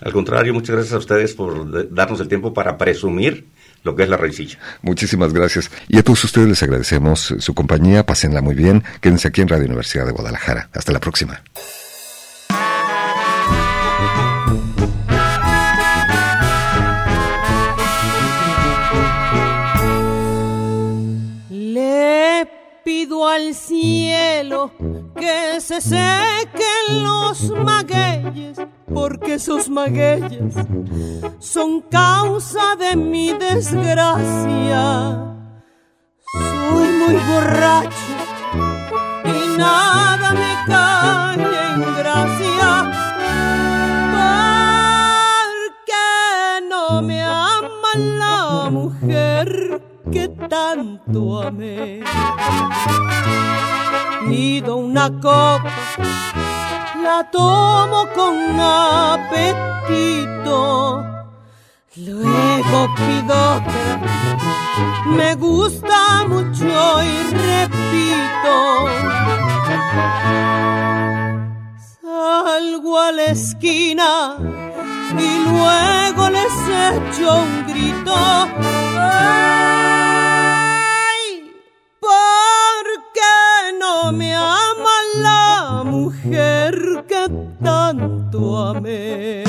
Al 0.00 0.12
contrario, 0.12 0.52
muchas 0.52 0.76
gracias 0.76 0.94
a 0.94 0.98
ustedes 0.98 1.34
por 1.34 1.92
darnos 1.92 2.20
el 2.20 2.28
tiempo 2.28 2.52
para 2.52 2.76
presumir 2.76 3.46
lo 3.84 3.94
que 3.94 4.02
es 4.02 4.08
la 4.08 4.16
raicilla. 4.16 4.58
Muchísimas 4.82 5.32
gracias. 5.32 5.70
Y 5.88 5.98
a 5.98 6.02
todos 6.02 6.24
ustedes 6.24 6.48
les 6.48 6.62
agradecemos 6.62 7.34
su 7.38 7.54
compañía. 7.54 8.04
Pásenla 8.04 8.40
muy 8.42 8.54
bien. 8.54 8.82
Quédense 9.00 9.28
aquí 9.28 9.40
en 9.40 9.48
Radio 9.48 9.66
Universidad 9.66 10.06
de 10.06 10.12
Guadalajara. 10.12 10.68
Hasta 10.72 10.92
la 10.92 11.00
próxima. 11.00 11.42
Al 23.12 23.54
cielo 23.54 24.70
que 25.14 25.60
se 25.60 25.80
sequen 25.80 27.02
los 27.02 27.50
magueyes, 27.50 28.58
porque 28.92 29.34
esos 29.34 29.68
magueyes 29.68 30.54
son 31.38 31.82
causa 31.82 32.76
de 32.76 32.96
mi 32.96 33.34
desgracia. 33.34 35.20
Soy 36.32 36.88
muy 36.88 37.16
borracho 37.16 38.14
y 39.24 39.58
nada 39.58 40.32
me 40.32 40.54
cae 40.66 41.34
en 41.34 41.80
gracia. 41.98 42.70
Porque 45.44 46.66
no 46.70 47.02
me 47.02 47.22
ama 47.22 47.94
la 47.96 48.70
mujer 48.70 49.93
que 50.10 50.28
tanto 50.48 51.42
amé. 51.42 52.02
Pido 54.28 54.76
una 54.76 55.10
copa, 55.10 55.70
la 57.02 57.28
tomo 57.30 58.06
con 58.14 58.60
apetito. 58.60 59.74
Luego 61.96 62.94
pido 62.96 63.34
otra, 63.56 64.00
me 65.06 65.34
gusta 65.36 66.24
mucho 66.26 67.02
y 67.02 67.30
repito. 67.48 68.54
Salgo 72.02 72.98
a 72.98 73.12
la 73.12 73.26
esquina 73.26 74.36
y 75.16 75.38
luego 75.48 76.30
les 76.30 76.52
echo 76.90 77.36
un 77.36 77.66
grito. 77.68 78.14
¿Por 82.04 82.86
qué 83.14 83.78
no 83.80 84.12
me 84.12 84.34
ama 84.34 84.96
la 85.22 85.82
mujer 85.84 87.04
que 87.08 87.30
tanto 87.62 88.58
amé? 88.58 89.44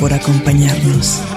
Por 0.00 0.14
acompañarnos. 0.14 1.29